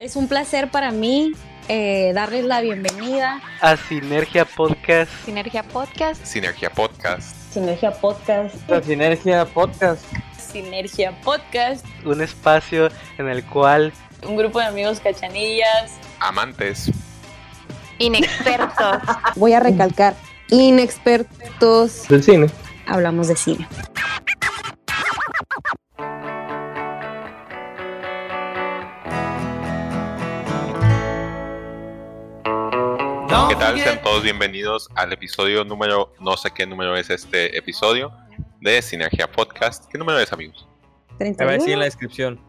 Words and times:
Es 0.00 0.16
un 0.16 0.28
placer 0.28 0.70
para 0.70 0.92
mí 0.92 1.32
eh, 1.68 2.12
darles 2.14 2.46
la 2.46 2.62
bienvenida 2.62 3.38
a 3.60 3.76
Sinergia 3.76 4.46
Podcast. 4.46 5.12
Sinergia 5.26 5.62
Podcast. 5.62 6.24
Sinergia 6.24 6.70
Podcast. 6.70 7.36
Sinergia 7.52 7.92
Podcast. 7.92 8.70
A 8.70 8.80
Sinergia 8.80 9.44
Podcast. 9.44 10.02
Sinergia 10.38 11.20
Podcast. 11.20 11.84
Un 12.06 12.22
espacio 12.22 12.88
en 13.18 13.28
el 13.28 13.44
cual 13.44 13.92
un 14.26 14.38
grupo 14.38 14.58
de 14.58 14.64
amigos 14.64 15.00
cachanillas, 15.00 15.92
amantes, 16.18 16.90
inexpertos. 17.98 19.02
Voy 19.36 19.52
a 19.52 19.60
recalcar, 19.60 20.14
inexpertos 20.48 22.08
del 22.08 22.22
cine. 22.22 22.46
Hablamos 22.86 23.28
de 23.28 23.36
cine. 23.36 23.68
¿Qué 33.30 33.54
tal? 33.54 33.80
Sean 33.80 34.02
todos 34.02 34.24
bienvenidos 34.24 34.88
al 34.96 35.12
episodio 35.12 35.64
número, 35.64 36.12
no 36.18 36.36
sé 36.36 36.50
qué 36.50 36.66
número 36.66 36.96
es 36.96 37.10
este 37.10 37.56
episodio 37.56 38.12
de 38.60 38.82
Sinergia 38.82 39.30
Podcast. 39.30 39.84
¿Qué 39.88 39.98
número 39.98 40.18
es, 40.18 40.32
amigos? 40.32 40.66
31. 41.18 41.36
Te 41.36 41.44
va 41.44 41.50
a 41.50 41.54
decir 41.54 41.72
en 41.74 41.78
la 41.78 41.84
descripción. 41.84 42.40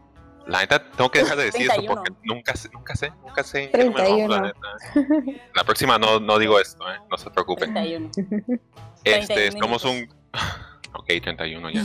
La 0.44 0.58
neta, 0.58 0.90
tengo 0.90 1.08
que 1.08 1.20
dejar 1.20 1.36
de 1.36 1.44
decir 1.44 1.70
esto 1.70 1.84
porque 1.86 2.12
nunca 2.24 2.56
sé, 2.56 2.68
nunca 2.72 2.96
sé, 2.96 3.12
nunca 3.24 3.44
sé. 3.44 3.68
31. 3.68 4.28
la, 4.28 4.40
neta. 4.40 4.58
la 5.54 5.62
próxima 5.62 5.98
no, 5.98 6.18
no 6.18 6.36
digo 6.40 6.58
esto, 6.58 6.82
¿eh? 6.90 6.98
no 7.08 7.16
se 7.16 7.30
preocupen. 7.30 7.72
31. 7.72 8.10
Este, 9.04 9.34
31 9.34 9.60
somos 9.60 9.84
un... 9.84 10.12
ok, 10.94 11.06
31 11.06 11.70
ya. 11.70 11.84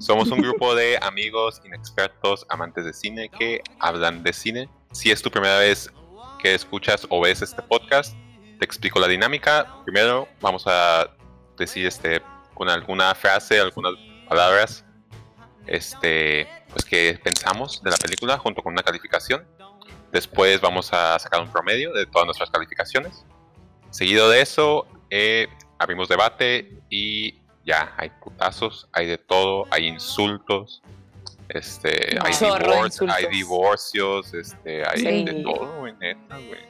Somos 0.00 0.30
un 0.30 0.42
grupo 0.42 0.74
de 0.74 0.98
amigos 1.00 1.62
inexpertos, 1.64 2.44
amantes 2.50 2.84
de 2.84 2.92
cine, 2.92 3.30
que 3.30 3.62
hablan 3.80 4.22
de 4.22 4.34
cine. 4.34 4.68
Si 4.92 5.10
es 5.10 5.22
tu 5.22 5.30
primera 5.30 5.58
vez 5.58 5.90
que 6.38 6.54
escuchas 6.54 7.06
o 7.10 7.20
ves 7.20 7.42
este 7.42 7.62
podcast, 7.62 8.14
te 8.58 8.64
explico 8.64 8.98
la 8.98 9.08
dinámica. 9.08 9.82
Primero 9.84 10.28
vamos 10.40 10.64
a 10.66 11.10
decir 11.56 11.86
este 11.86 12.22
con 12.54 12.68
alguna 12.68 13.14
frase, 13.14 13.60
algunas 13.60 13.94
palabras, 14.28 14.84
este, 15.66 16.48
pues 16.70 16.84
que 16.84 17.18
pensamos 17.22 17.82
de 17.82 17.90
la 17.90 17.96
película 17.96 18.36
junto 18.38 18.62
con 18.62 18.72
una 18.72 18.82
calificación. 18.82 19.46
Después 20.10 20.60
vamos 20.60 20.92
a 20.92 21.18
sacar 21.18 21.40
un 21.40 21.52
promedio 21.52 21.92
de 21.92 22.06
todas 22.06 22.26
nuestras 22.26 22.50
calificaciones. 22.50 23.24
Seguido 23.90 24.28
de 24.28 24.40
eso, 24.40 24.86
eh, 25.10 25.48
abrimos 25.78 26.08
debate 26.08 26.80
y 26.90 27.40
ya, 27.64 27.94
hay 27.96 28.10
putazos, 28.10 28.88
hay 28.92 29.06
de 29.06 29.18
todo, 29.18 29.66
hay 29.70 29.86
insultos, 29.86 30.82
este, 31.48 32.18
hay, 32.20 32.32
divor 32.34 32.90
hay, 33.10 33.26
divorcios, 33.26 34.34
este, 34.34 34.86
hay 34.86 34.98
sí. 34.98 35.24
de 35.24 35.42
todo, 35.42 35.80
güey, 35.80 35.94
neta, 35.98 36.36
güey. 36.36 36.68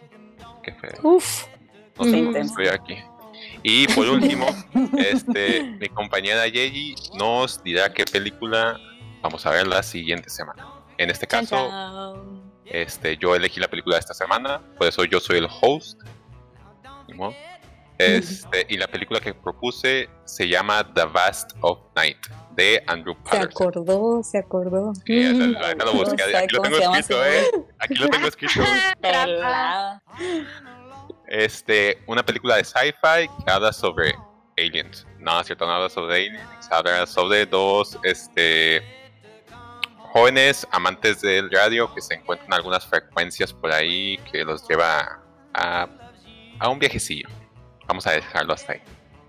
Qué 0.62 0.72
feo. 0.72 1.00
Uf. 1.02 1.46
No 1.98 2.04
sé 2.04 2.30
qué 2.32 2.38
estoy 2.38 2.68
aquí. 2.68 2.96
Y 3.62 3.88
por 3.88 4.08
último, 4.08 4.46
este, 4.98 5.62
mi 5.62 5.88
compañera 5.88 6.46
Yeji 6.46 6.94
nos 7.18 7.62
dirá 7.62 7.92
qué 7.92 8.04
película 8.04 8.78
vamos 9.20 9.44
a 9.46 9.50
ver 9.50 9.66
la 9.66 9.82
siguiente 9.82 10.30
semana. 10.30 10.66
En 10.96 11.10
este 11.10 11.26
caso, 11.26 12.24
este, 12.64 13.16
yo 13.16 13.34
elegí 13.34 13.58
la 13.60 13.68
película 13.68 13.96
de 13.96 14.00
esta 14.00 14.14
semana, 14.14 14.60
por 14.76 14.86
eso 14.86 15.04
yo 15.04 15.18
soy 15.18 15.38
el 15.38 15.48
host. 15.60 16.00
Este, 17.98 18.64
y 18.68 18.76
la 18.76 18.86
película 18.86 19.18
que 19.18 19.34
propuse 19.34 20.08
se 20.24 20.48
llama 20.48 20.84
The 20.94 21.04
Vast 21.06 21.52
of 21.62 21.80
Night 21.96 22.18
de 22.58 22.82
Andrew 22.88 23.14
Patterson. 23.22 23.40
Se 23.40 23.64
acordó, 23.64 24.22
se 24.24 24.38
acordó. 24.38 24.92
Sí, 25.06 25.22
la, 25.22 25.74
la, 25.74 25.84
lo 25.84 25.92
busqué. 25.92 26.36
Aquí 26.36 26.54
lo 26.56 26.60
tengo 26.62 26.76
escrito, 26.76 27.24
¿eh? 27.24 27.50
Aquí 27.78 27.94
lo 27.94 28.08
tengo 28.08 28.26
escrito. 28.26 28.60
este, 31.28 32.02
una 32.08 32.24
película 32.24 32.56
de 32.56 32.64
sci-fi 32.64 33.28
que 33.44 33.50
habla 33.50 33.72
sobre 33.72 34.12
aliens. 34.58 35.06
No, 35.20 35.40
es 35.40 35.46
cierto, 35.46 35.66
no 35.66 35.72
habla 35.72 35.88
sobre 35.88 36.16
aliens. 36.16 36.68
Habla 36.72 37.06
sobre 37.06 37.46
dos, 37.46 37.96
este, 38.02 38.82
jóvenes 40.12 40.66
amantes 40.72 41.20
del 41.20 41.48
radio 41.52 41.94
que 41.94 42.02
se 42.02 42.14
encuentran 42.14 42.52
algunas 42.52 42.84
frecuencias 42.84 43.52
por 43.52 43.70
ahí 43.70 44.18
que 44.32 44.44
los 44.44 44.66
lleva 44.68 45.22
a, 45.54 45.88
a 46.58 46.68
un 46.68 46.80
viajecillo. 46.80 47.28
Vamos 47.86 48.04
a 48.08 48.10
dejarlo 48.10 48.52
hasta 48.52 48.72
ahí. 48.72 48.82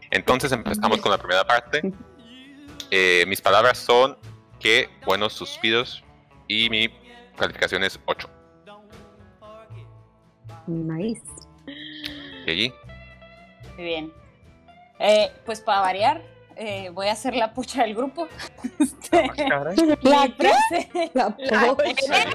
Entonces 0.09 0.51
empezamos 0.51 0.99
con 0.99 1.11
la 1.11 1.19
primera 1.19 1.45
parte. 1.45 1.93
Eh, 2.91 3.25
mis 3.27 3.41
palabras 3.41 3.77
son 3.77 4.17
qué 4.59 4.89
buenos 5.05 5.33
suspiros 5.33 6.03
y 6.47 6.69
mi 6.69 6.89
calificación 7.37 7.83
es 7.83 7.99
8. 8.05 8.29
Nice. 10.67 11.21
¿Y 12.45 12.51
allí? 12.51 12.73
Muy 13.75 13.83
bien. 13.83 14.13
Eh, 14.99 15.31
pues 15.45 15.61
para 15.61 15.81
variar, 15.81 16.21
eh, 16.55 16.89
voy 16.91 17.07
a 17.07 17.13
hacer 17.13 17.35
la 17.35 17.53
pucha 17.53 17.83
del 17.83 17.95
grupo. 17.95 18.27
Este, 18.79 19.27
la 20.01 20.29
frase. 20.29 21.11
La 21.13 21.29
pucha. 21.35 22.25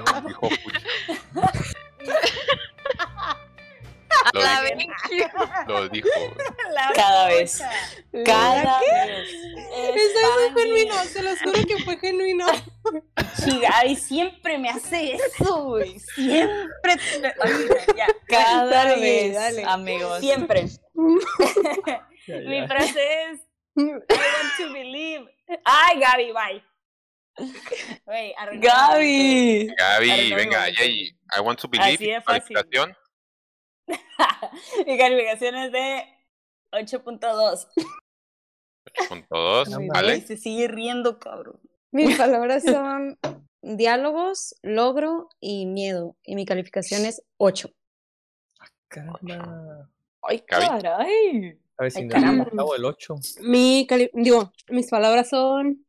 Lo, 4.33 4.41
la 4.41 4.61
dijo, 4.61 5.49
lo 5.67 5.89
dijo. 5.89 6.09
La 6.73 6.91
Cada 6.95 7.27
vez. 7.27 7.61
Cada 8.25 8.79
vez. 8.79 9.29
Eso 9.95 10.51
muy 10.51 10.61
genuino, 10.63 11.03
se 11.05 11.21
los 11.21 11.39
juro 11.41 11.59
que 11.67 11.77
fue 11.83 11.97
genuino. 11.99 12.45
Chigabi 13.43 13.95
siempre 13.95 14.57
me 14.57 14.69
hace 14.69 15.15
eso, 15.15 15.63
güey. 15.65 15.99
Siempre. 15.99 16.93
Ay, 17.41 17.67
ya. 17.95 18.07
Cada 18.27 18.65
Dale, 18.65 18.99
vez, 19.01 19.33
dale. 19.33 19.63
amigos. 19.65 20.19
Siempre. 20.19 20.65
Mi 20.95 22.67
frase 22.67 23.23
es 23.31 23.41
I 23.77 23.83
want 23.83 24.57
to 24.57 24.73
believe. 24.73 25.25
Ay, 25.65 25.99
Gaby, 25.99 26.31
bye. 26.31 26.63
Wey, 28.07 28.33
Gaby. 28.61 29.67
Gaby, 29.77 30.33
venga, 30.33 30.69
yay. 30.69 31.11
I 31.35 31.41
want 31.41 31.59
to 31.59 31.67
believe. 31.67 31.95
Así 31.95 32.07
de 32.07 32.21
fácil. 32.21 32.55
Mi 34.87 34.97
calificación 34.97 35.55
es 35.55 35.71
de 35.71 36.03
8.2. 36.71 37.67
8.2, 39.09 39.87
¿vale? 39.87 40.21
Se 40.21 40.37
sigue 40.37 40.67
riendo, 40.67 41.19
cabrón. 41.19 41.59
Mis 41.91 42.17
palabras 42.17 42.63
son 42.63 43.19
diálogos, 43.61 44.55
logro 44.61 45.29
y 45.39 45.65
miedo. 45.65 46.15
Y 46.23 46.35
mi 46.35 46.45
calificación 46.45 47.05
es 47.05 47.23
8. 47.37 47.69
Caramba. 48.87 49.89
Ay, 50.21 50.39
caray. 50.41 51.59
A 51.77 51.83
ver 51.83 51.91
si 51.91 51.99
Ay, 51.99 52.07
no 52.53 52.75
el 52.75 52.85
8. 52.85 53.15
Mi 53.41 53.85
cali- 53.87 54.09
digo, 54.13 54.53
mis 54.69 54.89
palabras 54.89 55.29
son 55.29 55.85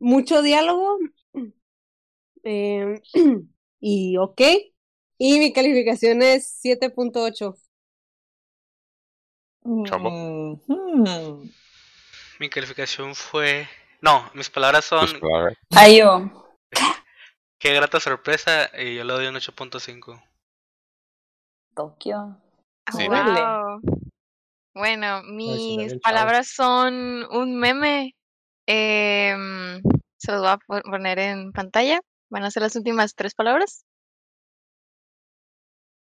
mucho 0.00 0.42
diálogo 0.42 0.98
eh, 2.44 3.02
y 3.80 4.16
ok. 4.16 4.40
Y 5.18 5.38
mi 5.38 5.52
calificación 5.52 6.22
es 6.22 6.60
7.8. 6.64 7.56
Chombo. 9.84 10.10
Mm. 10.66 11.50
Mi 12.38 12.48
calificación 12.48 13.14
fue. 13.14 13.68
No, 14.00 14.30
mis 14.34 14.48
palabras 14.48 14.84
son. 14.84 15.08
Ay, 15.70 15.98
yo. 15.98 16.30
Qué 17.58 17.74
grata 17.74 17.98
sorpresa. 17.98 18.70
Y 18.78 18.96
yo 18.96 19.04
le 19.04 19.12
doy 19.12 19.26
un 19.26 19.34
8.5. 19.34 20.22
Tokio. 21.74 22.40
Sí, 22.96 23.06
Órale. 23.08 23.40
Wow. 23.40 23.80
Bueno, 24.74 25.22
mis 25.24 25.98
palabras 26.00 26.48
son 26.54 27.24
un 27.32 27.58
meme. 27.58 28.14
Em, 28.66 29.82
se 30.16 30.30
los 30.32 30.40
voy 30.40 30.50
a 30.50 30.58
po- 30.58 30.82
poner 30.82 31.18
en 31.18 31.52
pantalla. 31.52 32.00
Van 32.30 32.44
a 32.44 32.50
ser 32.50 32.62
las 32.62 32.76
últimas 32.76 33.14
tres 33.14 33.34
palabras. 33.34 33.84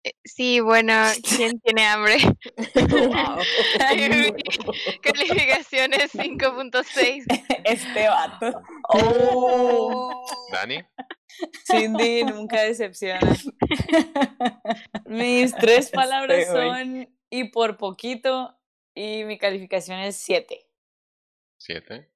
Eh, 0.07 0.13
Sí, 0.23 0.59
bueno, 0.59 0.93
¿quién 1.23 1.59
tiene 1.63 1.85
hambre? 1.85 2.17
Wow. 2.75 3.37
Mi 3.89 4.99
calificación 5.01 5.93
es 5.93 6.13
5.6. 6.13 7.25
Este 7.63 8.07
vato. 8.07 8.61
Oh. 8.89 10.25
Dani, 10.51 10.83
Cindy 11.65 12.23
nunca 12.23 12.61
decepciona. 12.61 13.19
Mis 15.05 15.53
tres 15.55 15.89
palabras 15.91 16.37
Este 16.39 16.51
güey. 16.53 16.67
son 16.69 17.15
y 17.29 17.43
por 17.49 17.77
poquito 17.77 18.57
y 18.95 19.23
mi 19.25 19.37
calificación 19.37 19.99
es 19.99 20.15
7. 20.17 20.65
7. 21.57 22.09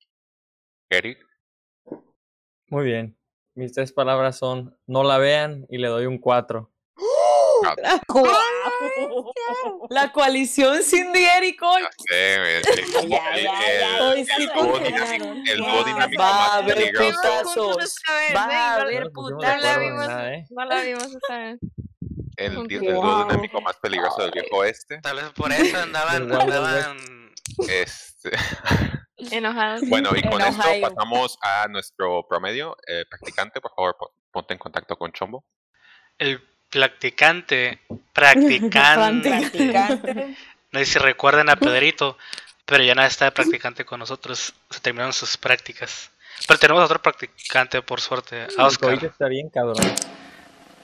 Eric, 0.90 1.20
Muy 2.68 2.86
bien. 2.86 3.18
Mis 3.56 3.74
tres 3.74 3.92
palabras 3.92 4.38
son 4.38 4.78
no 4.88 5.04
la 5.04 5.18
vean 5.18 5.66
y 5.70 5.78
le 5.78 5.88
doy 5.88 6.06
un 6.06 6.18
4. 6.18 6.72
La 9.90 10.12
coalición 10.12 10.82
Cindy 10.84 11.24
Eric 11.24 11.62
hoy. 11.62 11.84
El 12.10 12.62
dúo 15.58 15.84
dinámico 15.84 16.22
Va 16.22 16.30
a 16.30 16.34
más 16.34 16.52
haber 16.54 16.76
peligroso. 16.76 17.22
putazos. 17.22 17.96
Va 18.36 18.44
a 18.44 18.76
haber 18.82 19.04
No 19.06 19.12
putazos. 19.12 19.62
la 19.64 19.78
vimos, 19.78 20.08
no 20.50 20.66
la 20.66 20.82
vimos 20.82 21.16
esta 21.16 21.38
vez. 21.38 21.60
El, 22.38 22.58
el 22.58 22.68
dúo 22.94 23.24
dinámico 23.26 23.62
más 23.62 23.76
peligroso 23.78 24.22
del 24.24 24.32
viejo 24.32 24.58
oeste. 24.58 25.00
Tal 25.02 25.18
vez 25.18 25.26
por 25.36 25.52
eso 25.52 25.78
andaban, 25.78 26.32
andaban 26.32 26.98
Este, 27.68 28.32
Enojados. 29.32 29.82
bueno, 29.88 30.10
y 30.16 30.22
con 30.24 30.42
esto 30.42 30.64
pasamos 30.82 31.38
a 31.42 31.68
nuestro 31.68 32.26
promedio. 32.28 32.76
Eh, 32.88 33.06
practicante, 33.10 33.62
por 33.62 33.72
favor, 33.76 33.96
po- 34.00 34.14
ponte 34.32 34.54
en 34.54 34.60
contacto 34.60 34.98
con 34.98 35.12
Chombo. 35.12 35.44
el 36.18 36.42
practicante, 36.72 37.80
practicante. 38.14 39.30
Practicante. 39.30 40.36
No 40.72 40.80
sé 40.80 40.86
si 40.86 41.00
recuerdan 41.00 41.50
a 41.50 41.56
Pedrito, 41.58 42.18
pero 42.66 42.84
ya 42.84 42.96
nada 42.96 43.08
está 43.08 43.26
de 43.26 43.32
practicante 43.32 43.86
con 43.86 44.00
nosotros. 44.00 44.54
Se 44.70 44.80
terminaron 44.80 45.14
sus 45.14 45.38
prácticas. 45.38 46.10
Pero 46.48 46.58
tenemos 46.60 46.84
otro 46.84 47.02
practicante, 47.02 47.82
por 47.82 48.02
suerte, 48.02 48.48
a 48.58 48.66
Oscar. 48.66 49.04
Está 49.04 49.28
bien 49.28 49.50
cabrón. 49.50 49.76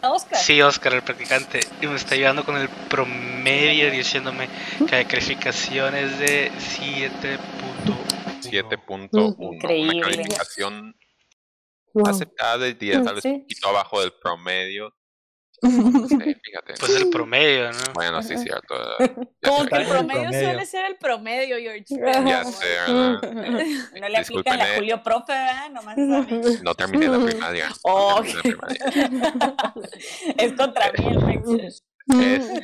Oscar. 0.01 0.37
Sí, 0.39 0.61
Oscar, 0.61 0.93
el 0.93 1.01
practicante. 1.01 1.59
Y 1.81 1.87
me 1.87 1.95
está 1.95 2.13
ayudando 2.13 2.43
con 2.45 2.57
el 2.57 2.69
promedio 2.69 3.89
diciéndome 3.89 4.47
que 4.87 4.95
la 5.03 5.07
calificación 5.07 5.95
es 5.95 6.19
de 6.19 6.51
7.1. 6.51 7.97
7.1. 8.41 9.35
Una 9.37 9.55
Increíble. 9.55 10.01
calificación 10.01 10.95
Wow. 11.93 12.09
aceptada 12.09 12.59
del 12.59 12.77
día, 12.77 13.01
tal 13.01 13.15
vez 13.15 13.23
Sí. 13.23 13.29
un 13.29 13.41
poquito 13.41 13.69
abajo 13.69 14.01
del 14.01 14.13
promedio. 14.13 14.93
No 15.63 16.07
fíjate. 16.07 16.73
Pues 16.79 16.95
el 16.95 17.09
promedio, 17.09 17.71
¿no? 17.71 17.77
Bueno, 17.95 18.21
sí, 18.21 18.37
cierto. 18.37 18.75
Como 19.43 19.65
que 19.65 19.75
el 19.75 19.87
promedio 19.87 20.21
promedio. 20.23 20.39
suele 20.49 20.65
ser 20.65 20.85
el 20.85 20.97
promedio, 20.97 21.57
George. 21.57 21.85
ya 22.25 22.43
sé, 22.45 22.65
¿verdad? 22.67 23.21
No 24.01 24.09
le 24.09 24.17
aplican 24.17 24.57
la 24.59 24.73
eh. 24.73 24.77
Julio 24.77 25.01
Profe, 25.03 25.33
¿verdad? 25.33 25.69
Nomás 25.71 25.97
mí. 25.97 26.41
No 26.61 26.75
terminé 26.75 27.07
la 27.07 27.25
primaria. 27.25 27.69
no 27.69 27.75
Oh, 27.83 28.21
terminé 28.21 28.35
la 28.35 28.77
primaria. 28.83 29.73
es 30.37 30.53
contra 30.53 30.91
mí 30.93 31.07
el. 31.07 31.59
Es- 31.67 31.83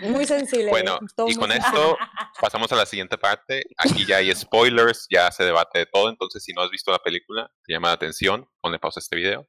Muy 0.04 0.26
sensible. 0.26 0.70
Bueno, 0.70 1.00
todo 1.18 1.28
y 1.28 1.36
con 1.36 1.52
esto 1.52 1.98
pasamos 2.40 2.72
a 2.72 2.76
la 2.78 2.86
siguiente 2.86 3.18
parte. 3.18 3.64
Aquí 3.78 4.06
ya 4.06 4.18
hay 4.18 4.34
spoilers, 4.34 5.06
ya 5.10 5.30
se 5.32 5.44
debate 5.44 5.80
de 5.80 5.86
todo. 5.88 6.10
Entonces, 6.10 6.42
si 6.44 6.54
no 6.54 6.62
has 6.62 6.70
visto 6.70 6.92
la 6.92 7.00
película, 7.00 7.52
te 7.66 7.74
llama 7.74 7.90
la 7.90 7.96
atención, 7.96 8.48
ponle 8.62 8.80
pausa 8.80 9.00
a 9.00 9.02
este 9.02 9.16
video. 9.18 9.46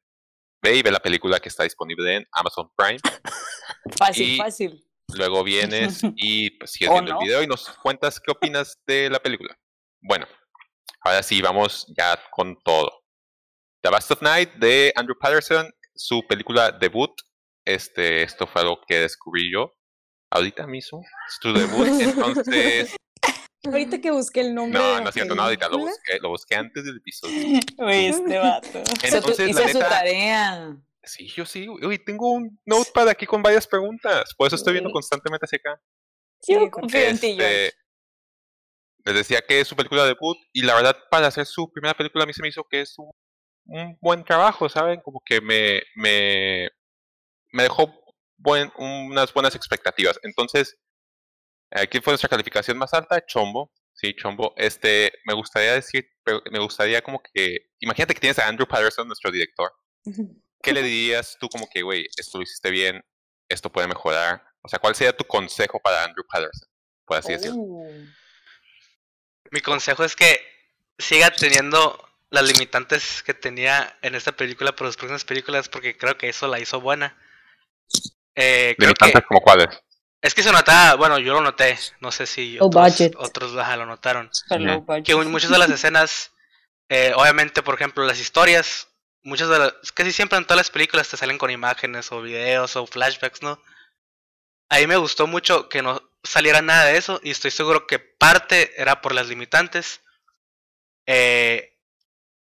Ve 0.64 0.76
y 0.76 0.82
ve 0.82 0.90
la 0.90 0.98
película 1.00 1.38
que 1.40 1.50
está 1.50 1.62
disponible 1.64 2.16
en 2.16 2.26
Amazon 2.32 2.70
Prime. 2.74 2.98
Fácil, 3.98 4.28
Y- 4.30 4.36
fácil. 4.38 4.84
Luego 5.14 5.44
vienes 5.44 6.00
y 6.16 6.50
pues, 6.52 6.70
sigues 6.72 6.88
¿O 6.88 6.94
viendo 6.94 7.12
no? 7.12 7.20
el 7.20 7.26
video 7.26 7.42
y 7.42 7.46
nos 7.46 7.68
cuentas 7.82 8.18
qué 8.18 8.32
opinas 8.32 8.80
de 8.86 9.10
la 9.10 9.20
película. 9.20 9.54
Bueno, 10.00 10.26
ahora 11.02 11.22
sí, 11.22 11.42
vamos 11.42 11.86
ya 11.94 12.18
con 12.30 12.56
todo. 12.64 12.90
The 13.82 13.90
Last 13.90 14.10
of 14.12 14.22
Night 14.22 14.54
de 14.54 14.90
Andrew 14.96 15.16
Patterson, 15.20 15.70
su 15.94 16.26
película 16.26 16.72
debut. 16.72 17.12
Este, 17.66 18.22
esto 18.22 18.46
fue 18.46 18.62
algo 18.62 18.80
que 18.88 19.00
descubrí 19.00 19.52
yo 19.52 19.74
ahorita 20.30 20.66
mismo. 20.66 21.02
Es 21.28 21.38
tu 21.40 21.52
debut, 21.52 21.86
entonces. 22.00 22.96
Ahorita 23.64 24.00
que 24.00 24.10
busqué 24.10 24.40
el 24.40 24.54
nombre. 24.54 24.78
No, 24.78 25.00
no 25.00 25.08
es 25.08 25.14
cierto, 25.14 25.34
no 25.34 25.42
ahorita, 25.42 25.68
lo 25.68 25.78
busqué, 25.78 26.18
lo 26.20 26.28
busqué 26.30 26.54
antes 26.54 26.84
del 26.84 26.96
episodio. 26.98 27.34
Uy, 27.78 28.06
este 28.06 28.38
vato. 28.38 28.82
Entonces, 29.02 29.48
hizo 29.48 29.60
la 29.60 29.68
su 29.68 29.78
neta, 29.78 29.88
tarea. 29.88 30.76
sí, 31.02 31.28
yo 31.28 31.46
sí. 31.46 31.68
Uy, 31.68 31.98
tengo 31.98 32.32
un 32.32 32.60
notepad 32.64 33.08
aquí 33.08 33.26
con 33.26 33.42
varias 33.42 33.66
preguntas. 33.66 34.34
Por 34.36 34.46
eso 34.46 34.56
estoy 34.56 34.74
viendo 34.74 34.90
constantemente 34.90 35.46
hacia 35.46 35.58
acá. 35.58 35.80
Yo 36.46 36.70
confío 36.70 37.00
en 37.00 37.18
ti. 37.18 37.30
Este, 37.30 37.72
les 39.04 39.14
decía 39.14 39.42
que 39.46 39.60
es 39.60 39.68
su 39.68 39.76
película 39.76 40.04
debut 40.04 40.38
y 40.52 40.62
la 40.62 40.74
verdad 40.74 40.96
para 41.10 41.26
hacer 41.26 41.46
su 41.46 41.70
primera 41.70 41.94
película 41.94 42.24
a 42.24 42.26
mí 42.26 42.32
se 42.32 42.42
me 42.42 42.48
hizo 42.48 42.64
que 42.64 42.80
es 42.80 42.94
un, 42.98 43.10
un 43.66 43.98
buen 44.00 44.24
trabajo, 44.24 44.68
¿saben? 44.68 45.00
Como 45.00 45.20
que 45.24 45.40
me, 45.40 45.82
me, 45.94 46.70
me 47.52 47.62
dejó 47.64 47.92
buen, 48.38 48.72
unas 48.76 49.32
buenas 49.32 49.54
expectativas. 49.54 50.18
Entonces, 50.22 50.76
aquí 51.74 52.00
fue 52.00 52.12
nuestra 52.12 52.28
calificación 52.28 52.78
más 52.78 52.94
alta, 52.94 53.24
Chombo. 53.26 53.72
Sí, 53.92 54.14
Chombo. 54.14 54.54
Este, 54.56 55.12
me 55.24 55.34
gustaría 55.34 55.74
decir, 55.74 56.08
me 56.50 56.58
gustaría 56.58 57.02
como 57.02 57.22
que, 57.22 57.70
imagínate 57.80 58.14
que 58.14 58.20
tienes 58.20 58.38
a 58.38 58.48
Andrew 58.48 58.66
Patterson, 58.66 59.06
nuestro 59.06 59.30
director. 59.30 59.72
¿Qué 60.62 60.72
le 60.72 60.82
dirías 60.82 61.36
tú 61.38 61.48
como 61.48 61.68
que, 61.68 61.82
güey, 61.82 62.06
esto 62.16 62.38
lo 62.38 62.44
hiciste 62.44 62.70
bien, 62.70 63.04
esto 63.48 63.70
puede 63.70 63.88
mejorar? 63.88 64.42
O 64.62 64.68
sea, 64.68 64.78
¿cuál 64.78 64.94
sería 64.94 65.16
tu 65.16 65.24
consejo 65.24 65.80
para 65.80 66.04
Andrew 66.04 66.24
Patterson? 66.26 66.68
Por 67.04 67.18
así 67.18 67.32
decirlo. 67.32 67.56
Uh, 67.58 68.06
Mi 69.50 69.60
consejo 69.60 70.04
es 70.04 70.16
que 70.16 70.40
siga 70.98 71.30
teniendo 71.30 72.00
las 72.30 72.44
limitantes 72.44 73.22
que 73.22 73.34
tenía 73.34 73.96
en 74.02 74.14
esta 74.14 74.32
película 74.32 74.74
por 74.74 74.86
las 74.86 74.96
próximas 74.96 75.24
películas, 75.24 75.68
porque 75.68 75.96
creo 75.96 76.16
que 76.16 76.28
eso 76.28 76.48
la 76.48 76.58
hizo 76.58 76.80
buena. 76.80 77.16
Eh, 78.34 78.74
creo 78.76 78.94
que 78.94 79.04
¿Limitantes 79.04 79.22
como 79.28 79.40
cuáles? 79.40 79.68
Es 80.24 80.34
que 80.34 80.42
se 80.42 80.50
notaba, 80.52 80.94
bueno, 80.96 81.18
yo 81.18 81.34
lo 81.34 81.42
noté, 81.42 81.78
no 82.00 82.10
sé 82.10 82.26
si 82.26 82.56
otros, 82.58 82.70
otros 83.18 83.56
ajá, 83.56 83.76
lo 83.76 83.86
notaron. 83.86 84.30
Que 85.04 85.14
muchas 85.32 85.50
de 85.50 85.58
las 85.58 85.68
escenas, 85.74 86.32
eh, 86.88 87.12
obviamente, 87.14 87.62
por 87.62 87.74
ejemplo, 87.74 88.04
las 88.04 88.18
historias, 88.18 88.88
muchas 89.22 89.48
de 89.50 89.58
las, 89.58 89.74
casi 89.92 90.12
siempre 90.12 90.38
en 90.38 90.44
todas 90.44 90.56
las 90.58 90.70
películas 90.70 91.08
te 91.08 91.16
salen 91.16 91.38
con 91.38 91.50
imágenes 91.50 92.10
o 92.10 92.22
videos 92.22 92.74
o 92.76 92.86
flashbacks, 92.86 93.42
¿no? 93.42 93.62
A 94.70 94.78
mí 94.78 94.86
me 94.86 94.96
gustó 94.96 95.26
mucho 95.26 95.68
que 95.68 95.82
no 95.82 96.00
saliera 96.22 96.62
nada 96.62 96.86
de 96.86 96.96
eso 96.96 97.20
y 97.22 97.30
estoy 97.30 97.50
seguro 97.50 97.86
que 97.86 97.98
parte 97.98 98.72
era 98.80 99.00
por 99.02 99.14
las 99.14 99.28
limitantes, 99.28 100.00
eh, 101.06 101.76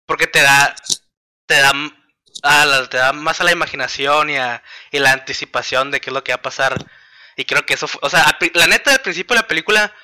porque 0.07 0.27
te 0.27 0.43
da, 0.43 0.75
te 1.47 1.55
da, 1.61 1.73
a 2.43 2.65
la- 2.67 2.89
te 2.89 2.97
da 2.97 3.13
más 3.13 3.41
a 3.41 3.45
la 3.45 3.53
imaginación 3.53 4.31
y, 4.31 4.37
a, 4.37 4.63
y 4.91 4.99
la 4.99 5.13
anticipación 5.13 5.91
de 5.91 6.01
qué 6.01 6.11
es 6.11 6.15
lo 6.15 6.25
que 6.25 6.33
va 6.33 6.37
a 6.37 6.43
pasar. 6.43 6.85
Y 7.41 7.47
creo 7.47 7.65
que 7.65 7.73
eso 7.73 7.89
fue, 7.89 7.99
o 8.03 8.11
sea, 8.11 8.25
a 8.25 8.39
la 8.53 8.67
neta, 8.67 8.93
al 8.93 9.01
principio 9.01 9.35
de 9.35 9.41
la 9.41 9.49
película 9.49 9.95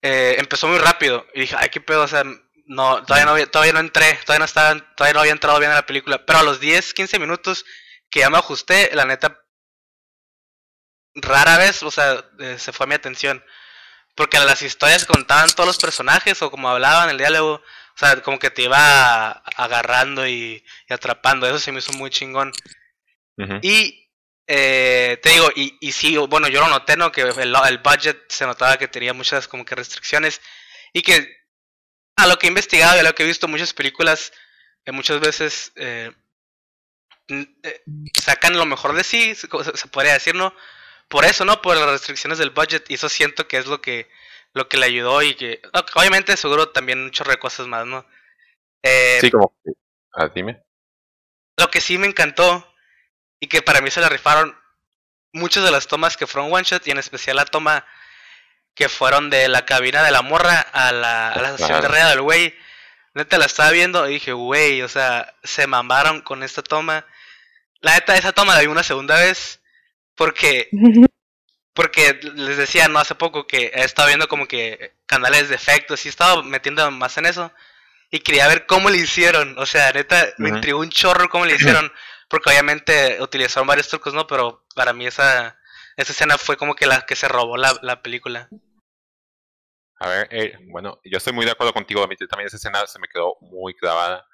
eh, 0.00 0.36
empezó 0.38 0.68
muy 0.68 0.78
rápido 0.78 1.26
y 1.34 1.40
dije, 1.40 1.54
ay, 1.58 1.68
qué 1.68 1.82
pedo, 1.82 2.04
o 2.04 2.08
sea, 2.08 2.24
no, 2.64 3.04
todavía 3.04 3.26
no, 3.26 3.50
todavía 3.50 3.74
no 3.74 3.80
entré, 3.80 4.14
todavía 4.24 4.38
no 4.38 4.44
estaba, 4.46 4.80
todavía 4.96 5.12
no 5.12 5.20
había 5.20 5.32
entrado 5.32 5.58
bien 5.58 5.70
a 5.70 5.74
la 5.74 5.84
película, 5.84 6.24
pero 6.24 6.38
a 6.38 6.42
los 6.42 6.58
10, 6.58 6.94
15 6.94 7.18
minutos 7.18 7.66
que 8.08 8.20
ya 8.20 8.30
me 8.30 8.38
ajusté, 8.38 8.88
la 8.94 9.04
neta, 9.04 9.38
rara 11.14 11.58
vez, 11.58 11.82
o 11.82 11.90
sea, 11.90 12.24
eh, 12.38 12.56
se 12.58 12.72
fue 12.72 12.86
mi 12.86 12.94
atención, 12.94 13.44
porque 14.14 14.38
las 14.38 14.62
historias 14.62 15.04
contaban 15.04 15.50
todos 15.50 15.66
los 15.66 15.78
personajes 15.78 16.40
o 16.40 16.50
como 16.50 16.70
hablaban 16.70 17.10
el 17.10 17.18
diálogo, 17.18 17.56
o 17.56 17.98
sea, 17.98 18.22
como 18.22 18.38
que 18.38 18.50
te 18.50 18.62
iba 18.62 19.30
agarrando 19.56 20.26
y, 20.26 20.64
y 20.88 20.92
atrapando, 20.94 21.46
eso 21.46 21.58
se 21.58 21.70
me 21.70 21.80
hizo 21.80 21.92
muy 21.92 22.08
chingón. 22.08 22.50
Y 23.62 23.99
eh, 24.52 25.20
te 25.22 25.28
digo, 25.28 25.48
y, 25.54 25.78
y 25.80 25.92
sí, 25.92 26.16
bueno, 26.16 26.48
yo 26.48 26.60
lo 26.60 26.66
noté, 26.66 26.96
¿no? 26.96 27.12
Que 27.12 27.20
el, 27.20 27.54
el 27.54 27.78
budget 27.78 28.20
se 28.28 28.44
notaba 28.44 28.78
que 28.78 28.88
tenía 28.88 29.14
muchas 29.14 29.46
como 29.46 29.64
que 29.64 29.76
restricciones 29.76 30.40
y 30.92 31.02
que 31.02 31.36
a 32.16 32.26
lo 32.26 32.36
que 32.36 32.48
he 32.48 32.48
investigado 32.48 32.96
y 32.96 32.98
a 32.98 33.02
lo 33.04 33.14
que 33.14 33.22
he 33.22 33.26
visto 33.26 33.46
muchas 33.46 33.72
películas, 33.72 34.32
eh, 34.84 34.90
muchas 34.90 35.20
veces 35.20 35.70
eh, 35.76 36.10
eh, 37.28 37.82
sacan 38.20 38.56
lo 38.56 38.66
mejor 38.66 38.92
de 38.94 39.04
sí, 39.04 39.36
se, 39.36 39.46
podría 39.46 40.14
decir, 40.14 40.34
¿no? 40.34 40.52
Por 41.06 41.24
eso, 41.24 41.44
¿no? 41.44 41.62
Por 41.62 41.76
las 41.76 41.88
restricciones 41.88 42.38
del 42.38 42.50
budget 42.50 42.90
y 42.90 42.94
eso 42.94 43.08
siento 43.08 43.46
que 43.46 43.56
es 43.56 43.66
lo 43.66 43.80
que 43.80 44.10
lo 44.52 44.68
que 44.68 44.78
le 44.78 44.86
ayudó 44.86 45.22
y 45.22 45.36
que 45.36 45.62
obviamente 45.94 46.36
seguro 46.36 46.70
también 46.70 46.98
un 46.98 47.12
chorro 47.12 47.30
de 47.30 47.38
cosas 47.38 47.68
más, 47.68 47.86
¿no? 47.86 48.04
Sí, 49.20 49.30
como. 49.30 49.54
Ah, 50.12 50.28
dime. 50.34 50.60
lo 51.56 51.70
que 51.70 51.80
sí 51.80 51.98
me 51.98 52.08
encantó 52.08 52.66
y 53.40 53.48
que 53.48 53.62
para 53.62 53.80
mí 53.80 53.90
se 53.90 54.00
la 54.00 54.08
rifaron 54.08 54.56
muchas 55.32 55.64
de 55.64 55.70
las 55.70 55.86
tomas 55.86 56.16
que 56.16 56.26
fueron 56.26 56.52
one 56.52 56.64
shot 56.64 56.86
y 56.86 56.90
en 56.90 56.98
especial 56.98 57.36
la 57.36 57.44
toma 57.46 57.86
que 58.74 58.88
fueron 58.88 59.30
de 59.30 59.48
la 59.48 59.64
cabina 59.64 60.02
de 60.02 60.10
la 60.10 60.22
morra 60.22 60.60
a 60.60 60.92
la, 60.92 61.32
a 61.32 61.40
la 61.42 61.48
estación 61.50 61.80
de 61.80 61.88
red 61.88 62.08
del 62.08 62.22
güey. 62.22 62.54
Neta 63.14 63.38
la 63.38 63.46
estaba 63.46 63.70
viendo 63.70 64.08
y 64.08 64.14
dije, 64.14 64.32
güey, 64.32 64.82
o 64.82 64.88
sea, 64.88 65.34
se 65.42 65.66
mamaron 65.66 66.20
con 66.20 66.42
esta 66.42 66.62
toma. 66.62 67.04
La 67.80 67.94
neta, 67.94 68.16
esa 68.16 68.32
toma 68.32 68.54
la 68.54 68.60
vi 68.60 68.66
una 68.66 68.82
segunda 68.82 69.16
vez 69.16 69.60
porque 70.14 70.68
porque 71.72 72.20
les 72.34 72.56
decía 72.56 72.88
no 72.88 72.98
hace 72.98 73.14
poco 73.14 73.46
que 73.46 73.72
he 73.74 73.84
estado 73.84 74.08
viendo 74.08 74.28
como 74.28 74.46
que 74.46 74.94
canales 75.06 75.48
de 75.48 75.54
efectos 75.54 76.04
y 76.04 76.08
he 76.08 76.10
estado 76.10 76.42
metiendo 76.42 76.90
más 76.90 77.16
en 77.16 77.26
eso 77.26 77.52
y 78.10 78.20
quería 78.20 78.48
ver 78.48 78.66
cómo 78.66 78.90
le 78.90 78.98
hicieron, 78.98 79.56
o 79.58 79.66
sea, 79.66 79.92
neta 79.92 80.28
me 80.36 80.48
Ujú. 80.48 80.56
intrigó 80.56 80.80
un 80.80 80.90
chorro 80.90 81.28
cómo 81.28 81.46
le 81.46 81.54
hicieron, 81.54 81.90
porque 82.30 82.50
obviamente 82.50 83.18
utilizaron 83.20 83.66
varios 83.66 83.88
trucos, 83.88 84.14
¿no? 84.14 84.26
Pero 84.26 84.64
para 84.74 84.92
mí 84.92 85.06
esa 85.06 85.58
esa 85.96 86.12
escena 86.12 86.38
fue 86.38 86.56
como 86.56 86.74
que 86.74 86.86
la 86.86 87.02
que 87.02 87.16
se 87.16 87.28
robó 87.28 87.56
la, 87.56 87.78
la 87.82 88.00
película. 88.00 88.48
A 89.98 90.08
ver, 90.08 90.28
eh, 90.30 90.56
bueno, 90.68 90.98
yo 91.04 91.18
estoy 91.18 91.34
muy 91.34 91.44
de 91.44 91.50
acuerdo 91.50 91.74
contigo. 91.74 92.02
A 92.02 92.06
mí 92.06 92.16
también 92.16 92.46
esa 92.46 92.56
escena 92.56 92.86
se 92.86 92.98
me 92.98 93.08
quedó 93.08 93.36
muy 93.40 93.74
clavada. 93.74 94.26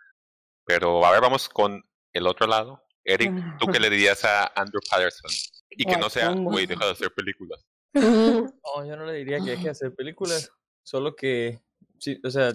Pero 0.64 1.04
a 1.04 1.10
ver, 1.10 1.20
vamos 1.20 1.48
con 1.48 1.84
el 2.12 2.26
otro 2.26 2.46
lado. 2.46 2.84
Eric, 3.04 3.32
¿tú 3.58 3.66
qué 3.66 3.80
le 3.80 3.90
dirías 3.90 4.24
a 4.24 4.52
Andrew 4.54 4.80
Patterson? 4.88 5.30
Y 5.70 5.84
que 5.84 5.96
no 5.96 6.10
sea, 6.10 6.30
güey, 6.30 6.66
deja 6.66 6.84
de 6.84 6.92
hacer 6.92 7.12
películas. 7.12 7.64
No, 7.94 8.84
yo 8.84 8.96
no 8.96 9.06
le 9.06 9.14
diría 9.14 9.38
que 9.38 9.52
deje 9.52 9.64
de 9.64 9.70
hacer 9.70 9.94
películas. 9.94 10.50
Solo 10.84 11.16
que, 11.16 11.62
sí, 11.98 12.20
o 12.22 12.30
sea, 12.30 12.52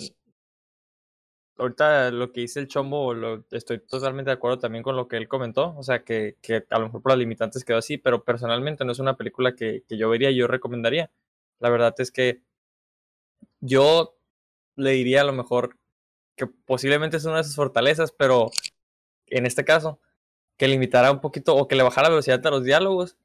ahorita 1.61 2.11
lo 2.11 2.31
que 2.31 2.41
dice 2.41 2.59
el 2.59 2.67
chombo, 2.67 3.13
lo, 3.13 3.45
estoy 3.51 3.79
totalmente 3.79 4.29
de 4.29 4.33
acuerdo 4.33 4.59
también 4.59 4.83
con 4.83 4.95
lo 4.95 5.07
que 5.07 5.17
él 5.17 5.27
comentó. 5.27 5.75
O 5.77 5.83
sea, 5.83 6.03
que, 6.03 6.37
que 6.41 6.65
a 6.69 6.79
lo 6.79 6.85
mejor 6.85 7.01
por 7.01 7.11
las 7.11 7.19
limitantes 7.19 7.63
quedó 7.63 7.77
así, 7.77 7.97
pero 7.97 8.23
personalmente 8.23 8.83
no 8.83 8.91
es 8.91 8.99
una 8.99 9.15
película 9.15 9.55
que, 9.55 9.83
que 9.87 9.97
yo 9.97 10.09
vería 10.09 10.31
y 10.31 10.35
yo 10.37 10.47
recomendaría. 10.47 11.11
La 11.59 11.69
verdad 11.69 11.93
es 11.99 12.11
que 12.11 12.41
yo 13.59 14.17
le 14.75 14.91
diría 14.91 15.21
a 15.21 15.25
lo 15.25 15.33
mejor 15.33 15.77
que 16.35 16.47
posiblemente 16.47 17.17
es 17.17 17.25
una 17.25 17.37
de 17.37 17.43
sus 17.43 17.55
fortalezas, 17.55 18.11
pero 18.11 18.49
en 19.27 19.45
este 19.45 19.63
caso, 19.63 19.99
que 20.57 20.67
limitara 20.67 21.11
un 21.11 21.21
poquito 21.21 21.55
o 21.55 21.67
que 21.67 21.75
le 21.75 21.83
bajara 21.83 22.07
la 22.07 22.15
velocidad 22.15 22.45
a 22.45 22.51
los 22.51 22.63
diálogos. 22.63 23.17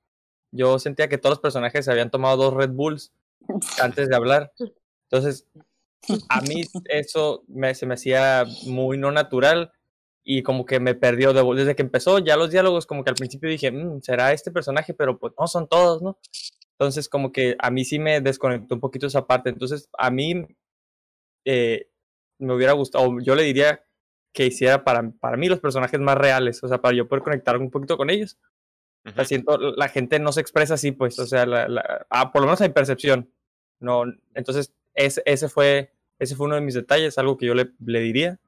Yo 0.52 0.78
sentía 0.78 1.08
que 1.08 1.18
todos 1.18 1.32
los 1.32 1.40
personajes 1.40 1.84
se 1.86 1.90
habían 1.90 2.10
tomado 2.10 2.36
dos 2.36 2.54
Red 2.54 2.70
Bulls 2.70 3.12
antes 3.82 4.08
de 4.08 4.16
hablar. 4.16 4.52
Entonces, 5.10 5.46
a 6.28 6.40
mí 6.42 6.62
eso 6.84 7.44
me, 7.48 7.74
se 7.74 7.86
me 7.86 7.94
hacía 7.94 8.44
muy 8.66 8.98
no 8.98 9.10
natural 9.10 9.72
y 10.22 10.42
como 10.42 10.64
que 10.64 10.80
me 10.80 10.94
perdió 10.94 11.32
de, 11.32 11.42
desde 11.54 11.76
que 11.76 11.82
empezó 11.82 12.18
ya 12.18 12.36
los 12.36 12.50
diálogos 12.50 12.86
como 12.86 13.04
que 13.04 13.10
al 13.10 13.16
principio 13.16 13.48
dije 13.48 13.70
mmm, 13.70 14.00
será 14.02 14.32
este 14.32 14.50
personaje 14.50 14.94
pero 14.94 15.18
pues 15.18 15.32
no 15.38 15.46
son 15.46 15.68
todos 15.68 16.02
no 16.02 16.18
entonces 16.78 17.08
como 17.08 17.32
que 17.32 17.56
a 17.58 17.70
mí 17.70 17.84
sí 17.84 17.98
me 17.98 18.20
desconectó 18.20 18.74
un 18.74 18.80
poquito 18.82 19.06
esa 19.06 19.26
parte. 19.26 19.48
Entonces 19.48 19.88
a 19.98 20.10
mí 20.10 20.46
eh, 21.46 21.88
me 22.38 22.54
hubiera 22.54 22.72
gustado 22.72 23.18
yo 23.20 23.34
le 23.34 23.44
diría 23.44 23.82
que 24.34 24.46
hiciera 24.46 24.84
para, 24.84 25.10
para 25.12 25.38
mí 25.38 25.48
los 25.48 25.60
personajes 25.60 25.98
más 26.00 26.18
reales 26.18 26.62
o 26.62 26.68
sea 26.68 26.78
para 26.82 26.94
yo 26.94 27.08
poder 27.08 27.24
conectar 27.24 27.56
un 27.56 27.70
poquito 27.70 27.96
con 27.96 28.10
ellos. 28.10 28.38
Uh 29.06 29.10
-huh. 29.10 29.24
siento 29.24 29.56
la 29.56 29.88
gente 29.88 30.18
no 30.18 30.32
se 30.32 30.40
expresa 30.40 30.74
así 30.74 30.92
pues 30.92 31.18
o 31.18 31.26
sea 31.26 31.46
la, 31.46 31.68
la, 31.68 32.06
ah, 32.10 32.32
por 32.32 32.42
lo 32.42 32.48
menos 32.48 32.60
hay 32.60 32.70
percepción 32.70 33.30
no 33.78 34.02
entonces 34.34 34.72
ese, 34.96 35.22
ese 35.24 35.48
fue 35.48 35.92
ese 36.18 36.34
fue 36.34 36.46
uno 36.46 36.54
de 36.54 36.60
mis 36.62 36.74
detalles, 36.74 37.18
algo 37.18 37.36
que 37.36 37.46
yo 37.46 37.54
le, 37.54 37.72
le 37.84 38.00
diría. 38.00 38.38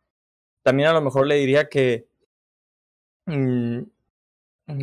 También 0.62 0.88
a 0.88 0.92
lo 0.92 1.02
mejor 1.02 1.26
le 1.26 1.36
diría 1.36 1.68
que. 1.68 2.08
Mmm, 3.26 3.80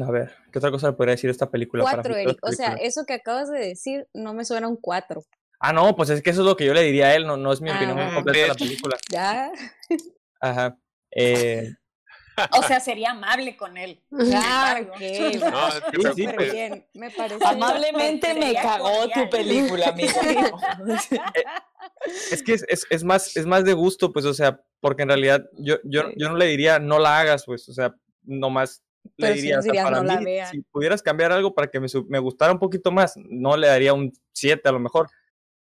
a 0.04 0.12
ver, 0.12 0.34
¿qué 0.52 0.60
otra 0.60 0.72
cosa 0.72 0.88
le 0.88 0.94
podría 0.94 1.14
decir 1.14 1.30
esta 1.30 1.50
película? 1.50 1.84
Cuatro, 1.84 2.16
Eric. 2.16 2.38
O 2.42 2.52
sea, 2.52 2.74
eso 2.74 3.06
que 3.06 3.14
acabas 3.14 3.50
de 3.50 3.60
decir 3.60 4.08
no 4.14 4.34
me 4.34 4.46
suena 4.46 4.68
un 4.68 4.78
cuatro. 4.78 5.24
Ah, 5.60 5.74
no, 5.74 5.96
pues 5.96 6.10
es 6.10 6.22
que 6.22 6.30
eso 6.30 6.42
es 6.42 6.48
lo 6.48 6.56
que 6.56 6.66
yo 6.66 6.74
le 6.74 6.82
diría 6.82 7.08
a 7.08 7.16
él, 7.16 7.26
no, 7.26 7.38
no 7.38 7.52
es 7.52 7.62
mi 7.62 7.70
ah, 7.70 7.76
opinión 7.76 8.14
completa 8.14 8.42
de 8.42 8.48
la 8.48 8.56
película. 8.56 8.98
Ya. 9.12 9.52
Ajá. 10.42 10.78
Eh, 11.12 11.74
o 12.52 12.64
sea, 12.64 12.80
sería 12.80 13.12
amable 13.12 13.56
con 13.56 13.78
él. 13.78 14.02
Ah, 14.34 14.82
okay. 14.88 15.38
no, 15.40 15.72
sí, 15.72 16.14
sí, 16.16 16.28
pero... 16.28 16.52
bien. 16.52 16.86
Me 16.94 17.12
parece 17.12 17.46
Amablemente 17.46 18.34
me 18.34 18.54
cagó 18.54 18.90
cordial. 18.90 19.24
tu 19.24 19.30
película, 19.30 19.88
amigo. 19.90 20.14
es 22.32 22.44
que 22.44 22.54
es, 22.54 22.66
es, 22.68 22.86
es, 22.90 23.04
más, 23.04 23.36
es 23.36 23.46
más 23.46 23.64
de 23.64 23.74
gusto, 23.74 24.12
pues, 24.12 24.26
o 24.26 24.34
sea, 24.34 24.62
porque 24.80 25.04
en 25.04 25.10
realidad 25.10 25.46
yo, 25.54 25.78
yo, 25.84 26.04
yo 26.16 26.30
no 26.30 26.36
le 26.36 26.46
diría 26.48 26.80
no 26.80 27.00
la 27.00 27.20
hagas, 27.20 27.46
pues, 27.46 27.68
o 27.70 27.74
sea, 27.74 27.96
nomás 28.24 28.84
le 29.18 29.34
diría, 29.34 29.62
si 29.62 29.70
o 29.70 29.74
sea, 29.74 29.84
para 29.84 30.02
no 30.02 30.22
mí, 30.22 30.38
si 30.52 30.62
pudieras 30.62 31.02
cambiar 31.02 31.32
algo 31.32 31.54
para 31.54 31.68
que 31.68 31.80
me, 31.80 31.88
me 32.08 32.20
gustara 32.20 32.52
un 32.52 32.60
poquito 32.60 32.92
más, 32.92 33.14
no 33.16 33.56
le 33.56 33.68
daría 33.68 33.94
un 33.94 34.12
7 34.34 34.68
a 34.68 34.72
lo 34.72 34.80
mejor, 34.80 35.10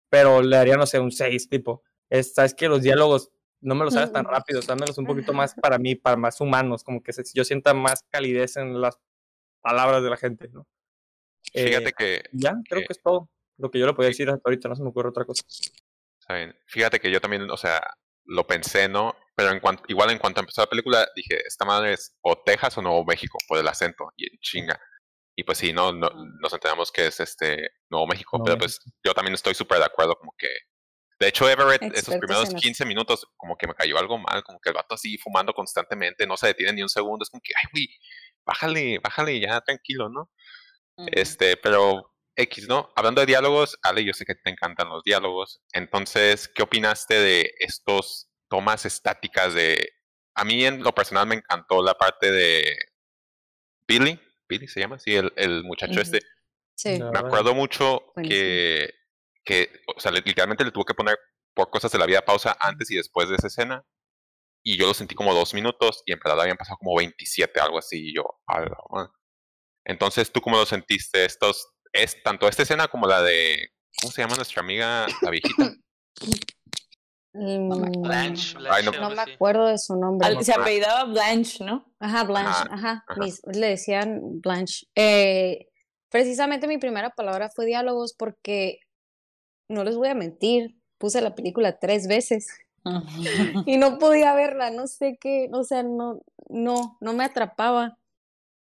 pero 0.09 0.41
le 0.41 0.55
daría, 0.55 0.77
no 0.77 0.85
sé, 0.85 0.99
un 0.99 1.11
6 1.11 1.49
tipo. 1.49 1.83
Es, 2.09 2.33
Sabes 2.33 2.53
que 2.53 2.67
los 2.67 2.81
diálogos 2.81 3.31
no 3.63 3.75
me 3.75 3.85
los 3.85 3.95
hagas 3.95 4.11
tan 4.11 4.25
rápido, 4.25 4.61
dámelos 4.61 4.97
un 4.97 5.05
poquito 5.05 5.33
más 5.33 5.55
para 5.55 5.77
mí, 5.77 5.95
para 5.95 6.17
más 6.17 6.39
humanos, 6.41 6.83
como 6.83 7.01
que 7.01 7.13
se, 7.13 7.23
yo 7.33 7.43
sienta 7.43 7.73
más 7.73 8.03
calidez 8.09 8.57
en 8.57 8.79
las 8.79 8.99
palabras 9.61 10.03
de 10.03 10.09
la 10.09 10.17
gente, 10.17 10.49
¿no? 10.49 10.67
Fíjate 11.53 11.89
eh, 11.89 11.93
que... 11.97 12.23
Ya, 12.33 12.55
creo 12.67 12.81
que, 12.81 12.87
que 12.87 12.93
es 12.93 13.01
todo 13.01 13.29
lo 13.57 13.71
que 13.71 13.79
yo 13.79 13.85
le 13.85 13.93
podía 13.93 14.09
decir 14.09 14.29
hasta 14.29 14.41
ahorita, 14.45 14.69
no 14.69 14.75
se 14.75 14.83
me 14.83 14.89
ocurre 14.89 15.09
otra 15.09 15.25
cosa. 15.25 15.43
¿Saben? 16.19 16.55
Fíjate 16.67 16.99
que 16.99 17.11
yo 17.11 17.21
también, 17.21 17.49
o 17.49 17.57
sea, 17.57 17.81
lo 18.25 18.45
pensé, 18.45 18.87
¿no? 18.87 19.15
Pero 19.35 19.51
en 19.51 19.59
cuanto, 19.59 19.83
igual 19.87 20.11
en 20.11 20.19
cuanto 20.19 20.41
empezó 20.41 20.61
la 20.61 20.69
película, 20.69 21.07
dije, 21.15 21.45
esta 21.45 21.65
madre 21.65 21.93
es 21.93 22.15
o 22.21 22.37
Texas 22.37 22.77
o 22.77 22.81
Nuevo 22.81 23.03
México, 23.05 23.37
por 23.47 23.57
el 23.57 23.67
acento, 23.67 24.11
y 24.15 24.37
chinga. 24.39 24.79
Y 25.35 25.43
pues 25.43 25.57
sí, 25.57 25.73
no, 25.73 25.91
no 25.91 26.09
nos 26.39 26.53
enteramos 26.53 26.91
que 26.91 27.07
es 27.07 27.19
este 27.19 27.71
Nuevo 27.89 28.07
México, 28.07 28.37
no, 28.37 28.43
pero 28.43 28.57
pues 28.57 28.79
yo 29.03 29.13
también 29.13 29.33
estoy 29.33 29.55
súper 29.55 29.79
de 29.79 29.85
acuerdo, 29.85 30.15
como 30.15 30.33
que 30.37 30.47
de 31.23 31.29
hecho, 31.29 31.49
Everett, 31.49 31.81
Expertos 31.81 32.01
esos 32.01 32.15
primeros 32.19 32.53
15 32.53 32.85
minutos, 32.85 33.27
como 33.37 33.57
que 33.57 33.67
me 33.67 33.73
cayó 33.73 33.97
algo 33.97 34.17
mal, 34.17 34.43
como 34.43 34.59
que 34.59 34.69
el 34.69 34.75
vato 34.75 34.95
así 34.95 35.17
fumando 35.17 35.53
constantemente, 35.53 36.27
no 36.27 36.35
se 36.37 36.47
detiene 36.47 36.73
ni 36.73 36.81
un 36.83 36.89
segundo, 36.89 37.23
es 37.23 37.29
como 37.29 37.41
que, 37.41 37.53
ay, 37.55 37.69
güey, 37.71 37.87
bájale, 38.45 38.99
bájale 38.99 39.39
ya, 39.39 39.61
tranquilo, 39.61 40.09
¿no? 40.09 40.29
Uh 40.97 41.05
-huh. 41.05 41.09
Este, 41.13 41.57
pero 41.57 42.13
X, 42.35 42.67
¿no? 42.67 42.91
Hablando 42.95 43.21
de 43.21 43.27
diálogos, 43.27 43.77
Ale, 43.83 44.03
yo 44.03 44.13
sé 44.13 44.25
que 44.25 44.35
te 44.35 44.49
encantan 44.49 44.89
los 44.89 45.03
diálogos, 45.03 45.61
entonces, 45.71 46.49
¿qué 46.49 46.63
opinaste 46.63 47.15
de 47.15 47.53
estos 47.59 48.29
tomas 48.49 48.85
estáticas 48.85 49.53
de... 49.53 49.93
A 50.35 50.43
mí 50.43 50.65
en 50.65 50.83
lo 50.83 50.93
personal 50.93 51.27
me 51.27 51.35
encantó 51.35 51.81
la 51.81 51.93
parte 51.93 52.31
de 52.31 52.75
Billy, 53.87 54.19
Billy 54.47 54.67
se 54.67 54.79
llama, 54.81 54.99
sí, 54.99 55.15
el, 55.15 55.31
el 55.35 55.63
muchacho 55.63 55.93
uh 55.93 55.97
-huh. 55.97 56.01
este. 56.01 56.19
Sí. 56.75 56.99
Me 56.99 57.19
acuerdo 57.19 57.53
mucho 57.53 58.11
Buenísimo. 58.15 58.29
que 58.29 59.02
que, 59.43 59.69
o 59.95 59.99
sea, 59.99 60.11
literalmente 60.11 60.63
le 60.63 60.71
tuvo 60.71 60.85
que 60.85 60.93
poner 60.93 61.17
por 61.53 61.69
cosas 61.69 61.91
de 61.91 61.99
la 61.99 62.05
vida 62.05 62.23
pausa 62.23 62.57
antes 62.59 62.89
y 62.91 62.95
después 62.95 63.29
de 63.29 63.35
esa 63.35 63.47
escena. 63.47 63.85
Y 64.65 64.77
yo 64.77 64.87
lo 64.87 64.93
sentí 64.93 65.13
como 65.13 65.33
dos 65.33 65.53
minutos 65.53 66.03
y 66.05 66.13
en 66.13 66.19
verdad 66.19 66.41
habían 66.41 66.57
pasado 66.57 66.77
como 66.77 66.95
27, 66.95 67.59
algo 67.59 67.77
así. 67.77 68.09
Y 68.09 68.15
yo, 68.15 68.23
man. 68.89 69.09
Entonces, 69.85 70.31
¿tú 70.31 70.39
cómo 70.39 70.57
lo 70.57 70.65
sentiste? 70.65 71.25
Estos, 71.25 71.73
es 71.91 72.21
tanto 72.23 72.47
esta 72.47 72.63
escena 72.63 72.87
como 72.87 73.05
la 73.05 73.21
de, 73.21 73.69
¿cómo 74.01 74.11
se 74.11 74.21
llama 74.21 74.37
nuestra 74.37 74.61
amiga, 74.61 75.05
la 75.21 75.29
viejita? 75.29 75.75
Blanche, 77.33 78.57
Blanche, 78.57 78.91
no, 78.91 79.09
no, 79.09 79.15
me 79.15 79.33
acuerdo 79.33 79.65
de 79.65 79.77
su 79.79 79.95
nombre. 79.95 80.27
Al, 80.27 80.45
se 80.45 80.53
apellidaba 80.53 81.05
Blanche, 81.05 81.63
¿no? 81.63 81.91
Ajá, 81.99 82.23
Blanche, 82.23 82.49
ajá. 82.49 82.73
ajá. 82.73 83.05
ajá. 83.07 83.19
Mis, 83.19 83.41
le 83.51 83.69
decían 83.69 84.39
Blanche. 84.39 84.85
Eh, 84.95 85.67
precisamente 86.09 86.67
mi 86.67 86.77
primera 86.77 87.09
palabra 87.09 87.49
fue 87.49 87.65
diálogos 87.65 88.13
porque 88.13 88.79
no 89.73 89.83
les 89.83 89.97
voy 89.97 90.07
a 90.07 90.15
mentir, 90.15 90.77
puse 90.97 91.21
la 91.21 91.35
película 91.35 91.79
tres 91.79 92.07
veces 92.07 92.47
y 93.65 93.77
no 93.77 93.97
podía 93.97 94.33
verla, 94.33 94.69
no 94.69 94.87
sé 94.87 95.17
qué, 95.19 95.49
o 95.51 95.63
sea, 95.63 95.83
no, 95.83 96.21
no, 96.49 96.97
no 97.01 97.13
me 97.13 97.23
atrapaba, 97.23 97.97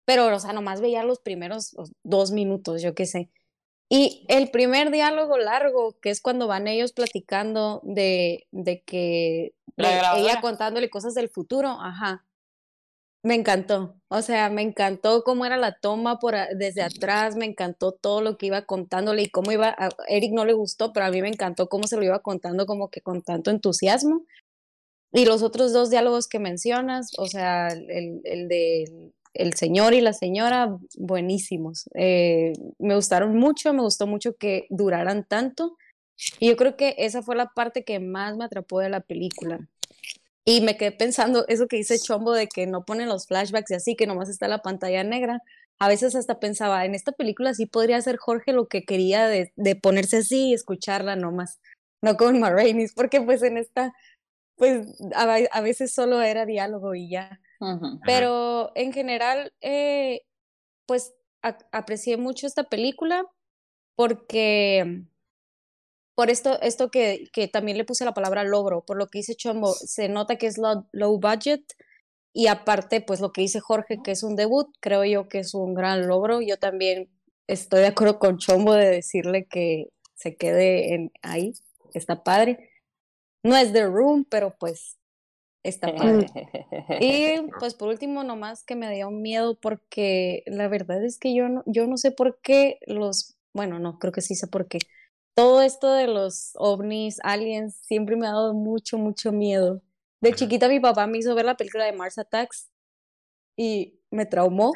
pero, 0.06 0.36
o 0.36 0.39
sea, 0.39 0.53
nomás 0.53 0.82
veía 0.82 1.03
los 1.03 1.20
primeros 1.20 1.75
dos 2.03 2.32
minutos, 2.32 2.82
yo 2.82 2.96
qué 2.96 3.06
sé. 3.06 3.30
Y 3.89 4.25
el 4.30 4.50
primer 4.51 4.89
diálogo 4.89 5.38
largo, 5.38 6.00
que 6.00 6.12
es 6.12 6.22
cuando 6.22 6.48
van 6.48 6.68
ellos 6.68 6.94
platicando 6.94 7.82
de, 7.84 8.48
de 8.51 8.82
que 8.84 9.53
de 9.75 10.01
ella 10.18 10.39
contándole 10.41 10.89
cosas 10.89 11.13
del 11.13 11.30
futuro, 11.30 11.77
ajá, 11.82 12.25
me 13.24 13.36
encantó, 13.36 13.96
o 14.08 14.22
sea, 14.22 14.50
me 14.50 14.63
encantó 14.63 15.24
cómo 15.24 15.46
era 15.46 15.58
la 15.58 15.78
toma 15.80 16.18
por 16.20 16.36
desde 16.56 16.82
atrás, 16.82 17.36
me 17.36 17.46
encantó 17.46 17.92
todo 17.92 18.22
lo 18.22 18.38
que 18.38 18.48
iba 18.48 18.63
contándole 18.63 19.24
y 19.24 19.30
cómo 19.30 19.51
iba, 19.51 19.75
a 19.78 19.90
Eric 20.08 20.34
no 20.34 20.46
le 20.46 20.54
gustó, 20.54 20.92
pero 20.92 21.06
a 21.06 21.12
mí 21.12 21.22
me 21.22 21.30
encantó 21.30 21.70
cómo 21.70 21.86
se 21.88 21.98
lo 21.98 22.04
iba 22.04 22.20
contando 22.20 22.66
como 22.66 22.90
que 22.90 23.01
con 23.01 23.22
tanto 23.22 23.51
entusiasmo. 23.51 24.25
Y 25.13 25.25
los 25.25 25.44
otros 25.44 25.74
dos 25.74 25.90
diálogos 25.90 26.28
que 26.28 26.40
mencionas, 26.40 27.12
o 27.18 27.28
sea, 27.28 27.68
el, 27.68 28.22
el 28.24 28.48
de 28.48 29.12
el 29.34 29.54
señor 29.54 29.94
y 29.94 30.01
la 30.01 30.13
señora, 30.13 30.78
buenísimos. 30.98 31.90
Eh, 31.94 32.54
me 32.80 32.96
gustaron 32.96 33.38
mucho, 33.38 33.74
me 33.74 33.82
gustó 33.82 34.08
mucho 34.08 34.36
que 34.36 34.68
duraran 34.70 35.25
tanto. 35.25 35.78
Y 36.40 36.50
yo 36.50 36.58
creo 36.58 36.75
que 36.75 36.96
esa 36.98 37.24
fue 37.24 37.36
la 37.36 37.48
parte 37.48 37.84
que 37.84 38.00
más 38.00 38.38
me 38.38 38.46
atrapó 38.46 38.80
de 38.80 38.90
la 38.90 39.01
película. 39.01 39.68
Y 40.45 40.62
me 40.62 40.75
quedé 40.77 40.91
pensando, 40.91 41.45
eso 41.48 41.67
que 41.67 41.77
dice 41.77 42.00
Chombo 42.00 42.33
de 42.33 42.48
que 42.48 42.65
no 42.65 42.83
ponen 42.83 43.10
los 43.10 43.27
flashbacks 43.27 43.71
y 43.71 43.75
así, 43.75 43.95
que 43.95 44.07
nomás 44.07 44.29
está 44.29 44.48
la 44.48 44.62
pantalla 44.62 45.03
negra. 45.03 45.39
A 45.79 45.88
veces 45.88 46.15
hasta 46.15 46.39
pensaba, 46.39 46.86
en 46.86 46.95
esta 46.95 47.12
película 47.12 47.53
sí 47.53 47.67
podría 47.67 47.98
hacer 47.98 48.17
Jorge 48.17 48.53
lo 48.53 48.67
que 48.67 48.83
quería 48.83 49.27
de, 49.27 49.51
de 49.55 49.75
ponerse 49.75 50.17
así 50.17 50.50
y 50.50 50.53
escucharla 50.53 51.15
nomás, 51.15 51.60
no 52.01 52.17
con 52.17 52.39
Marrainis, 52.39 52.93
porque 52.93 53.21
pues 53.21 53.43
en 53.43 53.57
esta, 53.57 53.93
pues 54.55 54.88
a, 55.15 55.24
a, 55.51 55.62
veces 55.62 55.93
solo 55.93 56.21
era 56.21 56.45
diálogo 56.45 56.95
y 56.95 57.10
ya. 57.10 57.39
Uh 57.60 57.65
-huh. 57.65 58.00
Pero 58.05 58.71
en 58.75 58.93
general, 58.93 59.53
eh, 59.62 60.21
pues 60.88 61.13
a, 61.43 61.57
aprecié 61.71 62.17
mucho 62.17 62.48
esta 62.48 62.63
película 62.63 63.25
porque 63.95 65.03
por 66.22 66.30
esto, 66.30 66.62
esto 66.62 66.92
que, 66.92 67.30
que, 67.34 67.48
también 67.48 67.80
le 67.80 67.84
puse 67.84 68.06
la 68.06 68.13
palabra 68.13 68.44
logro, 68.44 68.86
por 68.86 68.96
lo 68.96 69.08
que 69.08 69.18
dice 69.18 69.34
Chombo, 69.34 69.74
se 69.74 70.08
nota 70.08 70.36
que 70.36 70.46
es 70.46 70.60
low, 70.60 70.86
low, 70.92 71.20
budget 71.20 71.63
y 72.32 72.46
aparte, 72.46 73.01
pues 73.01 73.22
lo 73.22 73.32
que 73.32 73.42
dice 73.42 73.60
Jorge, 73.60 74.04
que 74.04 74.12
es 74.12 74.22
un 74.22 74.36
debut, 74.36 74.68
creo 74.82 75.04
yo 75.04 75.28
que 75.28 75.40
es 75.40 75.56
un 75.56 75.74
gran 75.74 76.08
logro. 76.08 76.40
Yo 76.40 76.60
también 76.60 77.10
estoy 77.48 77.80
de 77.80 77.88
acuerdo 77.88 78.20
con 78.20 78.38
Chombo 78.38 78.75
de 78.75 78.88
decirle 78.88 79.48
que 79.48 79.88
se 80.13 80.36
quede 80.36 80.94
en, 80.94 81.12
ahí, 81.24 81.54
está 81.96 82.24
padre. 82.24 82.70
No 83.42 83.58
es 83.58 83.74
The 83.74 83.88
Room, 83.88 84.24
pero 84.30 84.56
pues 84.60 85.00
está 85.63 85.92
padre. 85.96 86.28
Y 87.01 87.50
pues 87.60 87.74
por 87.74 87.88
último, 87.88 88.24
nomás 88.24 88.63
que 88.63 88.75
me 88.75 88.94
dio 88.94 89.10
miedo 89.10 89.60
porque 89.60 90.44
la 90.46 90.68
verdad 90.68 91.04
es 91.04 91.18
que 91.18 91.34
yo 91.34 91.50
no, 91.50 91.63
yo 91.66 91.88
no 91.88 91.98
sé 91.98 92.12
por 92.12 92.40
qué 92.44 92.78
los, 92.86 93.40
bueno, 93.54 93.80
no, 93.80 93.98
creo 93.98 94.13
que 94.13 94.22
sí 94.22 94.36
sé 94.36 94.46
por 94.46 94.68
qué. 94.68 94.78
Todo 95.34 95.62
esto 95.62 95.92
de 95.94 96.08
los 96.08 96.52
ovnis, 96.56 97.20
aliens, 97.24 97.76
siempre 97.82 98.16
me 98.16 98.28
ha 98.28 98.32
dado 98.32 98.54
mucho, 98.54 98.98
mucho 98.98 99.32
miedo. 99.32 99.82
De 100.20 100.34
chiquita 100.34 100.68
mi 100.68 100.80
papá 100.80 101.08
me 101.08 101.18
hizo 101.18 101.34
ver 101.36 101.46
la 101.46 101.58
película 101.58 101.86
de 101.86 101.94
Mars 101.94 102.18
Attacks 102.18 102.70
y 103.56 104.00
me 104.12 104.26
traumó. 104.26 104.72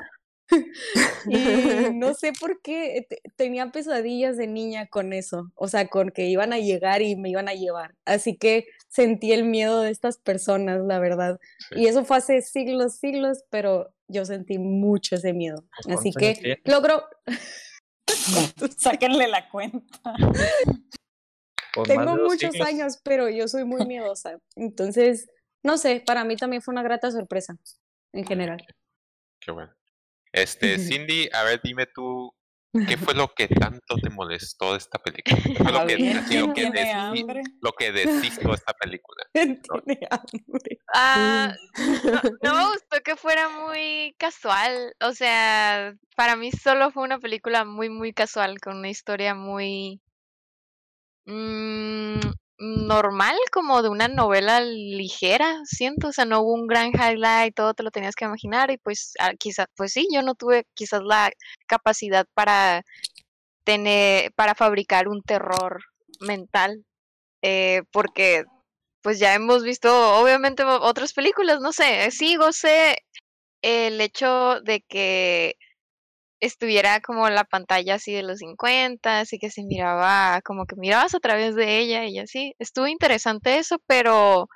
y 1.27 1.93
no 1.93 2.13
sé 2.13 2.33
por 2.39 2.61
qué 2.61 3.07
tenía 3.35 3.71
pesadillas 3.71 4.37
de 4.37 4.47
niña 4.47 4.87
con 4.87 5.13
eso, 5.13 5.51
o 5.55 5.67
sea, 5.67 5.87
con 5.87 6.09
que 6.09 6.27
iban 6.27 6.53
a 6.53 6.59
llegar 6.59 7.01
y 7.01 7.15
me 7.15 7.29
iban 7.29 7.49
a 7.49 7.53
llevar. 7.53 7.95
Así 8.05 8.37
que 8.37 8.65
sentí 8.87 9.33
el 9.33 9.43
miedo 9.43 9.81
de 9.81 9.91
estas 9.91 10.17
personas, 10.17 10.81
la 10.85 10.99
verdad. 10.99 11.39
Y 11.71 11.87
eso 11.87 12.05
fue 12.05 12.17
hace 12.17 12.41
siglos, 12.41 12.97
siglos, 12.97 13.43
pero 13.49 13.93
yo 14.07 14.25
sentí 14.25 14.57
mucho 14.59 15.15
ese 15.15 15.33
miedo. 15.33 15.65
Así 15.89 16.11
que 16.11 16.59
logro... 16.63 17.03
Sáquenle 18.77 19.27
la 19.27 19.49
cuenta. 19.49 20.13
Tengo 21.85 22.15
muchos 22.17 22.59
años, 22.61 22.99
pero 23.03 23.29
yo 23.29 23.47
soy 23.47 23.65
muy 23.65 23.85
miedosa. 23.85 24.39
Entonces, 24.55 25.27
no 25.63 25.77
sé, 25.77 26.01
para 26.05 26.23
mí 26.23 26.37
también 26.37 26.61
fue 26.61 26.73
una 26.73 26.83
grata 26.83 27.11
sorpresa, 27.11 27.57
en 28.13 28.25
general. 28.25 28.65
Qué 29.39 29.51
bueno. 29.51 29.73
Este, 30.31 30.77
Cindy, 30.79 31.29
a 31.33 31.43
ver, 31.43 31.61
dime 31.63 31.85
tú, 31.87 32.33
¿qué 32.87 32.97
fue 32.97 33.13
lo 33.13 33.33
que 33.33 33.47
tanto 33.47 33.95
te 34.01 34.09
molestó 34.09 34.71
de 34.71 34.77
esta 34.77 34.99
película? 34.99 35.37
¿Qué 35.43 35.55
fue 35.55 35.71
lo, 35.71 35.87
que, 35.87 35.97
lo, 35.97 36.53
que 36.53 37.43
lo 37.61 37.71
que 37.73 37.91
decís 37.91 38.37
de 38.37 38.51
esta 38.51 38.73
película? 38.73 39.23
Tiene 39.33 39.59
hambre. 40.09 40.79
Ah, 40.93 41.55
no, 42.03 42.21
no, 42.41 42.55
me 42.55 42.65
gustó 42.73 43.01
que 43.03 43.15
fuera 43.15 43.49
muy 43.49 44.15
casual. 44.17 44.95
O 45.01 45.13
sea, 45.13 45.95
para 46.15 46.35
mí 46.35 46.51
solo 46.51 46.91
fue 46.91 47.03
una 47.03 47.19
película 47.19 47.65
muy, 47.65 47.89
muy 47.89 48.13
casual, 48.13 48.59
con 48.59 48.77
una 48.77 48.89
historia 48.89 49.35
muy... 49.35 50.01
Mmm, 51.25 52.19
normal, 52.57 53.35
como 53.51 53.81
de 53.81 53.89
una 53.89 54.07
novela 54.07 54.61
ligera, 54.61 55.59
siento, 55.65 56.09
o 56.09 56.11
sea, 56.13 56.25
no 56.25 56.41
hubo 56.41 56.53
un 56.53 56.67
gran 56.67 56.91
highlight, 56.93 57.55
todo 57.55 57.73
te 57.73 57.83
lo 57.83 57.91
tenías 57.91 58.15
que 58.15 58.25
imaginar 58.25 58.71
y 58.71 58.77
pues 58.77 59.13
ah, 59.19 59.33
quizás, 59.37 59.67
pues 59.75 59.91
sí, 59.93 60.07
yo 60.13 60.21
no 60.21 60.35
tuve 60.35 60.65
quizás 60.73 61.01
la 61.03 61.31
capacidad 61.67 62.25
para 62.33 62.83
tener, 63.65 64.31
para 64.33 64.55
fabricar 64.55 65.07
un 65.09 65.21
terror 65.23 65.81
mental, 66.21 66.85
eh, 67.41 67.83
porque 67.91 68.45
pues 69.01 69.19
ya 69.19 69.35
hemos 69.35 69.63
visto 69.63 70.19
obviamente 70.19 70.63
otras 70.63 71.13
películas, 71.13 71.61
no 71.61 71.71
sé, 71.73 72.09
sí 72.11 72.37
sé 72.51 72.97
el 73.61 74.01
hecho 74.01 74.61
de 74.61 74.81
que 74.81 75.55
estuviera 76.39 76.99
como 77.01 77.29
la 77.29 77.43
pantalla 77.45 77.95
así 77.95 78.13
de 78.13 78.23
los 78.23 78.39
50, 78.39 79.21
así 79.21 79.39
que 79.39 79.49
se 79.51 79.63
miraba, 79.63 80.41
como 80.43 80.65
que 80.65 80.75
mirabas 80.75 81.15
a 81.15 81.19
través 81.19 81.55
de 81.55 81.79
ella 81.79 82.05
y 82.05 82.19
así. 82.19 82.53
Estuvo 82.59 82.87
interesante 82.87 83.57
eso, 83.57 83.77
pero 83.87 84.47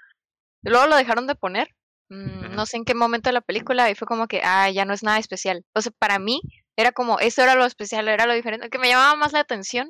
luego 0.63 0.87
lo 0.87 0.95
dejaron 0.97 1.27
de 1.27 1.35
poner. 1.35 1.69
Mm, 2.09 2.55
no 2.55 2.65
sé 2.65 2.77
en 2.77 2.85
qué 2.85 2.95
momento 2.95 3.29
de 3.29 3.33
la 3.33 3.41
película 3.41 3.89
y 3.89 3.95
fue 3.95 4.07
como 4.07 4.27
que, 4.27 4.41
ah, 4.43 4.69
ya 4.71 4.85
no 4.85 4.93
es 4.93 5.03
nada 5.03 5.19
especial. 5.19 5.63
O 5.75 5.81
sea, 5.81 5.91
para 5.99 6.19
mí 6.19 6.41
era 6.77 6.91
como, 6.91 7.19
eso 7.19 7.43
era 7.43 7.55
lo 7.55 7.65
especial, 7.65 8.07
era 8.07 8.25
lo 8.25 8.33
diferente, 8.33 8.69
que 8.69 8.79
me 8.79 8.89
llamaba 8.89 9.15
más 9.15 9.33
la 9.33 9.41
atención. 9.41 9.89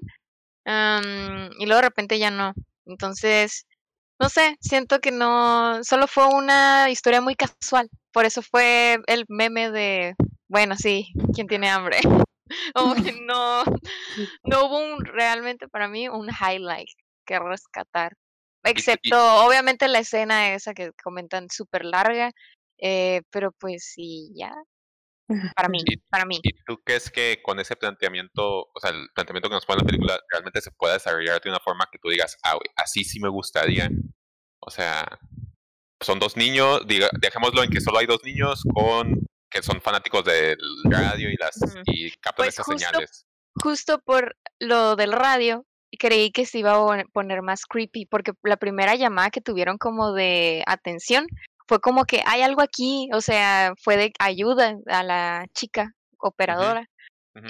y 0.65 1.65
luego 1.65 1.77
de 1.77 1.81
repente 1.81 2.19
ya 2.19 2.31
no. 2.31 2.53
Entonces, 2.85 3.65
no 4.19 4.29
sé, 4.29 4.57
siento 4.61 4.99
que 4.99 5.11
no, 5.11 5.83
solo 5.83 6.07
fue 6.07 6.27
una 6.27 6.89
historia 6.89 7.21
muy 7.21 7.35
casual. 7.35 7.89
Por 8.11 8.25
eso 8.25 8.41
fue 8.41 8.99
el 9.07 9.25
meme 9.29 9.71
de 9.71 10.15
bueno, 10.49 10.75
sí, 10.75 11.13
¿quién 11.33 11.47
tiene 11.47 11.69
hambre? 11.69 11.99
Como 12.73 12.95
que 12.95 13.13
no, 13.21 13.63
no 14.43 14.65
hubo 14.65 14.79
un, 14.79 15.05
realmente 15.05 15.67
para 15.67 15.87
mí 15.87 16.09
un 16.09 16.27
highlight 16.29 16.89
que 17.25 17.39
rescatar. 17.39 18.13
Excepto, 18.63 19.15
obviamente, 19.45 19.87
la 19.87 19.99
escena 19.99 20.53
esa 20.53 20.73
que 20.73 20.91
comentan 21.01 21.47
súper 21.49 21.85
larga, 21.85 22.31
eh, 22.77 23.21
pero 23.29 23.51
pues 23.53 23.91
sí, 23.93 24.31
ya. 24.35 24.53
Para 25.55 25.69
mí, 25.69 25.79
para 26.09 26.25
mí. 26.25 26.39
¿Y 26.41 26.53
tú 26.65 26.81
crees 26.83 27.11
que 27.11 27.39
con 27.43 27.59
ese 27.59 27.75
planteamiento, 27.75 28.67
o 28.73 28.79
sea, 28.81 28.89
el 28.89 29.07
planteamiento 29.13 29.47
que 29.47 29.55
nos 29.55 29.65
pone 29.65 29.81
la 29.81 29.85
película, 29.85 30.19
realmente 30.31 30.59
se 30.59 30.71
puede 30.71 30.95
desarrollar 30.95 31.39
de 31.39 31.51
una 31.51 31.59
forma 31.59 31.87
que 31.91 31.99
tú 31.99 32.09
digas, 32.09 32.35
ah, 32.43 32.57
así 32.75 33.03
sí 33.03 33.19
me 33.19 33.29
gustaría? 33.29 33.89
O 34.59 34.71
sea, 34.71 35.07
son 36.01 36.19
dos 36.19 36.35
niños, 36.35 36.85
diga, 36.87 37.09
dejémoslo 37.19 37.63
en 37.63 37.69
que 37.69 37.79
solo 37.79 37.99
hay 37.99 38.07
dos 38.07 38.23
niños 38.23 38.63
con 38.73 39.28
que 39.49 39.63
son 39.63 39.81
fanáticos 39.81 40.23
del 40.23 40.57
radio 40.85 41.29
y 41.29 41.35
las 41.37 41.57
y 41.85 42.11
captan 42.11 42.45
pues 42.45 42.59
esas 42.59 42.65
señales. 42.65 43.25
Justo 43.55 43.99
por 43.99 44.37
lo 44.59 44.95
del 44.95 45.11
radio, 45.11 45.65
creí 45.97 46.31
que 46.31 46.45
se 46.45 46.59
iba 46.59 46.73
a 46.73 47.03
poner 47.11 47.41
más 47.41 47.65
creepy, 47.65 48.05
porque 48.05 48.33
la 48.43 48.57
primera 48.57 48.95
llamada 48.95 49.31
que 49.31 49.41
tuvieron 49.41 49.77
como 49.77 50.13
de 50.13 50.63
atención 50.67 51.27
fue 51.67 51.79
como 51.79 52.05
que 52.05 52.23
hay 52.25 52.41
algo 52.41 52.61
aquí, 52.61 53.09
o 53.13 53.21
sea, 53.21 53.73
fue 53.81 53.97
de 53.97 54.13
ayuda 54.19 54.77
a 54.87 55.03
la 55.03 55.45
chica 55.53 55.93
operadora. 56.17 56.89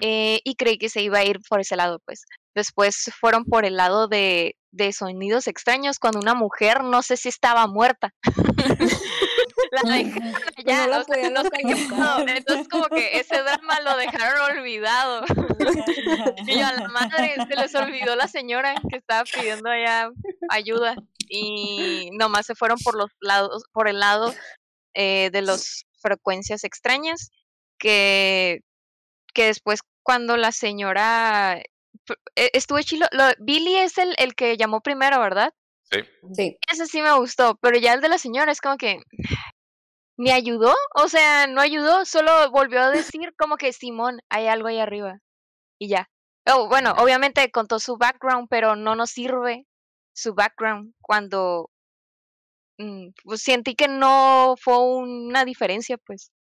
Eh, 0.02 0.42
y 0.44 0.54
creí 0.56 0.78
que 0.78 0.90
se 0.90 1.02
iba 1.02 1.18
a 1.18 1.24
ir 1.24 1.40
por 1.50 1.62
ese 1.62 1.76
lado, 1.76 2.00
pues. 2.06 2.26
Después 2.54 3.10
fueron 3.20 3.46
por 3.46 3.66
el 3.66 3.78
lado 3.78 4.08
de, 4.08 4.56
de 4.72 4.94
sonidos 4.94 5.48
extraños 5.48 5.98
cuando 5.98 6.20
una 6.20 6.36
mujer, 6.36 6.84
no 6.84 7.02
sé 7.02 7.18
si 7.18 7.30
estaba 7.30 7.66
muerta. 7.66 8.14
la 9.72 11.04
entonces 12.36 12.68
como 12.68 12.86
que 12.88 13.20
ese 13.20 13.42
drama 13.42 13.80
lo 13.82 13.98
dejaron 13.98 14.58
olvidado. 14.58 15.24
y 16.48 16.60
a 16.60 16.74
la 16.74 16.88
madre 16.90 17.36
se 17.48 17.56
les 17.56 17.76
olvidó 17.76 18.16
la 18.16 18.28
señora 18.28 18.76
que 18.90 18.98
estaba 18.98 19.24
pidiendo 19.24 19.70
allá 19.70 20.10
ayuda 20.50 20.96
y 21.28 22.10
nomás 22.14 22.46
se 22.46 22.56
fueron 22.56 22.78
por 22.80 22.96
los 22.96 23.12
lados, 23.22 23.64
por 23.72 23.88
el 23.88 24.00
lado 24.00 24.34
eh, 24.94 25.30
de 25.32 25.42
las 25.42 25.86
frecuencias 26.02 26.64
extrañas 26.64 27.30
que, 27.78 28.62
que 29.34 29.46
después 29.46 29.82
cuando 30.04 30.38
la 30.38 30.52
señora 30.52 31.62
e, 32.36 32.50
estuvo 32.54 32.82
chilo, 32.82 33.06
Billy 33.40 33.76
es 33.76 33.98
el, 33.98 34.16
el 34.18 34.36
que 34.36 34.58
llamó 34.58 34.82
primero, 34.82 35.20
¿verdad? 35.20 35.54
Sí. 35.92 36.00
sí. 36.34 36.58
Ese 36.72 36.86
sí 36.86 37.02
me 37.02 37.14
gustó, 37.14 37.58
pero 37.62 37.78
ya 37.78 37.94
el 37.94 38.02
de 38.02 38.10
la 38.10 38.18
señora 38.18 38.52
es 38.52 38.62
como 38.62 38.78
que 38.78 39.00
¿Me 40.20 40.34
ayudó? 40.34 40.74
O 40.96 41.08
sea, 41.08 41.48
no 41.48 41.62
ayudó, 41.62 42.04
solo 42.04 42.52
volvió 42.52 42.82
a 42.82 42.92
decir 42.92 43.34
como 43.38 43.56
que 43.56 43.72
Simón, 43.72 44.20
hay 44.28 44.48
algo 44.48 44.68
ahí 44.68 44.78
arriba. 44.78 45.22
Y 45.80 45.88
ya. 45.88 46.10
Oh, 46.46 46.68
bueno, 46.68 46.92
obviamente 46.98 47.50
contó 47.52 47.80
su 47.80 47.96
background, 47.96 48.48
pero 48.50 48.76
no 48.76 48.96
nos 48.96 49.12
sirve 49.12 49.66
su 50.14 50.34
background 50.34 50.94
cuando 51.00 51.70
mm, 52.80 53.12
pues, 53.24 53.44
sentí 53.44 53.76
que 53.76 53.88
no 53.88 54.56
fue 54.60 54.78
una 54.80 55.46
diferencia, 55.46 55.98
pues 55.98 56.34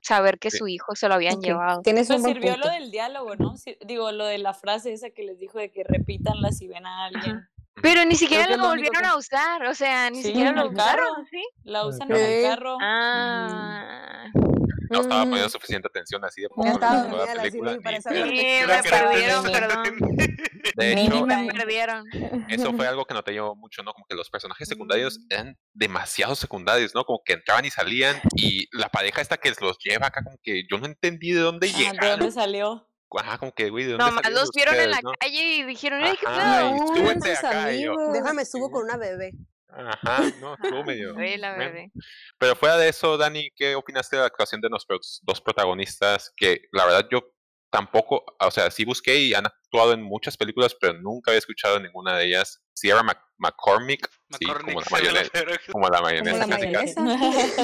saber 0.00 0.38
que 0.38 0.50
su 0.50 0.66
hijo 0.66 0.96
se 0.96 1.08
lo 1.08 1.16
habían 1.16 1.42
llevado. 1.42 1.82
Tienes 1.82 2.08
un 2.08 2.22
sirvió 2.22 2.56
lo 2.56 2.70
del 2.70 2.90
diálogo, 2.90 3.36
¿no? 3.36 3.56
Digo, 3.84 4.10
lo 4.10 4.24
de 4.24 4.38
la 4.38 4.54
frase 4.54 4.94
esa 4.94 5.10
que 5.10 5.22
les 5.22 5.38
dijo 5.38 5.58
de 5.58 5.70
que 5.70 5.84
repitanla 5.84 6.50
si 6.50 6.66
ven 6.66 6.86
a 6.86 7.04
alguien. 7.04 7.46
Pero 7.82 8.04
ni 8.04 8.16
siquiera 8.16 8.56
lo 8.56 8.68
volvieron 8.68 9.04
a 9.04 9.16
usar, 9.16 9.64
o 9.64 9.74
sea, 9.74 10.10
ni 10.10 10.22
siquiera 10.22 10.52
lo 10.52 10.70
usaron, 10.70 11.26
¿sí? 11.30 11.42
La 11.64 11.86
usan 11.86 12.10
en 12.10 12.16
el 12.16 12.42
carro. 12.42 12.78
Ah. 12.80 14.26
No 14.90 15.00
estaba 15.00 15.22
poniendo 15.22 15.48
suficiente 15.48 15.88
atención 15.88 16.24
así 16.24 16.42
de 16.42 16.48
poco 16.48 16.78
toda 16.78 17.34
la 17.34 17.42
película. 17.42 17.72
Sí, 17.74 17.78
me 17.80 18.82
perdieron, 18.82 19.44
perdón. 19.44 19.98
De 20.76 20.92
hecho, 20.92 21.26
me 21.26 21.52
perdieron. 21.52 22.06
Eso 22.48 22.72
fue 22.72 22.86
algo 22.88 23.04
que 23.04 23.14
noté 23.14 23.34
yo 23.34 23.54
mucho, 23.56 23.82
¿no? 23.82 23.92
Como 23.92 24.06
que 24.06 24.14
los 24.14 24.30
personajes 24.30 24.68
secundarios 24.68 25.18
eran 25.28 25.56
demasiado 25.72 26.34
secundarios, 26.34 26.94
¿no? 26.94 27.04
Como 27.04 27.22
que 27.24 27.34
entraban 27.34 27.64
y 27.64 27.70
salían 27.70 28.20
y 28.36 28.68
la 28.76 28.88
pareja 28.88 29.20
esta 29.20 29.36
que 29.36 29.52
los 29.60 29.78
lleva 29.78 30.08
acá, 30.08 30.22
como 30.22 30.38
que 30.42 30.64
yo 30.70 30.78
no 30.78 30.86
entendí 30.86 31.32
de 31.32 31.40
dónde 31.40 31.68
llegaron. 31.68 32.00
¿De 32.00 32.10
dónde 32.10 32.32
salió? 32.32 32.88
Ajá, 33.18 33.38
como 33.38 33.52
que, 33.52 33.70
güey, 33.70 33.84
¿de 33.84 33.92
dónde 33.92 34.04
Nomás 34.04 34.30
los 34.32 34.50
vieron 34.52 34.74
en 34.74 34.90
la 34.90 35.00
calle 35.18 35.42
y 35.42 35.62
dijeron, 35.64 36.02
¡ay, 36.02 36.16
qué 36.18 36.26
pedo! 36.26 37.32
acá. 37.32 37.66
Déjame 38.12 38.44
subo 38.44 38.70
con 38.70 38.84
una 38.84 38.96
bebé. 38.96 39.32
Ajá, 39.68 40.22
no, 40.40 40.54
estuvo 40.54 40.84
medio. 40.84 41.14
la 41.14 41.56
bebé. 41.56 41.90
Pero 42.38 42.56
fuera 42.56 42.76
de 42.76 42.88
eso, 42.88 43.16
Dani, 43.16 43.50
¿qué 43.54 43.74
opinaste 43.74 44.16
de 44.16 44.20
la 44.20 44.26
actuación 44.26 44.60
de 44.60 44.70
nuestros 44.70 45.20
dos 45.22 45.40
protagonistas? 45.40 46.32
Que 46.36 46.62
la 46.72 46.86
verdad 46.86 47.06
yo 47.10 47.32
tampoco, 47.70 48.24
o 48.40 48.50
sea, 48.50 48.70
sí 48.70 48.84
busqué 48.84 49.16
y 49.16 49.34
han 49.34 49.46
actuado 49.46 49.92
en 49.92 50.02
muchas 50.02 50.36
películas, 50.36 50.74
pero 50.80 50.94
nunca 50.94 51.30
había 51.30 51.38
escuchado 51.38 51.78
ninguna 51.78 52.16
de 52.16 52.26
ellas. 52.26 52.62
Sierra 52.72 53.02
McCormick, 53.38 54.08
sí, 54.38 54.46
como 54.46 54.80
la 54.80 54.86
mayonesa, 54.90 55.30
como 55.72 55.88
la 55.88 56.00
mayonesa, 56.00 56.46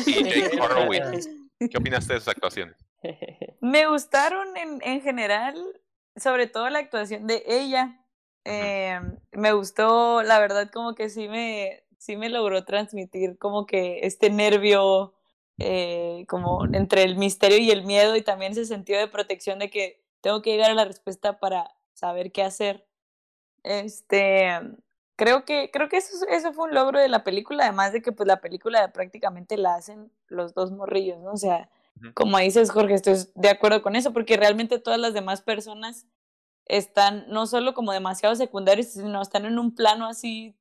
y 0.07 0.25
Jake 0.25 0.61
Horowitz. 0.61 1.29
¿Qué 1.71 1.79
opinaste 1.79 2.15
de 2.15 2.21
sus 2.21 2.29
actuaciones? 2.29 2.77
Me 3.61 3.87
gustaron 3.87 4.57
en, 4.57 4.81
en 4.83 5.01
general, 5.03 5.57
sobre 6.17 6.47
todo 6.47 6.69
la 6.71 6.81
actuación 6.81 7.27
de 7.27 7.43
ella. 7.47 7.99
Eh, 8.45 9.01
me 9.31 9.53
gustó, 9.53 10.23
la 10.23 10.41
verdad, 10.41 10.71
como 10.73 10.95
que 10.95 11.09
sí 11.09 11.29
me, 11.29 11.85
sí 11.99 12.17
me 12.17 12.29
logró 12.29 12.65
transmitir 12.65 13.39
como 13.39 13.67
que 13.67 14.01
este 14.03 14.31
nervio, 14.31 15.15
eh, 15.59 16.25
como 16.29 16.65
entre 16.73 17.05
el 17.05 17.17
misterio 17.17 17.59
y 17.59 17.71
el 17.71 17.85
miedo 17.85 18.17
y 18.17 18.23
también 18.23 18.53
ese 18.53 18.65
sentido 18.65 18.99
de 18.99 19.07
protección 19.07 19.61
de 19.61 19.71
que 19.71 20.03
tengo 20.21 20.43
que 20.43 20.51
llegar 20.51 20.73
a 20.73 20.75
la 20.75 20.85
respuesta 20.85 21.39
para 21.39 21.71
saber 21.95 22.33
qué 22.33 22.43
hacer. 22.43 22.85
Este, 23.63 24.59
creo 25.17 25.45
que, 25.45 25.71
creo 25.73 25.89
que 25.89 25.99
eso, 25.99 26.27
eso 26.29 26.53
fue 26.53 26.65
un 26.65 26.75
logro 26.75 26.99
de 26.99 27.09
la 27.09 27.23
película, 27.23 27.65
además 27.65 27.93
de 27.93 28.03
que 28.03 28.11
pues 28.11 28.27
la 28.27 28.41
película 28.41 28.93
prácticamente 28.93 29.57
la 29.57 29.77
hacen 29.77 30.11
los 30.33 30.55
dos 30.55 30.73
morrillos, 30.73 31.19
¿no? 31.21 31.33
O 31.33 31.37
sea, 31.37 31.71
como 32.15 32.39
dices 32.39 32.71
Jorge, 32.71 32.95
estoy 32.95 33.15
de 33.35 33.51
acuerdo 33.51 33.83
con 33.83 33.97
eso, 33.97 34.13
porque 34.13 34.37
realmente 34.37 34.79
todas 34.79 34.99
las 34.99 35.15
demás 35.15 35.43
personas 35.43 36.07
están 36.67 37.25
no 37.29 37.47
solo 37.47 37.75
como 37.75 37.93
demasiado 37.93 38.35
secundarios, 38.35 38.89
sino 38.89 39.21
están 39.21 39.45
en 39.45 39.59
un 39.59 39.75
plano 39.75 40.07
así 40.07 40.57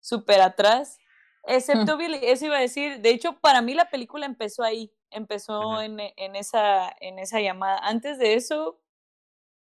súper 0.00 0.40
atrás. 0.40 0.98
Excepto 1.44 1.96
Billy, 1.96 2.18
eso 2.22 2.46
iba 2.46 2.56
a 2.56 2.60
decir, 2.60 3.00
de 3.00 3.10
hecho 3.10 3.38
para 3.40 3.62
mí 3.62 3.74
la 3.74 3.90
película 3.90 4.26
empezó 4.26 4.62
ahí, 4.62 4.92
empezó 5.10 5.82
en, 5.82 5.98
en, 6.00 6.36
esa, 6.36 6.94
en 7.00 7.18
esa 7.18 7.40
llamada. 7.40 7.78
Antes 7.82 8.18
de 8.18 8.34
eso, 8.34 8.80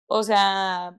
o 0.06 0.22
sea, 0.22 0.98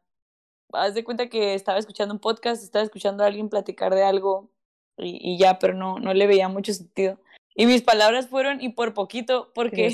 haz 0.74 0.94
de 0.94 1.04
cuenta 1.04 1.30
que 1.30 1.54
estaba 1.54 1.78
escuchando 1.78 2.14
un 2.14 2.20
podcast, 2.20 2.64
estaba 2.64 2.84
escuchando 2.84 3.24
a 3.24 3.28
alguien 3.28 3.50
platicar 3.50 3.94
de 3.94 4.04
algo 4.04 4.52
y, 4.98 5.34
y 5.34 5.38
ya, 5.38 5.60
pero 5.60 5.74
no, 5.74 6.00
no 6.00 6.14
le 6.14 6.28
veía 6.28 6.48
mucho 6.50 6.74
sentido. 6.74 7.20
Y 7.56 7.66
mis 7.66 7.82
palabras 7.82 8.28
fueron 8.28 8.62
y 8.62 8.70
por 8.70 8.94
poquito, 8.94 9.52
porque 9.54 9.90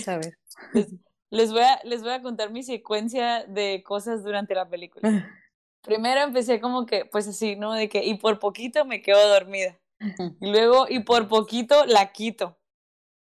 les, 0.74 0.88
les, 1.30 1.52
voy 1.52 1.62
a, 1.62 1.80
les 1.84 2.02
voy 2.02 2.12
a 2.12 2.22
contar 2.22 2.52
mi 2.52 2.64
secuencia 2.64 3.46
de 3.46 3.84
cosas 3.84 4.24
durante 4.24 4.56
la 4.56 4.68
película. 4.68 5.02
Primero 5.84 6.22
empecé 6.22 6.60
como 6.60 6.86
que, 6.86 7.06
pues 7.06 7.28
así, 7.28 7.56
¿no? 7.56 7.74
De 7.74 7.90
que, 7.90 8.04
y 8.04 8.16
por 8.16 8.40
poquito 8.40 8.86
me 8.86 9.02
quedo 9.02 9.28
dormida. 9.30 9.80
Y 10.40 10.52
luego, 10.52 10.88
y 10.90 11.00
por 11.00 11.28
poquito 11.28 11.86
la 11.86 12.12
quito. 12.12 12.58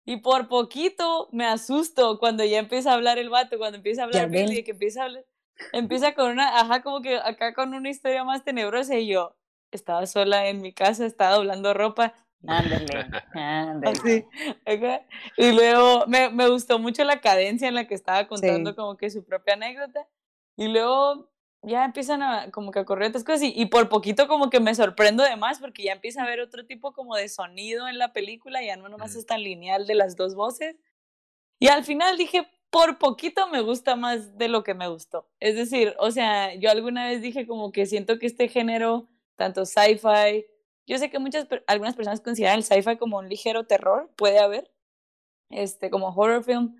Y 0.05 0.17
por 0.17 0.47
poquito 0.47 1.27
me 1.31 1.45
asusto 1.45 2.19
cuando 2.19 2.45
ya 2.45 2.59
empieza 2.59 2.91
a 2.91 2.93
hablar 2.93 3.17
el 3.17 3.29
vato, 3.29 3.57
cuando 3.57 3.77
empieza 3.77 4.03
a 4.03 4.05
hablar 4.05 4.29
Billy, 4.29 4.63
que 4.63 4.71
empieza 4.71 5.01
a 5.01 5.05
hablar 5.05 5.25
empieza 5.73 6.13
con 6.13 6.31
una, 6.31 6.59
ajá, 6.59 6.81
como 6.81 7.01
que 7.01 7.17
acá 7.17 7.53
con 7.53 7.73
una 7.73 7.89
historia 7.89 8.23
más 8.23 8.43
tenebrosa 8.43 8.95
y 8.95 9.07
yo 9.07 9.35
estaba 9.71 10.05
sola 10.05 10.47
en 10.47 10.61
mi 10.61 10.73
casa, 10.73 11.05
estaba 11.05 11.35
doblando 11.35 11.73
ropa. 11.73 12.13
Ándale, 12.45 13.05
ándale. 13.33 14.27
Y 15.37 15.51
luego 15.51 16.05
me, 16.07 16.29
me, 16.29 16.47
gustó 16.49 16.79
mucho 16.79 17.03
la 17.03 17.19
cadencia 17.19 17.67
en 17.67 17.75
la 17.75 17.87
que 17.87 17.95
estaba 17.95 18.27
contando 18.27 18.75
como 18.75 18.97
que 18.97 19.09
su 19.09 19.23
propia 19.25 19.55
anécdota. 19.55 20.07
Y 20.55 20.67
luego 20.67 21.29
ya 21.63 21.85
empiezan 21.85 22.21
a 22.21 22.51
como 22.51 22.71
que 22.71 22.79
a 22.79 22.85
correr 22.85 23.09
otras 23.09 23.23
cosas 23.23 23.43
y, 23.43 23.53
y, 23.55 23.65
por 23.65 23.89
poquito 23.89 24.27
como 24.27 24.49
que 24.49 24.59
me 24.59 24.75
sorprendo 24.75 25.23
de 25.23 25.35
más 25.35 25.59
porque 25.59 25.83
ya 25.83 25.93
empieza 25.93 26.21
a 26.21 26.25
haber 26.25 26.39
otro 26.39 26.65
tipo 26.65 26.93
como 26.93 27.15
de 27.15 27.29
sonido 27.29 27.87
en 27.87 27.97
la 27.97 28.13
película, 28.13 28.63
ya 28.63 28.77
no 28.77 28.89
nomás 28.89 29.15
es 29.15 29.25
tan 29.25 29.43
lineal 29.43 29.87
de 29.87 29.95
las 29.95 30.15
dos 30.15 30.35
voces. 30.35 30.75
Y 31.59 31.67
al 31.67 31.83
final 31.83 32.17
dije, 32.17 32.47
por 32.69 32.99
poquito 32.99 33.47
me 33.49 33.61
gusta 33.61 33.95
más 33.95 34.37
de 34.37 34.47
lo 34.47 34.63
que 34.63 34.73
me 34.73 34.87
gustó. 34.87 35.27
Es 35.39 35.55
decir, 35.55 35.95
o 35.99 36.11
sea, 36.11 36.53
yo 36.55 36.69
alguna 36.69 37.07
vez 37.07 37.21
dije 37.21 37.47
como 37.47 37.71
que 37.71 37.85
siento 37.85 38.19
que 38.19 38.27
este 38.27 38.47
género, 38.47 39.07
tanto 39.35 39.65
sci-fi, 39.65 40.45
yo 40.87 40.97
sé 40.97 41.09
que 41.09 41.19
muchas, 41.19 41.47
algunas 41.67 41.95
personas 41.95 42.21
consideran 42.21 42.57
el 42.57 42.63
sci-fi 42.63 42.97
como 42.97 43.17
un 43.17 43.29
ligero 43.29 43.65
terror, 43.65 44.09
puede 44.15 44.39
haber, 44.39 44.71
este, 45.51 45.89
como 45.89 46.07
horror 46.09 46.43
film. 46.43 46.75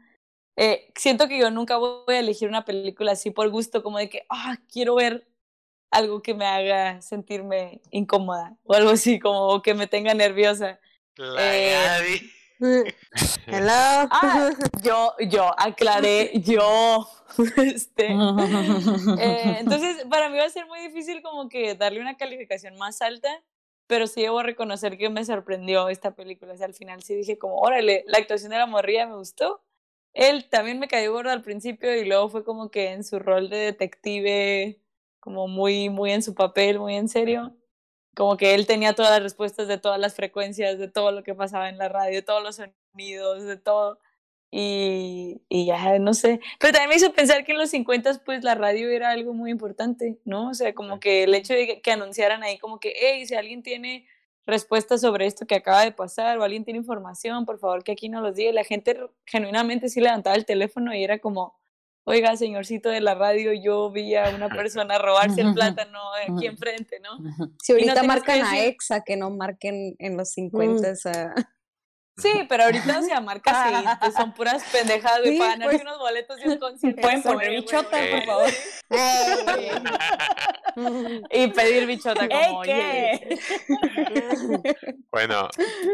Eh, 0.56 0.92
siento 0.96 1.28
que 1.28 1.38
yo 1.38 1.52
nunca 1.52 1.78
voy 1.78 2.16
a 2.16 2.20
elegir 2.20 2.50
una 2.50 2.66
película 2.66 3.12
así 3.12 3.30
por 3.30 3.50
gusto, 3.50 3.84
como 3.84 4.00
de 4.00 4.10
que, 4.10 4.26
ah, 4.30 4.58
quiero 4.72 4.96
ver 4.96 5.28
algo 5.92 6.22
que 6.22 6.34
me 6.34 6.46
haga 6.46 7.02
sentirme 7.02 7.82
incómoda 7.92 8.58
o 8.64 8.74
algo 8.74 8.92
así, 8.92 9.20
como 9.20 9.62
que 9.62 9.74
me 9.74 9.88
tenga 9.88 10.14
nerviosa. 10.14 10.80
Eh, 11.38 12.22
Hello. 13.46 14.08
Ah, 14.10 14.50
yo, 14.82 15.14
yo 15.30 15.52
aclaré, 15.58 16.32
yo. 16.42 17.08
Este, 17.58 18.08
eh, 19.20 19.58
entonces, 19.60 20.06
para 20.10 20.30
mí 20.30 20.38
va 20.40 20.46
a 20.46 20.50
ser 20.50 20.66
muy 20.66 20.80
difícil 20.80 21.22
como 21.22 21.50
que 21.50 21.76
darle 21.76 22.00
una 22.00 22.18
calificación 22.18 22.78
más 22.78 23.02
alta, 23.04 23.44
pero 23.88 24.08
sí 24.08 24.22
debo 24.22 24.44
reconocer 24.44 24.98
que 24.98 25.10
me 25.10 25.26
sorprendió 25.26 25.90
esta 25.90 26.16
película. 26.16 26.54
O 26.54 26.58
sea, 26.58 26.68
al 26.68 26.74
final 26.74 27.04
sí 27.04 27.16
dije 27.16 27.38
como, 27.38 27.58
órale, 27.60 28.04
la 28.08 28.20
actuación 28.20 28.52
de 28.52 28.58
la 28.58 28.66
morría 28.68 29.08
me 29.08 29.16
gustó. 29.16 29.64
Él 30.14 30.50
también 30.50 30.80
me 30.80 30.88
cayó 30.88 31.14
gordo 31.14 31.32
al 31.32 31.44
principio 31.44 31.96
y 31.96 32.06
luego 32.06 32.30
fue 32.30 32.44
como 32.44 32.72
que 32.72 32.92
en 32.92 33.04
su 33.04 33.20
rol 33.20 33.50
de 33.50 33.58
detective, 33.58 34.82
como 35.20 35.48
muy, 35.48 35.90
muy 35.90 36.12
en 36.12 36.24
su 36.24 36.36
papel, 36.36 36.80
muy 36.80 36.96
en 36.96 37.10
serio 37.10 37.56
como 38.18 38.36
que 38.36 38.56
él 38.56 38.66
tenía 38.66 38.94
todas 38.96 39.12
las 39.12 39.22
respuestas 39.22 39.68
de 39.68 39.78
todas 39.78 40.00
las 40.00 40.16
frecuencias, 40.16 40.80
de 40.80 40.88
todo 40.88 41.12
lo 41.12 41.24
que 41.24 41.36
pasaba 41.36 41.70
en 41.70 41.78
la 41.78 41.88
radio, 41.88 42.16
de 42.16 42.22
todos 42.24 42.42
los 42.42 42.56
sonidos, 42.56 43.44
de 43.44 43.58
todo. 43.58 44.00
Y, 44.50 45.42
y 45.50 45.66
ya, 45.66 46.00
no 46.00 46.14
sé. 46.14 46.40
Pero 46.60 46.74
también 46.74 46.90
me 46.90 46.96
hizo 46.96 47.12
pensar 47.14 47.44
que 47.44 47.52
en 47.52 47.58
los 47.58 47.70
50 47.70 48.22
pues 48.26 48.44
la 48.44 48.56
radio 48.56 48.90
era 48.90 49.12
algo 49.12 49.34
muy 49.34 49.52
importante, 49.52 50.20
¿no? 50.26 50.50
O 50.50 50.54
sea, 50.54 50.74
como 50.74 51.00
que 51.00 51.24
el 51.24 51.36
hecho 51.36 51.54
de 51.54 51.82
que, 51.82 51.92
anunciaran 51.92 52.44
ahí 52.44 52.58
como 52.58 52.80
que, 52.80 52.94
hey, 52.98 53.26
si 53.26 53.36
alguien 53.36 53.62
tiene 53.62 54.08
respuestas 54.46 55.02
sobre 55.02 55.26
esto 55.26 55.46
que 55.46 55.56
acaba 55.56 55.84
de 55.84 55.92
pasar 55.92 56.38
o 56.38 56.44
alguien 56.44 56.64
tiene 56.64 56.80
información, 56.80 57.46
por 57.46 57.60
favor 57.60 57.84
que 57.84 57.92
aquí 57.92 58.08
no 58.08 58.22
los 58.22 58.36
diga. 58.36 58.54
la 58.54 58.64
gente 58.64 58.98
genuinamente 59.26 59.90
sí 59.90 60.00
levantaba 60.00 60.38
el 60.38 60.46
teléfono 60.46 60.96
y 60.96 61.04
era 61.04 61.20
como, 61.20 61.60
oiga, 62.06 62.38
señorcito 62.38 62.88
de 62.88 63.02
la 63.02 63.16
radio, 63.16 63.52
yo 63.52 63.92
vi 63.92 64.16
a 64.16 64.30
una 64.34 64.48
persona 64.64 64.98
robarse 64.98 65.42
el 65.42 65.54
plátano 65.54 66.00
aquí 66.30 66.46
enfrente, 66.46 67.02
¿no? 67.02 67.20
Si 67.62 67.74
ahorita 67.74 68.04
marcan 68.04 68.42
a 68.44 68.60
EXA, 68.64 69.04
que 69.04 69.18
no 69.18 69.30
marquen 69.30 69.98
en 70.00 70.16
los 70.16 70.32
50. 70.32 70.94
Sí, 72.18 72.46
pero 72.50 72.64
ahorita 72.64 73.00
o 73.00 73.04
sea, 73.04 73.22
marca 73.22 74.00
sí, 74.02 74.12
son 74.12 74.34
puras 74.34 74.64
pendejadas, 74.72 75.22
güey, 75.22 75.38
para 75.38 75.52
ganar 75.52 75.70
pues. 75.70 75.82
unos 75.82 76.00
boletos 76.00 76.40
de 76.40 76.50
un 76.50 76.58
concierto. 76.60 77.02
Pueden 77.02 77.22
poner 77.22 77.52
bichota, 77.52 77.98
por 78.12 78.26
favor. 78.26 78.50
y 81.32 81.48
pedir 81.48 81.86
bichota 81.86 82.28
como, 82.28 82.64
¿qué? 82.64 83.38
bueno, 85.12 85.48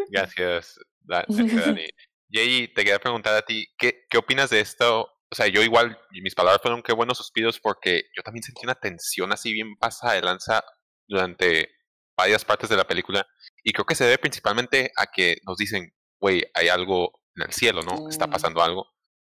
gracias, 0.09 0.79
Dani. 1.01 1.87
Jay, 2.31 2.69
te 2.69 2.83
quería 2.83 2.99
preguntar 2.99 3.35
a 3.35 3.41
ti, 3.41 3.67
¿qué, 3.77 4.05
¿qué 4.09 4.17
opinas 4.17 4.49
de 4.49 4.61
esto 4.61 5.13
o 5.33 5.35
sea, 5.35 5.47
yo 5.47 5.63
igual, 5.63 5.97
mis 6.11 6.35
palabras 6.35 6.61
fueron 6.61 6.83
qué 6.83 6.93
buenos 6.93 7.17
suspiros 7.17 7.59
porque 7.59 8.03
yo 8.15 8.21
también 8.21 8.43
sentí 8.43 8.61
una 8.65 8.75
tensión 8.75 9.33
así 9.33 9.51
bien 9.51 9.75
pasada 9.77 10.13
de 10.13 10.21
lanza 10.21 10.63
durante 11.07 11.71
varias 12.15 12.45
partes 12.45 12.69
de 12.69 12.77
la 12.77 12.85
película. 12.85 13.25
Y 13.63 13.71
creo 13.71 13.83
que 13.83 13.95
se 13.95 14.03
debe 14.03 14.19
principalmente 14.19 14.91
a 14.95 15.07
que 15.07 15.37
nos 15.47 15.57
dicen, 15.57 15.91
güey, 16.23 16.49
hay 16.53 16.69
algo 16.69 17.21
en 17.35 17.43
el 17.43 17.51
cielo, 17.51 17.81
¿no? 17.81 18.07
Está 18.07 18.27
mm. 18.27 18.31
pasando 18.31 18.63
algo. 18.63 18.87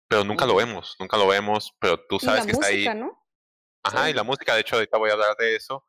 Pero 0.07 0.23
nunca 0.23 0.45
lo 0.45 0.55
vemos, 0.55 0.95
nunca 0.99 1.17
lo 1.17 1.27
vemos, 1.27 1.75
pero 1.81 1.99
tú 2.07 2.17
sabes 2.17 2.45
que 2.45 2.53
está 2.53 2.67
ahí. 2.67 2.87
¿no? 2.95 3.11
Ajá, 3.83 4.09
y 4.09 4.13
la 4.13 4.23
música, 4.23 4.55
de 4.55 4.61
hecho, 4.61 4.77
ahorita 4.77 4.97
voy 4.97 5.09
a 5.09 5.13
hablar 5.13 5.35
de 5.37 5.57
eso. 5.57 5.85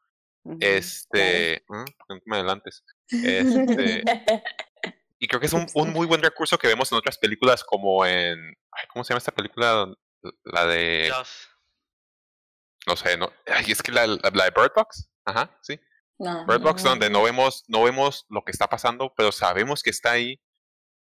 Este, 0.58 1.64
¿Mm? 1.68 1.84
no 2.08 2.20
me 2.24 2.37
adelantes. 2.37 2.82
Este, 3.11 4.02
y 5.20 5.28
creo 5.28 5.38
que 5.38 5.46
es 5.46 5.52
un, 5.52 5.68
un, 5.74 5.92
muy 5.92 6.08
buen 6.08 6.20
recurso 6.20 6.58
que 6.58 6.66
vemos 6.66 6.90
en 6.90 6.98
otras 6.98 7.16
películas 7.18 7.62
como 7.62 8.04
en 8.04 8.56
¿Cómo 8.92 9.04
se 9.04 9.11
llama 9.11 9.18
esta 9.18 9.32
película? 9.32 9.87
La 10.42 10.66
de. 10.66 11.12
No 12.88 12.96
sé, 12.96 13.16
no. 13.16 13.32
Ay, 13.46 13.66
es 13.70 13.82
que 13.82 13.92
la, 13.92 14.06
la, 14.06 14.30
de 14.30 14.50
Bird 14.50 14.72
Box. 14.74 15.08
Ajá, 15.24 15.56
sí. 15.62 15.78
Bird 16.18 16.62
Box, 16.62 16.82
donde 16.82 17.08
no 17.08 17.22
vemos, 17.22 17.64
no 17.68 17.84
vemos 17.84 18.26
lo 18.28 18.42
que 18.42 18.50
está 18.50 18.66
pasando, 18.66 19.14
pero 19.16 19.30
sabemos 19.30 19.82
que 19.82 19.90
está 19.90 20.12
ahí. 20.12 20.40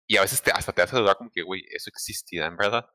Y 0.08 0.18
a 0.18 0.22
veces 0.22 0.42
te, 0.42 0.52
hasta 0.52 0.72
te 0.72 0.82
hace 0.82 0.98
dudar 0.98 1.18
como 1.18 1.32
que, 1.32 1.42
güey, 1.42 1.63
eso 1.70 1.89
existía 1.89 2.46
en 2.46 2.58
verdad. 2.58 2.86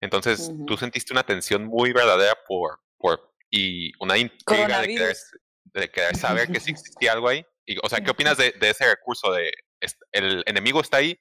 Entonces, 0.00 0.50
tú 0.66 0.76
sentiste 0.76 1.12
una 1.12 1.24
tensión 1.24 1.64
muy 1.64 1.92
verdadera 1.92 2.36
por, 2.46 2.80
por 2.98 3.32
y 3.50 3.92
una 4.02 4.18
intriga 4.18 4.80
de 4.80 4.88
querer, 4.88 5.16
de 5.64 5.90
querer 5.90 6.16
saber 6.16 6.50
que 6.50 6.60
sí 6.60 6.70
existía 6.72 7.12
algo 7.12 7.28
ahí. 7.28 7.44
Y, 7.66 7.76
o 7.82 7.88
sea, 7.88 8.00
¿qué 8.00 8.10
opinas 8.10 8.36
de, 8.36 8.52
de 8.52 8.70
ese 8.70 8.84
recurso 8.86 9.32
de 9.32 9.52
el 10.12 10.42
enemigo 10.46 10.80
está 10.80 10.98
ahí, 10.98 11.18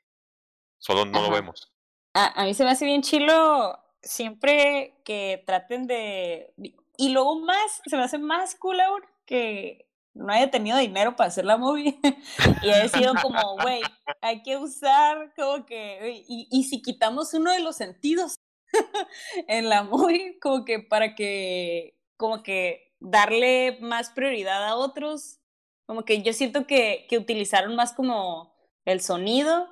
solo 0.79 1.05
no 1.05 1.21
lo 1.21 1.31
vemos? 1.31 1.71
a, 2.13 2.41
a 2.41 2.45
mí 2.45 2.53
se 2.53 2.63
me 2.63 2.71
hace 2.71 2.85
bien 2.85 3.01
chilo 3.01 3.77
siempre 4.01 4.95
que 5.05 5.43
traten 5.45 5.87
de... 5.87 6.53
Y 6.97 7.09
luego 7.09 7.39
más, 7.39 7.81
se 7.85 7.97
me 7.97 8.03
hace 8.03 8.17
más 8.17 8.55
cool 8.55 8.79
aún 8.79 9.01
que 9.25 9.87
no 10.13 10.31
haya 10.31 10.51
tenido 10.51 10.77
dinero 10.77 11.15
para 11.15 11.29
hacer 11.29 11.45
la 11.45 11.57
movie 11.57 11.99
y 12.63 12.69
haya 12.69 12.87
sido 12.89 13.13
como, 13.21 13.57
güey, 13.61 13.81
hay 14.21 14.43
que 14.43 14.57
usar 14.57 15.33
como 15.35 15.65
que, 15.65 16.23
y, 16.27 16.47
y 16.51 16.63
si 16.65 16.81
quitamos 16.81 17.33
uno 17.33 17.51
de 17.51 17.59
los 17.59 17.75
sentidos 17.75 18.35
en 19.47 19.69
la 19.69 19.83
movie, 19.83 20.39
como 20.39 20.65
que 20.65 20.79
para 20.79 21.15
que, 21.15 21.97
como 22.17 22.43
que 22.43 22.93
darle 22.99 23.77
más 23.81 24.09
prioridad 24.09 24.67
a 24.67 24.75
otros, 24.75 25.39
como 25.85 26.05
que 26.05 26.21
yo 26.21 26.33
siento 26.33 26.67
que, 26.67 27.05
que 27.09 27.17
utilizaron 27.17 27.75
más 27.75 27.93
como 27.93 28.55
el 28.85 29.01
sonido 29.01 29.67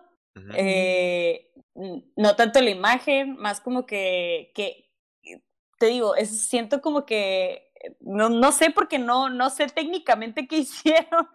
eh, 0.56 1.52
no 2.15 2.36
tanto 2.36 2.62
la 2.62 2.69
imagen, 2.69 3.36
más 3.38 3.62
como 3.62 3.86
que, 3.86 4.52
que 4.56 4.91
te 5.80 5.88
digo, 5.88 6.15
es, 6.15 6.47
siento 6.47 6.82
como 6.82 7.06
que, 7.06 7.68
no, 7.99 8.29
no 8.29 8.51
sé 8.51 8.71
porque 8.71 8.99
no, 8.99 9.29
no 9.29 9.49
sé 9.49 9.67
técnicamente 9.67 10.47
qué 10.47 10.57
hicieron, 10.59 11.27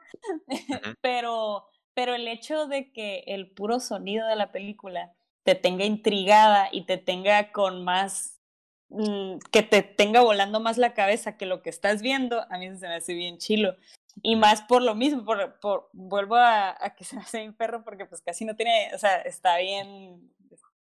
pero, 1.01 1.67
pero 1.95 2.15
el 2.15 2.29
hecho 2.29 2.67
de 2.67 2.93
que 2.93 3.25
el 3.27 3.51
puro 3.51 3.81
sonido 3.81 4.27
de 4.27 4.37
la 4.37 4.53
película 4.53 5.13
te 5.43 5.55
tenga 5.55 5.85
intrigada 5.85 6.69
y 6.73 6.87
te 6.87 6.97
tenga 6.97 7.53
con 7.53 7.85
más, 7.85 8.41
mm, 8.89 9.39
que 9.51 9.63
te 9.63 9.83
tenga 9.83 10.21
volando 10.21 10.61
más 10.61 10.79
la 10.79 10.95
cabeza 10.95 11.37
que 11.37 11.47
lo 11.47 11.63
que 11.63 11.71
estás 11.71 12.03
viendo, 12.03 12.47
a 12.51 12.59
mí 12.59 12.67
se 12.77 12.89
me 12.89 12.95
hace 12.95 13.15
bien 13.15 13.39
chilo. 13.39 13.77
Y 14.23 14.37
más 14.37 14.63
por 14.63 14.83
lo 14.83 14.95
mismo, 14.95 15.25
por, 15.25 15.59
por 15.61 15.91
vuelvo 15.93 16.37
a, 16.37 16.71
a, 16.71 16.95
que 16.95 17.05
se 17.05 17.17
me 17.17 17.23
hace 17.23 17.41
bien 17.41 17.55
perro 17.55 17.83
porque 17.83 18.07
pues 18.07 18.23
casi 18.23 18.45
no 18.45 18.55
tiene, 18.55 18.91
o 18.95 18.99
sea, 18.99 19.17
está 19.23 19.59
bien 19.59 20.31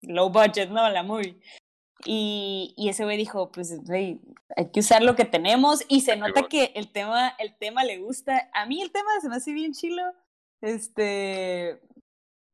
low 0.03 0.29
budget, 0.31 0.69
¿no? 0.69 0.89
La 0.91 1.03
movie. 1.03 1.41
Y, 2.05 2.75
y 2.77 2.89
ese 2.89 3.05
güey 3.05 3.17
dijo, 3.17 3.51
pues 3.51 3.79
hay 3.89 4.21
que 4.73 4.81
usar 4.81 5.03
lo 5.03 5.17
que 5.17 5.25
tenemos 5.25 5.85
y 5.89 6.03
se 6.03 6.17
nota 6.17 6.43
que 6.49 6.73
el 6.75 6.91
tema, 6.93 7.35
el 7.39 7.57
tema 7.57 7.85
le 7.85 7.99
gusta. 7.99 8.51
A 8.53 8.67
mí 8.67 8.83
el 8.83 8.91
tema 8.91 9.09
se 9.21 9.29
me 9.29 9.37
hace 9.37 9.53
bien 9.53 9.73
chilo. 9.73 10.03
Este, 10.61 11.81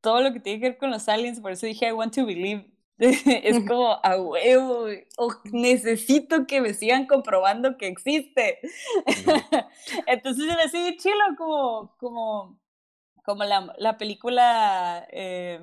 todo 0.00 0.20
lo 0.20 0.32
que 0.32 0.40
tiene 0.40 0.60
que 0.60 0.68
ver 0.70 0.78
con 0.78 0.90
los 0.90 1.08
aliens, 1.08 1.40
por 1.40 1.52
eso 1.52 1.66
dije 1.66 1.88
I 1.88 1.92
want 1.92 2.14
to 2.14 2.26
believe. 2.26 2.70
es 2.98 3.66
como 3.66 3.98
a 4.02 4.20
huevo, 4.20 4.88
necesito 5.44 6.46
que 6.46 6.60
me 6.60 6.74
sigan 6.74 7.06
comprobando 7.06 7.78
que 7.78 7.86
existe. 7.86 8.58
Entonces 10.06 10.44
se 10.46 10.56
me 10.56 10.62
hace 10.62 10.78
bien 10.82 10.96
chilo 10.98 11.24
como, 11.38 11.96
como, 11.96 12.60
como 13.24 13.44
la, 13.44 13.74
la 13.78 13.96
película 13.96 15.06
eh, 15.10 15.60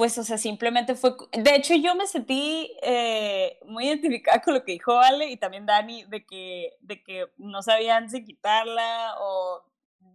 pues, 0.00 0.16
o 0.16 0.24
sea, 0.24 0.38
simplemente 0.38 0.94
fue... 0.94 1.14
De 1.30 1.54
hecho, 1.54 1.74
yo 1.74 1.94
me 1.94 2.06
sentí 2.06 2.74
eh, 2.80 3.60
muy 3.66 3.86
identificada 3.86 4.40
con 4.40 4.54
lo 4.54 4.64
que 4.64 4.72
dijo 4.72 4.98
Ale 4.98 5.28
y 5.28 5.36
también 5.36 5.66
Dani, 5.66 6.04
de 6.04 6.24
que, 6.24 6.72
de 6.80 7.02
que 7.02 7.26
no 7.36 7.60
sabían 7.60 8.08
si 8.08 8.24
quitarla 8.24 9.16
o... 9.20 9.62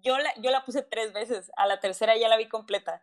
Yo 0.01 0.17
la, 0.17 0.33
yo 0.41 0.49
la 0.49 0.65
puse 0.65 0.81
tres 0.81 1.13
veces, 1.13 1.51
a 1.55 1.67
la 1.67 1.79
tercera 1.79 2.17
ya 2.17 2.29
la 2.29 2.37
vi 2.37 2.49
completa. 2.49 2.99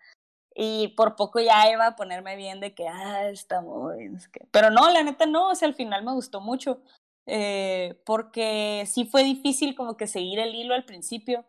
Y 0.57 0.89
por 0.97 1.15
poco 1.15 1.39
ya 1.39 1.71
iba 1.71 1.87
a 1.87 1.95
ponerme 1.95 2.35
bien 2.35 2.59
de 2.59 2.75
que, 2.75 2.89
ah, 2.89 3.29
está 3.29 3.61
muy... 3.61 4.11
Pero 4.51 4.71
no, 4.71 4.91
la 4.91 5.05
neta 5.05 5.25
no, 5.25 5.51
o 5.51 5.55
sea, 5.55 5.69
al 5.69 5.75
final 5.75 6.03
me 6.03 6.15
gustó 6.15 6.41
mucho. 6.41 6.83
Eh, 7.27 8.03
porque 8.05 8.89
sí 8.89 9.05
fue 9.05 9.23
difícil 9.23 9.77
como 9.77 9.97
que 9.97 10.09
seguir 10.09 10.41
el 10.41 10.53
hilo 10.53 10.75
al 10.75 10.85
principio. 10.85 11.45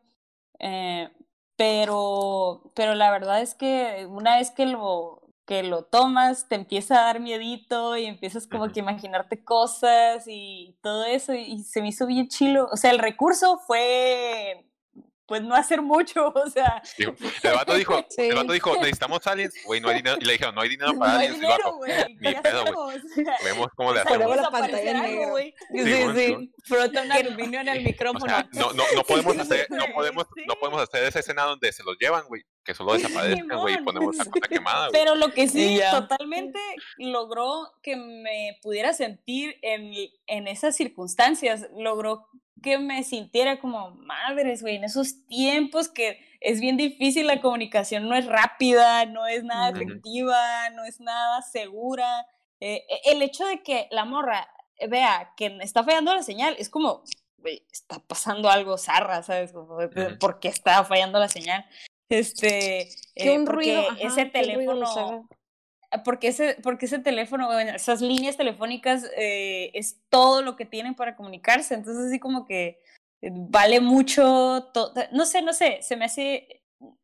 Eh, 0.59 1.09
pero, 1.55 2.71
pero 2.75 2.93
la 2.93 3.09
verdad 3.09 3.41
es 3.41 3.55
que 3.55 4.05
una 4.07 4.37
vez 4.37 4.51
que 4.51 4.67
lo, 4.67 5.22
que 5.45 5.63
lo 5.63 5.83
tomas, 5.83 6.47
te 6.47 6.55
empieza 6.55 6.99
a 6.99 7.05
dar 7.05 7.19
miedito 7.19 7.97
y 7.97 8.05
empiezas 8.05 8.47
como 8.47 8.71
que 8.71 8.79
imaginarte 8.79 9.43
cosas 9.43 10.23
y 10.27 10.77
todo 10.81 11.05
eso 11.05 11.33
y, 11.33 11.63
se 11.63 11.81
me 11.81 11.89
hizo 11.89 12.05
bien 12.07 12.27
chilo. 12.29 12.69
O 12.71 12.77
sea, 12.77 12.91
el 12.91 12.99
recurso 12.99 13.59
fue 13.65 14.65
pues 15.25 15.41
no 15.41 15.55
hacer 15.55 15.81
mucho, 15.81 16.27
o 16.35 16.49
sea. 16.49 16.81
el 16.97 17.53
vato 17.53 17.73
dijo, 17.75 18.05
el 18.17 18.35
vato 18.35 18.53
dijo, 18.53 18.75
necesitamos 18.75 19.25
aliens, 19.25 19.55
güey, 19.65 19.81
no 19.81 19.89
hay 19.89 19.95
dinero, 19.95 20.17
y 20.19 20.25
le 20.25 20.33
dijeron, 20.33 20.53
no 20.53 20.61
hay 20.61 20.69
dinero 20.69 20.93
para 20.99 21.13
no 21.13 21.17
aliens, 21.17 21.35
hay 21.35 21.41
dinero, 21.41 21.75
güey, 21.75 22.15
ni 22.19 22.35
pedo, 22.35 22.65
güey. 22.73 23.01
Vemos 23.43 23.67
cómo 23.75 23.93
le 23.93 24.01
hacemos. 24.01 24.35
la 24.35 24.51
pantalla 24.51 25.01
negra, 25.01 25.29
güey. 25.29 25.55
Sí, 25.71 25.83
sí, 25.83 26.03
sí. 26.15 26.53
Frota 26.65 27.01
un 27.01 27.11
aluminio 27.11 27.61
en 27.61 27.69
el 27.69 27.83
micrófono. 27.83 28.25
O 28.25 28.27
sea, 28.27 28.47
no, 28.53 28.73
no, 28.73 28.83
no 28.95 29.03
podemos 29.03 29.37
hacer, 29.37 29.67
no 29.69 29.85
podemos, 29.93 30.25
no 30.45 30.55
podemos 30.55 30.81
hacer 30.81 31.03
esa 31.05 31.19
escena 31.19 31.43
donde 31.43 31.71
se 31.71 31.83
los 31.83 31.97
llevan, 31.97 32.25
güey, 32.27 32.43
que 32.63 32.73
solo 32.73 32.93
desaparezcan, 32.93 33.59
güey, 33.59 33.75
y 33.75 33.83
ponemos 33.83 34.15
la 34.15 34.25
cosa 34.25 34.47
quemada, 34.47 34.89
güey. 34.89 35.01
Pero 35.01 35.15
lo 35.15 35.31
que 35.33 35.47
sí 35.47 35.79
totalmente 35.91 36.59
logró 36.97 37.73
que 37.81 37.95
me 37.95 38.57
pudiera 38.61 38.93
sentir 38.93 39.57
en, 39.61 39.93
en 40.27 40.47
esas 40.47 40.75
circunstancias, 40.75 41.67
logró 41.77 42.27
que 42.61 42.77
me 42.79 43.03
sintiera 43.03 43.59
como 43.59 43.91
madres, 43.91 44.61
güey, 44.61 44.77
en 44.77 44.85
esos 44.85 45.25
tiempos 45.27 45.89
que 45.89 46.19
es 46.39 46.59
bien 46.59 46.77
difícil, 46.77 47.27
la 47.27 47.41
comunicación 47.41 48.07
no 48.09 48.15
es 48.15 48.25
rápida, 48.25 49.05
no 49.05 49.27
es 49.27 49.43
nada 49.43 49.69
efectiva, 49.69 50.69
no 50.71 50.83
es 50.83 50.99
nada 50.99 51.41
segura. 51.41 52.25
Eh, 52.59 52.85
e, 52.89 53.11
el 53.11 53.21
hecho 53.21 53.45
de 53.45 53.61
que 53.61 53.87
la 53.91 54.05
morra 54.05 54.49
vea 54.89 55.33
que 55.37 55.57
está 55.61 55.83
fallando 55.83 56.13
la 56.13 56.23
señal 56.23 56.55
es 56.57 56.69
como, 56.69 57.03
güey, 57.37 57.65
está 57.71 57.99
pasando 57.99 58.49
algo 58.49 58.77
zarra, 58.77 59.23
¿sabes? 59.23 59.53
¿Por 60.19 60.39
qué 60.39 60.47
está 60.47 60.83
fallando 60.83 61.19
la 61.19 61.29
señal? 61.29 61.65
Este, 62.19 62.81
eh, 63.15 63.43
porque 63.45 63.45
ruido, 63.45 63.83
ese 63.99 64.25
teléfono 64.25 65.27
porque 66.03 66.29
ese, 66.29 66.57
porque 66.63 66.85
ese 66.85 66.99
teléfono, 66.99 67.51
esas 67.59 68.01
líneas 68.01 68.37
telefónicas 68.37 69.09
eh, 69.15 69.71
es 69.73 70.01
todo 70.09 70.41
lo 70.41 70.55
que 70.55 70.65
tienen 70.65 70.95
para 70.95 71.15
comunicarse. 71.15 71.75
Entonces, 71.75 72.07
así 72.07 72.19
como 72.19 72.45
que 72.45 72.81
eh, 73.21 73.29
vale 73.31 73.79
mucho, 73.79 74.71
no 75.11 75.25
sé, 75.25 75.41
no 75.41 75.53
sé, 75.53 75.79
se 75.81 75.95
me 75.95 76.05
hace 76.05 76.63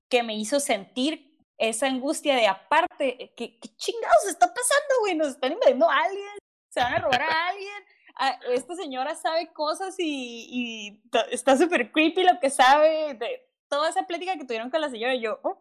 que 0.10 0.24
me 0.24 0.36
hizo 0.36 0.60
sentir 0.60 1.38
esa 1.58 1.88
angustia 1.88 2.36
de 2.36 2.48
aparte, 2.48 3.34
¿qué, 3.36 3.60
qué 3.60 3.69
chingados 3.76 4.28
está 4.28 4.48
pasando, 4.48 4.95
güey? 5.02 5.15
Nos 5.15 5.30
están 5.30 5.52
invadiendo 5.52 5.89
a 5.89 5.98
alguien, 5.98 6.38
se 6.69 6.80
van 6.80 6.93
a 6.93 7.00
robar 7.00 7.22
a 7.22 7.48
alguien. 7.50 7.84
Ah, 8.15 8.39
esta 8.54 8.76
señora 8.76 9.15
sabe 9.15 9.54
cosas 9.54 9.95
y, 9.98 10.48
y 10.50 11.02
está 11.32 11.56
súper 11.58 11.91
creepy 11.91 12.24
lo 12.24 12.39
que 12.39 12.50
sabe 12.50 13.13
de 13.13 13.49
toda 13.69 13.89
esa 13.89 14.05
plática 14.05 14.38
que 14.38 14.45
tuvieron 14.45 14.69
con 14.69 14.82
la 14.82 14.89
señora 14.89 15.15
yo, 15.15 15.39
oh, 15.43 15.58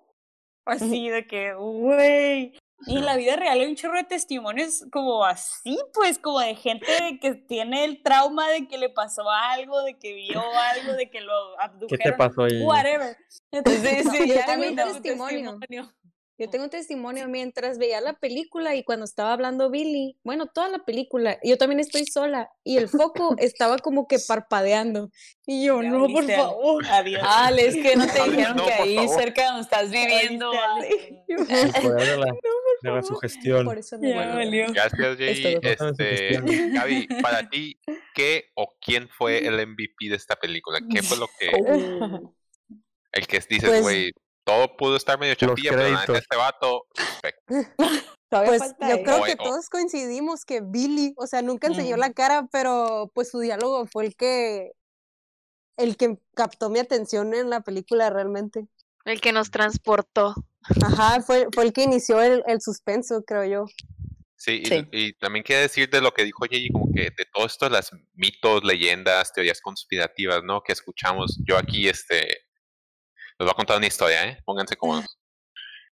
así 0.64 1.08
de 1.08 1.26
que, 1.26 1.54
güey, 1.54 2.54
y 2.86 2.96
en 2.96 3.04
la 3.04 3.16
vida 3.16 3.34
real 3.34 3.60
hay 3.60 3.66
un 3.66 3.74
chorro 3.74 3.96
de 3.96 4.04
testimonios 4.04 4.84
como 4.92 5.24
así, 5.24 5.76
pues, 5.94 6.18
como 6.18 6.38
de 6.38 6.54
gente 6.54 6.86
que 7.20 7.34
tiene 7.34 7.84
el 7.84 8.02
trauma 8.02 8.48
de 8.50 8.68
que 8.68 8.78
le 8.78 8.88
pasó 8.88 9.28
algo, 9.28 9.82
de 9.82 9.98
que 9.98 10.14
vio 10.14 10.40
algo, 10.40 10.92
de 10.92 11.10
que 11.10 11.20
lo 11.20 11.60
abdujeron. 11.60 11.98
¿Qué 11.98 12.10
te 12.10 12.12
pasó 12.12 12.44
ahí? 12.44 12.62
Whatever. 12.62 13.16
Entonces, 13.50 14.06
sí, 14.10 14.28
yo 14.28 14.34
tengo 14.46 14.68
un 14.68 14.76
testimonio. 14.76 15.58
Yo 16.38 16.48
tengo 16.48 16.64
un 16.64 16.70
testimonio 16.70 17.27
mientras 17.27 17.79
veía 17.79 18.01
la 18.01 18.12
película 18.12 18.77
y 18.77 18.85
cuando 18.85 19.05
estaba 19.05 19.33
hablando 19.33 19.70
Billy, 19.70 20.16
bueno, 20.22 20.46
toda 20.46 20.68
la 20.68 20.85
película, 20.85 21.37
yo 21.42 21.59
también 21.59 21.81
estoy 21.81 22.07
sola 22.07 22.48
y 22.62 22.77
el 22.77 22.88
foco 22.88 23.35
estaba 23.38 23.77
como 23.79 24.07
que 24.07 24.20
parpadeando. 24.20 25.11
Y 25.46 25.66
yo, 25.66 25.83
no, 25.83 26.07
por 26.07 26.31
favor. 26.31 26.87
Adiós. 26.87 27.22
Ale, 27.27 27.66
es 27.66 27.74
que 27.74 27.96
no 27.96 28.07
te 28.07 28.22
dijeron 28.31 28.57
que 28.57 28.72
ahí 28.72 29.09
cerca 29.09 29.42
de 29.42 29.48
donde 29.48 29.62
estás 29.62 29.90
viviendo. 29.90 30.53
de 32.83 32.90
la 32.90 33.03
sugestión. 33.03 33.64
Por 33.64 33.79
eso 33.79 33.98
me 33.98 34.12
Gracias, 34.12 35.16
Jay. 35.16 35.59
Este, 35.61 36.40
Gaby, 36.72 37.09
para 37.20 37.51
ti, 37.51 37.81
¿qué 38.14 38.44
o 38.55 38.77
quién 38.81 39.09
fue 39.09 39.44
el 39.44 39.55
MVP 39.66 40.09
de 40.09 40.14
esta 40.14 40.37
película? 40.37 40.79
¿Qué 40.88 41.03
fue 41.03 41.16
lo 41.16 41.27
que... 41.27 41.51
Oh. 41.53 42.33
El 43.11 43.27
que 43.27 43.40
dices, 43.48 43.70
pues 43.70 43.83
güey, 43.83 44.12
todo 44.48 44.76
pudo 44.78 44.96
estar 44.96 45.18
medio 45.18 45.34
chapilla, 45.34 45.70
pero 45.70 46.14
este 46.14 46.37
vato, 46.37 46.87
pues 48.30 48.62
yo 48.80 49.02
creo 49.02 49.22
que 49.24 49.37
todos 49.37 49.68
coincidimos 49.68 50.46
que 50.46 50.62
Billy, 50.62 51.12
o 51.18 51.26
sea, 51.26 51.42
nunca 51.42 51.66
enseñó 51.66 51.98
la 51.98 52.14
cara, 52.14 52.48
pero 52.50 53.12
pues 53.14 53.30
su 53.30 53.40
diálogo 53.40 53.87
fue 53.87 54.06
el 54.06 54.16
que 54.16 54.72
el 55.76 55.98
que 55.98 56.16
captó 56.34 56.70
mi 56.70 56.78
atención 56.78 57.34
en 57.34 57.50
la 57.50 57.61
película 57.61 58.08
realmente. 58.08 58.66
El 59.04 59.20
que 59.20 59.32
nos 59.32 59.50
transportó. 59.50 60.34
Ajá, 60.82 61.20
fue, 61.20 61.46
fue 61.52 61.64
el 61.64 61.72
que 61.74 61.82
inició 61.82 62.22
el, 62.22 62.42
el 62.46 62.62
suspenso, 62.62 63.22
creo 63.24 63.44
yo. 63.44 63.66
Sí, 64.34 64.62
Y, 64.92 65.12
también 65.14 65.42
quiero 65.42 65.62
decir 65.62 65.90
de 65.90 66.00
lo 66.00 66.12
que 66.14 66.24
dijo 66.24 66.46
Yeji, 66.46 66.70
como 66.70 66.92
que 66.94 67.02
de 67.02 67.26
todo 67.32 67.44
esto, 67.44 67.68
las 67.68 67.90
mitos, 68.14 68.64
leyendas, 68.64 69.32
teorías 69.32 69.61
conspirativas, 69.61 70.42
¿no? 70.42 70.62
Que 70.62 70.72
escuchamos. 70.72 71.38
Yo 71.44 71.58
aquí, 71.58 71.88
este, 71.88 72.47
les 73.38 73.46
voy 73.46 73.51
a 73.51 73.55
contar 73.55 73.77
una 73.77 73.87
historia, 73.87 74.27
¿eh? 74.27 74.42
Pónganse 74.44 74.77
cómodos. 74.77 75.18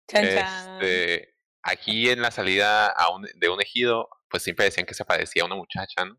Este, 0.09 1.35
aquí 1.65 2.11
en 2.11 2.23
la 2.23 2.31
salida 2.31 2.87
a 2.87 3.13
un, 3.13 3.27
de 3.35 3.49
un 3.49 3.61
ejido, 3.61 4.09
pues 4.29 4.45
siempre 4.45 4.67
decían 4.67 4.87
que 4.87 4.95
se 4.95 5.05
parecía 5.05 5.43
a 5.43 5.47
una 5.47 5.57
muchacha, 5.57 6.05
¿no? 6.05 6.17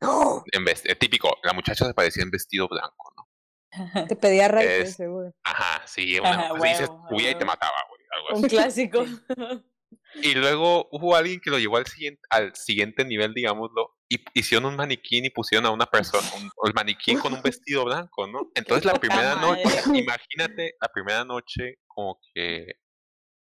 ¡Oh! 0.00 0.42
En 0.52 0.64
vez, 0.64 0.82
eh, 0.86 0.94
típico, 0.94 1.36
la 1.42 1.52
muchacha 1.52 1.84
se 1.84 1.92
parecía 1.92 2.22
en 2.22 2.30
vestido 2.30 2.66
blanco, 2.66 3.12
¿no? 3.14 4.06
Te 4.06 4.16
pedía 4.16 4.48
raíces, 4.48 4.96
seguro. 4.96 5.34
Ajá, 5.44 5.86
sí, 5.86 6.18
una, 6.18 6.30
ajá, 6.30 6.54
dices, 6.62 6.88
huía 7.10 7.30
y 7.30 7.34
te 7.34 7.44
mataba, 7.44 7.76
güey. 7.90 8.00
Algo 8.10 8.28
así. 8.30 8.42
Un 8.42 8.48
clásico. 8.48 9.04
Y 10.22 10.34
luego 10.34 10.88
hubo 10.92 11.14
alguien 11.14 11.40
que 11.40 11.50
lo 11.50 11.58
llevó 11.58 11.76
al 11.76 11.86
siguiente, 11.86 12.20
al 12.30 12.54
siguiente 12.54 13.04
nivel, 13.04 13.34
digámoslo, 13.34 13.95
y 14.08 14.22
hicieron 14.34 14.66
un 14.66 14.76
maniquín 14.76 15.24
y 15.24 15.30
pusieron 15.30 15.66
a 15.66 15.70
una 15.70 15.86
persona, 15.86 16.26
un, 16.36 16.50
el 16.64 16.74
maniquín 16.74 17.18
con 17.18 17.32
un 17.32 17.42
vestido 17.42 17.84
blanco, 17.84 18.26
¿no? 18.26 18.50
Entonces 18.54 18.84
la 18.84 18.94
primera 18.94 19.34
noche, 19.34 19.62
imagínate 19.94 20.76
la 20.80 20.88
primera 20.88 21.24
noche 21.24 21.78
como 21.86 22.20
que, 22.32 22.74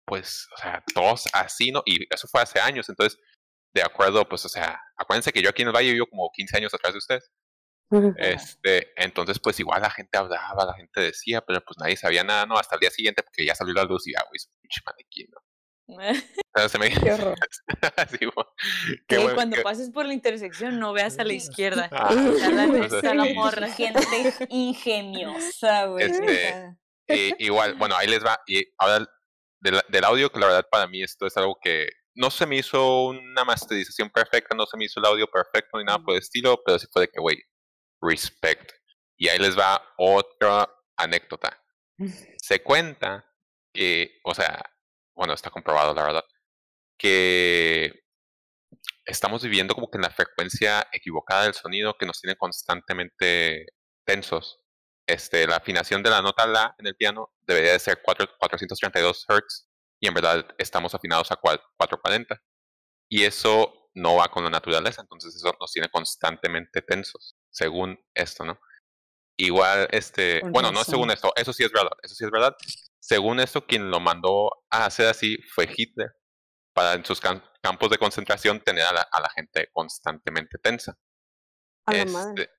pues, 0.07 0.49
o 0.55 0.57
sea, 0.57 0.83
todos 0.95 1.29
así, 1.33 1.71
¿no? 1.71 1.83
Y 1.85 2.07
eso 2.13 2.27
fue 2.29 2.43
hace 2.43 2.61
años, 2.61 2.89
entonces, 2.89 3.19
de 3.75 3.83
acuerdo, 3.83 4.27
pues, 4.29 4.45
o 4.45 4.49
sea, 4.49 4.81
acuérdense 4.97 5.33
que 5.33 5.43
yo 5.43 5.51
aquí 5.51 5.63
en 5.63 5.69
el 5.69 5.75
Valle 5.75 5.93
vivo 5.93 6.07
como 6.07 6.31
15 6.33 6.57
años 6.57 6.75
atrás 6.75 6.95
de 6.95 6.99
ustedes. 6.99 7.31
Este, 8.17 8.91
entonces, 8.97 9.39
pues 9.39 9.61
igual 9.61 9.83
la 9.83 9.91
gente 9.91 10.19
hablaba, 10.19 10.65
la 10.65 10.75
gente 10.75 11.01
decía, 11.01 11.43
pero 11.43 11.61
pues 11.65 11.79
nadie 11.79 11.97
sabía 11.97 12.25
nada, 12.25 12.45
¿no? 12.45 12.57
Hasta 12.57 12.75
el 12.75 12.81
día 12.81 12.91
siguiente, 12.91 13.23
porque 13.23 13.45
ya 13.45 13.55
salió 13.55 13.73
la 13.73 13.85
luz 13.85 14.07
y 14.09 14.13
ya, 14.13 14.21
güey, 14.23 14.39
un 14.49 14.61
pinche 14.63 14.81
maniquín, 14.85 15.29
¿no? 15.31 15.41
se 16.69 16.79
me... 16.79 16.91
Qué 16.91 17.13
horror. 17.13 17.37
sí, 18.11 18.19
que 19.07 19.35
cuando 19.35 19.63
pases 19.63 19.91
por 19.91 20.07
la 20.07 20.15
intersección 20.15 20.79
no 20.79 20.93
veas 20.93 21.19
a 21.19 21.25
la 21.25 21.33
izquierda. 21.43 21.89
Ah, 21.93 22.09
a 22.09 22.15
la, 22.15 23.15
la 23.15 23.35
morra, 23.35 23.69
gente 23.69 24.01
ingeniosa, 24.49 25.87
güey. 25.87 26.07
Este, 26.07 27.35
igual, 27.39 27.75
bueno, 27.75 27.97
ahí 27.97 28.09
les 28.09 28.25
va. 28.25 28.41
Y 28.47 28.65
ahora 28.79 29.07
del, 29.61 29.81
del, 29.89 30.05
audio, 30.05 30.31
que 30.31 30.41
la 30.41 30.47
verdad 30.47 30.67
para 30.71 30.87
mí 30.87 31.03
esto 31.03 31.27
es 31.27 31.37
algo 31.37 31.59
que 31.61 31.89
no 32.15 32.31
se 32.31 32.47
me 32.47 32.57
hizo 32.57 33.07
una 33.07 33.45
masterización 33.45 34.11
perfecta, 34.11 34.55
no 34.55 34.67
se 34.67 34.77
me 34.77 34.85
hizo 34.85 35.01
el 35.01 35.07
audio 35.07 35.27
perfecto 35.27 35.79
ni 35.79 35.85
nada 35.85 35.99
por 35.99 36.15
el 36.15 36.21
estilo, 36.21 36.63
pero 36.65 36.79
sí 36.79 36.87
fue 36.93 37.03
de 37.03 37.09
que, 37.09 37.21
güey, 37.21 37.43
respect. 38.01 38.73
Y 39.17 39.29
ahí 39.29 39.39
les 39.39 39.59
va 39.59 39.83
otra 39.99 40.69
anécdota. 40.97 41.61
Se 42.37 42.63
cuenta 42.63 43.25
que, 43.73 44.19
o 44.25 44.35
sea, 44.35 44.63
bueno, 45.15 45.33
está 45.35 45.51
comprobado 45.51 45.95
la 45.95 46.03
verdad, 46.03 46.25
que 46.99 48.05
estamos 49.05 49.43
viviendo 49.43 49.75
como 49.75 49.91
que 49.91 49.99
en 49.99 50.03
la 50.03 50.11
frecuencia 50.11 50.87
equivocada 50.93 51.45
del 51.45 51.55
sonido 51.55 51.97
que 51.99 52.07
nos 52.07 52.21
tiene 52.21 52.37
constantemente 52.37 53.67
tensos. 54.05 54.61
Este, 55.07 55.47
la 55.47 55.57
afinación 55.57 56.03
de 56.03 56.11
la 56.11 56.23
nota 56.23 56.47
La 56.47 56.75
en 56.79 56.87
el 56.87 56.97
piano 56.97 57.35
debería 57.41 57.73
de 57.73 57.79
ser 57.79 58.01
4, 58.03 58.27
432 58.39 59.27
Hz 59.29 59.69
y 60.01 60.09
en 60.09 60.15
verdad 60.15 60.47
estamos 60.59 60.95
afinados 60.95 61.31
a 61.31 61.37
440. 61.37 62.41
Y 63.09 63.25
eso 63.25 63.91
no 63.95 64.17
va 64.17 64.29
con 64.29 64.45
la 64.45 64.51
naturaleza, 64.51 65.03
entonces 65.03 65.37
eso 65.37 65.55
nos 65.61 65.73
tiene 65.73 65.89
constantemente 65.89 66.83
tensos, 66.83 67.37
según 67.51 67.99
esto, 68.15 68.45
¿no? 68.45 68.59
Igual, 69.37 69.89
este, 69.91 70.41
bueno, 70.51 70.71
no 70.71 70.85
según 70.85 71.11
esto, 71.11 71.33
eso 71.35 71.53
sí 71.53 71.65
es 71.65 71.73
verdad, 71.73 71.91
eso 72.03 72.15
sí 72.15 72.25
es 72.25 72.31
verdad. 72.31 72.55
Según 73.01 73.41
esto, 73.41 73.67
quien 73.67 73.91
lo 73.91 74.01
mandó 74.01 74.65
a 74.71 74.87
hacer 74.87 75.09
así 75.09 75.39
fue 75.55 75.69
Hitler, 75.75 76.13
para 76.73 76.95
en 76.95 77.05
sus 77.05 77.21
campos 77.21 77.91
de 77.91 77.99
concentración 77.99 78.61
tener 78.61 78.85
a 78.85 78.93
la, 78.93 79.31
gente 79.35 79.69
constantemente 79.73 80.59
tensa. 80.59 80.97
A 81.87 81.95
la 81.95 82.05
madre. 82.07 82.43
Este, 82.43 82.53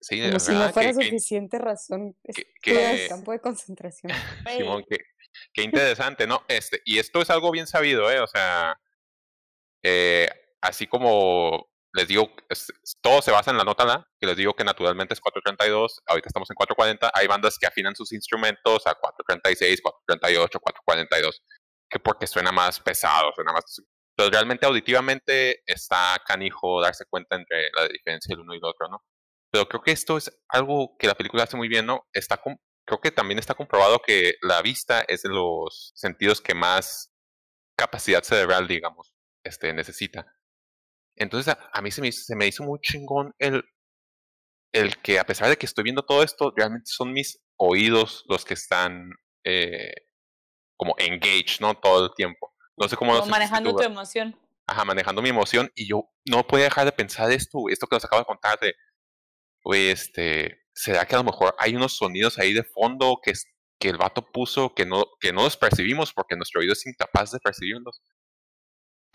sí, 0.00 0.26
Como 0.26 0.40
si 0.40 0.52
no 0.52 0.72
fuera 0.72 0.92
suficiente 0.92 1.58
razón 1.58 2.16
que, 2.62 3.02
el 3.02 3.08
campo 3.08 3.32
de 3.32 3.40
concentración. 3.40 4.12
Simón, 4.56 4.84
qué, 4.88 5.62
interesante, 5.62 6.26
¿no? 6.26 6.44
Este, 6.48 6.82
y 6.84 6.98
esto 6.98 7.22
es 7.22 7.30
algo 7.30 7.50
bien 7.52 7.66
sabido, 7.66 8.10
¿eh? 8.10 8.20
O 8.20 8.26
sea, 8.26 8.80
eh, 9.82 10.28
así 10.60 10.86
como 10.86 11.67
les 11.92 12.06
digo, 12.06 12.30
todo 13.00 13.22
se 13.22 13.30
basa 13.30 13.50
en 13.50 13.56
la 13.56 13.64
nota 13.64 13.84
La, 13.84 14.06
que 14.20 14.26
les 14.26 14.36
digo 14.36 14.54
que 14.54 14.64
naturalmente 14.64 15.14
es 15.14 15.20
432, 15.20 16.02
ahorita 16.06 16.28
estamos 16.28 16.50
en 16.50 16.54
440, 16.54 17.10
hay 17.14 17.26
bandas 17.26 17.56
que 17.58 17.66
afinan 17.66 17.96
sus 17.96 18.12
instrumentos 18.12 18.86
a 18.86 18.94
436, 18.94 19.80
438, 19.82 20.60
442, 20.60 21.42
que 21.88 21.98
porque 21.98 22.26
suena 22.26 22.52
más 22.52 22.80
pesado, 22.80 23.32
suena 23.34 23.52
más... 23.52 23.64
Pero 24.16 24.30
realmente 24.30 24.66
auditivamente 24.66 25.62
está 25.64 26.20
canijo 26.26 26.82
darse 26.82 27.04
cuenta 27.08 27.36
entre 27.36 27.70
la 27.72 27.86
diferencia 27.88 28.34
del 28.34 28.40
uno 28.40 28.54
y 28.54 28.58
el 28.58 28.64
otro, 28.64 28.88
¿no? 28.88 29.02
Pero 29.50 29.66
creo 29.68 29.82
que 29.82 29.92
esto 29.92 30.16
es 30.16 30.30
algo 30.48 30.96
que 30.98 31.06
la 31.06 31.14
película 31.14 31.44
hace 31.44 31.56
muy 31.56 31.68
bien, 31.68 31.86
¿no? 31.86 32.06
Creo 32.84 33.00
que 33.00 33.10
también 33.10 33.38
está 33.38 33.54
comprobado 33.54 34.00
que 34.00 34.34
la 34.42 34.60
vista 34.62 35.02
es 35.02 35.22
de 35.22 35.28
los 35.28 35.92
sentidos 35.94 36.40
que 36.40 36.54
más 36.54 37.12
capacidad 37.76 38.22
cerebral, 38.22 38.66
digamos, 38.66 39.14
este, 39.44 39.72
necesita. 39.72 40.37
Entonces 41.18 41.54
a, 41.72 41.82
mí 41.82 41.90
se 41.90 42.00
me, 42.00 42.12
se 42.12 42.36
me, 42.36 42.46
hizo 42.46 42.62
muy 42.62 42.78
chingón 42.80 43.34
el, 43.38 43.64
el 44.72 44.96
que 44.98 45.18
a 45.18 45.24
pesar 45.24 45.48
de 45.48 45.56
que 45.56 45.66
estoy 45.66 45.84
viendo 45.84 46.02
todo 46.02 46.22
esto, 46.22 46.52
realmente 46.56 46.86
son 46.86 47.12
mis 47.12 47.42
oídos 47.56 48.24
los 48.28 48.44
que 48.44 48.54
están 48.54 49.10
eh, 49.44 49.92
como 50.76 50.94
engaged, 50.98 51.60
¿no? 51.60 51.74
Todo 51.74 52.06
el 52.06 52.14
tiempo. 52.14 52.54
No 52.76 52.88
sé 52.88 52.96
cómo... 52.96 53.18
Como 53.18 53.26
manejando 53.26 53.74
tu 53.74 53.82
emoción. 53.82 54.38
Ajá, 54.66 54.84
manejando 54.84 55.22
mi 55.22 55.30
emoción 55.30 55.70
y 55.74 55.88
yo 55.88 56.08
no 56.26 56.46
podía 56.46 56.66
dejar 56.66 56.84
de 56.84 56.92
pensar 56.92 57.32
esto, 57.32 57.58
esto 57.70 57.86
que 57.86 57.96
os 57.96 58.04
acabo 58.04 58.20
de 58.20 58.26
contar 58.26 58.58
de, 58.60 58.74
güey, 59.64 59.88
este, 59.88 60.62
¿será 60.72 61.04
que 61.06 61.14
a 61.14 61.18
lo 61.18 61.24
mejor 61.24 61.54
hay 61.58 61.74
unos 61.74 61.96
sonidos 61.96 62.38
ahí 62.38 62.52
de 62.52 62.62
fondo 62.62 63.18
que, 63.22 63.32
que 63.80 63.88
el 63.88 63.96
vato 63.96 64.30
puso 64.30 64.74
que 64.74 64.86
no, 64.86 65.06
que 65.20 65.32
no 65.32 65.42
los 65.42 65.56
percibimos 65.56 66.12
porque 66.12 66.36
nuestro 66.36 66.60
oído 66.60 66.74
es 66.74 66.86
incapaz 66.86 67.32
de 67.32 67.40
percibirlos? 67.40 68.02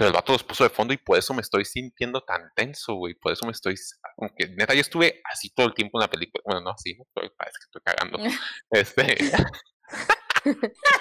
Pero 0.04 0.10
el 0.10 0.16
vato 0.16 0.34
los 0.34 0.44
puso 0.44 0.66
de 0.66 0.70
fondo 0.70 0.94
y 0.94 0.98
por 0.98 1.18
eso 1.18 1.34
me 1.34 1.42
estoy 1.42 1.63
sintiendo 1.63 2.20
tan 2.20 2.52
tenso, 2.58 2.96
güey. 2.96 3.13
Por 3.13 3.32
eso 3.32 3.46
me 3.46 3.54
estoy. 3.54 3.76
Aunque 4.18 4.50
neta, 4.50 4.74
yo 4.74 4.82
estuve 4.82 5.22
así 5.32 5.50
todo 5.50 5.68
el 5.68 5.74
tiempo 5.74 5.98
en 5.98 6.02
la 6.02 6.10
película. 6.10 6.42
Bueno, 6.44 6.60
no 6.60 6.72
así, 6.72 6.94
parece 7.13 7.58
que 7.58 7.63
estoy 7.63 7.82
cagando. 7.86 8.20
este. 8.72 9.16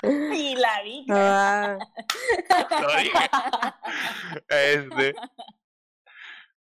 y 0.37 0.55
la 0.55 0.83
vi. 0.85 1.05
Ah. 1.11 1.79
este. 4.49 5.15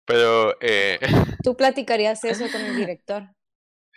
Pero. 0.03 0.57
Eh... 0.61 0.99
¿Tú 1.43 1.55
platicarías 1.55 2.23
eso 2.23 2.51
con 2.51 2.61
el 2.61 2.75
director? 2.75 3.29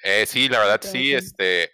Eh, 0.03 0.27
sí, 0.27 0.51
la 0.51 0.59
verdad 0.59 0.83
sí. 0.83 1.15
Este. 1.15 1.71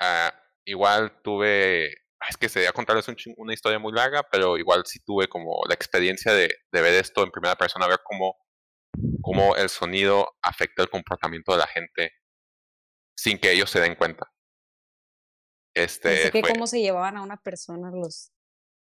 Uh, 0.00 0.32
igual 0.64 1.20
tuve 1.20 2.05
es 2.28 2.36
que 2.36 2.48
sería 2.48 2.72
contarles 2.72 3.06
una 3.36 3.52
historia 3.52 3.78
muy 3.78 3.92
larga, 3.92 4.22
pero 4.30 4.56
igual 4.58 4.82
sí 4.86 5.00
tuve 5.00 5.28
como 5.28 5.60
la 5.68 5.74
experiencia 5.74 6.32
de, 6.32 6.50
de, 6.72 6.80
ver 6.80 6.94
esto 6.94 7.22
en 7.22 7.30
primera 7.30 7.56
persona, 7.56 7.86
ver 7.86 8.00
cómo, 8.02 8.36
cómo 9.22 9.56
el 9.56 9.68
sonido 9.68 10.36
afecta 10.42 10.82
el 10.82 10.90
comportamiento 10.90 11.52
de 11.52 11.58
la 11.58 11.66
gente 11.66 12.12
sin 13.16 13.38
que 13.38 13.52
ellos 13.52 13.70
se 13.70 13.80
den 13.80 13.94
cuenta. 13.94 14.30
Este, 15.74 16.30
que 16.30 16.42
cómo 16.42 16.66
se 16.66 16.80
llevaban 16.80 17.16
a 17.16 17.22
una 17.22 17.36
persona 17.36 17.90
los 17.90 18.32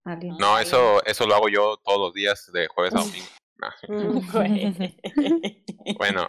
aliens. 0.04 0.38
No, 0.38 0.58
eso, 0.58 1.04
eso 1.04 1.26
lo 1.26 1.34
hago 1.34 1.48
yo 1.48 1.76
todos 1.84 1.98
los 1.98 2.12
días 2.12 2.50
de 2.52 2.66
jueves 2.66 2.94
a 2.94 2.98
domingo. 2.98 3.28
bueno, 5.96 6.28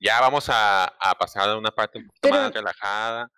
ya 0.00 0.20
vamos 0.20 0.48
a, 0.48 0.84
a 0.84 1.14
pasar 1.18 1.48
a 1.48 1.58
una 1.58 1.72
parte 1.72 1.98
un 1.98 2.06
poquito 2.06 2.30
más 2.30 2.52
relajada. 2.52 3.28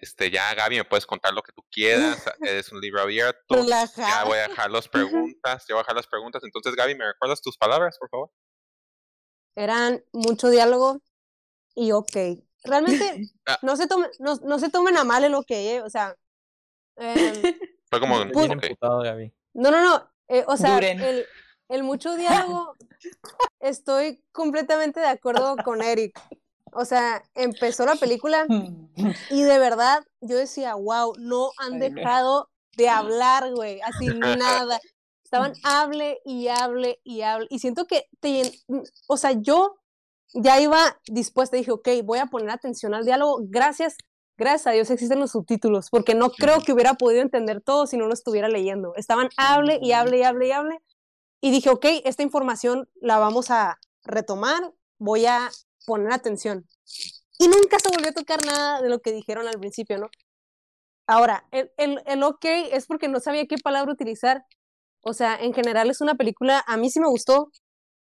Este, 0.00 0.30
ya 0.30 0.54
Gaby, 0.54 0.76
me 0.76 0.84
puedes 0.84 1.06
contar 1.06 1.32
lo 1.32 1.42
que 1.42 1.52
tú 1.52 1.62
quieras, 1.70 2.24
eres 2.40 2.70
un 2.72 2.80
libro 2.80 3.00
abierto. 3.00 3.56
Ya 3.96 4.24
voy 4.24 4.38
a 4.38 4.48
dejar 4.48 4.70
las 4.70 4.88
preguntas, 4.88 5.64
ya 5.68 5.74
voy 5.74 5.80
a 5.80 5.82
dejar 5.82 5.96
las 5.96 6.06
preguntas. 6.06 6.42
Entonces, 6.44 6.74
Gaby, 6.74 6.94
¿me 6.94 7.06
recuerdas 7.06 7.40
tus 7.40 7.56
palabras, 7.56 7.96
por 7.98 8.08
favor? 8.08 8.30
Eran 9.56 10.04
mucho 10.12 10.50
diálogo 10.50 11.00
y 11.74 11.92
ok. 11.92 12.16
Realmente 12.64 13.22
ah. 13.46 13.58
no, 13.62 13.76
se 13.76 13.86
tomen, 13.86 14.10
no, 14.20 14.36
no, 14.36 14.58
se 14.58 14.70
tomen 14.70 14.96
a 14.96 15.04
mal 15.04 15.24
el 15.24 15.34
ok, 15.34 15.50
¿eh? 15.50 15.82
o 15.82 15.90
sea. 15.90 16.14
Eh, 16.96 17.58
Fue 17.90 18.00
como. 18.00 18.16
Pues, 18.32 18.48
Gaby. 18.80 19.34
No, 19.54 19.70
no, 19.70 19.82
no. 19.82 20.10
Eh, 20.28 20.44
o 20.46 20.56
sea, 20.56 20.78
el, 20.78 21.26
el 21.68 21.82
mucho 21.82 22.14
diálogo, 22.16 22.76
estoy 23.60 24.22
completamente 24.30 25.00
de 25.00 25.08
acuerdo 25.08 25.56
con 25.64 25.82
Eric. 25.82 26.18
O 26.72 26.84
sea, 26.84 27.22
empezó 27.34 27.84
la 27.86 27.96
película 27.96 28.46
y 29.30 29.42
de 29.42 29.58
verdad 29.58 30.04
yo 30.20 30.36
decía, 30.36 30.74
wow, 30.74 31.14
no 31.18 31.50
han 31.58 31.78
dejado 31.78 32.48
de 32.76 32.88
hablar, 32.88 33.52
güey, 33.54 33.80
así 33.82 34.06
nada. 34.18 34.80
Estaban 35.24 35.52
hable 35.62 36.20
y 36.24 36.48
hable 36.48 37.00
y 37.04 37.20
hable. 37.20 37.46
Y 37.50 37.58
siento 37.58 37.86
que, 37.86 38.06
te, 38.20 38.50
o 39.08 39.16
sea, 39.18 39.32
yo 39.32 39.76
ya 40.32 40.60
iba 40.60 40.98
dispuesta, 41.06 41.56
dije, 41.56 41.70
ok, 41.70 41.88
voy 42.04 42.18
a 42.18 42.26
poner 42.26 42.50
atención 42.50 42.94
al 42.94 43.04
diálogo. 43.04 43.40
Gracias, 43.42 43.96
gracias 44.38 44.66
a 44.66 44.70
Dios 44.70 44.90
existen 44.90 45.20
los 45.20 45.32
subtítulos, 45.32 45.90
porque 45.90 46.14
no 46.14 46.30
creo 46.30 46.60
que 46.60 46.72
hubiera 46.72 46.94
podido 46.94 47.20
entender 47.20 47.60
todo 47.60 47.86
si 47.86 47.98
no 47.98 48.06
lo 48.06 48.14
estuviera 48.14 48.48
leyendo. 48.48 48.94
Estaban 48.96 49.28
hable 49.36 49.78
y 49.82 49.92
hable 49.92 50.18
y 50.18 50.22
hable 50.22 50.48
y 50.48 50.52
hable. 50.52 50.78
Y 51.40 51.50
dije, 51.50 51.70
ok, 51.70 51.84
esta 52.04 52.22
información 52.22 52.88
la 53.00 53.18
vamos 53.18 53.50
a 53.50 53.78
retomar, 54.04 54.72
voy 54.98 55.26
a 55.26 55.50
poner 55.88 56.12
atención. 56.12 56.66
Y 57.38 57.48
nunca 57.48 57.78
se 57.78 57.88
volvió 57.88 58.10
a 58.10 58.12
tocar 58.12 58.44
nada 58.44 58.82
de 58.82 58.90
lo 58.90 59.00
que 59.00 59.12
dijeron 59.12 59.48
al 59.48 59.58
principio, 59.58 59.98
¿no? 59.98 60.08
Ahora, 61.06 61.48
el, 61.52 61.72
el, 61.78 62.02
el 62.06 62.22
ok 62.22 62.44
es 62.72 62.86
porque 62.86 63.08
no 63.08 63.20
sabía 63.20 63.46
qué 63.46 63.56
palabra 63.56 63.92
utilizar. 63.92 64.44
O 65.02 65.14
sea, 65.14 65.36
en 65.36 65.54
general 65.54 65.88
es 65.88 66.02
una 66.02 66.14
película, 66.16 66.62
a 66.66 66.76
mí 66.76 66.90
sí 66.90 67.00
me 67.00 67.08
gustó. 67.08 67.50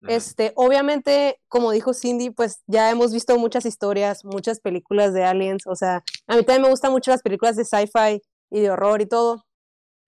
Este, 0.07 0.51
obviamente, 0.55 1.39
como 1.47 1.71
dijo 1.71 1.93
Cindy, 1.93 2.31
pues 2.31 2.63
ya 2.65 2.89
hemos 2.89 3.13
visto 3.13 3.37
muchas 3.37 3.65
historias, 3.67 4.25
muchas 4.25 4.59
películas 4.59 5.13
de 5.13 5.23
aliens, 5.23 5.67
o 5.67 5.75
sea, 5.75 6.03
a 6.25 6.35
mí 6.35 6.43
también 6.43 6.63
me 6.63 6.69
gustan 6.69 6.91
mucho 6.91 7.11
las 7.11 7.21
películas 7.21 7.55
de 7.55 7.65
sci-fi 7.65 8.19
y 8.49 8.61
de 8.61 8.71
horror 8.71 9.01
y 9.01 9.05
todo. 9.05 9.45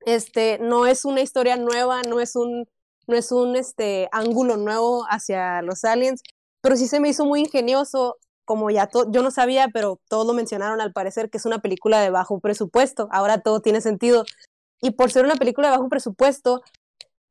Este, 0.06 0.58
no 0.60 0.88
es 0.88 1.06
una 1.06 1.22
historia 1.22 1.58
nueva, 1.58 2.02
no 2.10 2.20
es 2.20 2.36
un 2.36 2.66
no 3.08 3.16
es 3.18 3.32
un 3.32 3.56
este 3.56 4.08
ángulo 4.12 4.58
nuevo 4.58 5.04
hacia 5.10 5.62
los 5.62 5.84
aliens, 5.84 6.22
pero 6.64 6.78
sí 6.78 6.88
se 6.88 7.02
me 7.02 7.10
hizo 7.10 7.26
muy 7.26 7.42
ingenioso, 7.42 8.18
como 8.46 8.70
ya 8.70 8.90
yo 9.10 9.22
no 9.22 9.32
sabía, 9.32 9.68
pero 9.74 10.00
todos 10.08 10.26
lo 10.26 10.34
mencionaron 10.34 10.80
al 10.80 10.94
parecer 10.94 11.30
que 11.30 11.38
es 11.38 11.46
una 11.46 11.60
película 11.60 12.00
de 12.00 12.10
bajo 12.10 12.40
presupuesto, 12.40 13.10
ahora 13.12 13.42
todo 13.42 13.60
tiene 13.60 13.82
sentido. 13.82 14.24
Y 14.82 14.92
por 14.92 15.12
ser 15.12 15.26
una 15.26 15.36
película 15.36 15.68
de 15.70 15.78
bajo 15.78 15.90
presupuesto, 15.90 16.62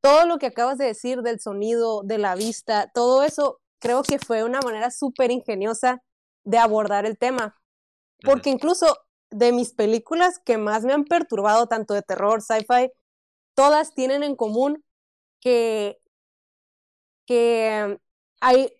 todo 0.01 0.27
lo 0.27 0.37
que 0.37 0.45
acabas 0.45 0.77
de 0.77 0.85
decir 0.85 1.23
del 1.23 1.39
sonido, 1.39 2.03
de 2.03 2.19
la 2.19 2.35
vista, 2.35 2.91
todo 2.93 3.23
eso 3.23 3.59
creo 3.79 4.03
que 4.03 4.19
fue 4.19 4.43
una 4.43 4.59
manera 4.61 4.91
súper 4.91 5.31
ingeniosa 5.31 6.03
de 6.43 6.59
abordar 6.59 7.07
el 7.07 7.17
tema. 7.17 7.55
Porque 8.21 8.51
incluso 8.51 8.97
de 9.31 9.51
mis 9.51 9.73
películas 9.73 10.37
que 10.37 10.59
más 10.59 10.83
me 10.83 10.93
han 10.93 11.05
perturbado, 11.05 11.65
tanto 11.65 11.95
de 11.95 12.03
terror, 12.03 12.43
sci-fi, 12.43 12.91
todas 13.55 13.95
tienen 13.95 14.21
en 14.21 14.35
común 14.35 14.83
que, 15.41 15.97
que 17.25 17.99
hay, 18.41 18.71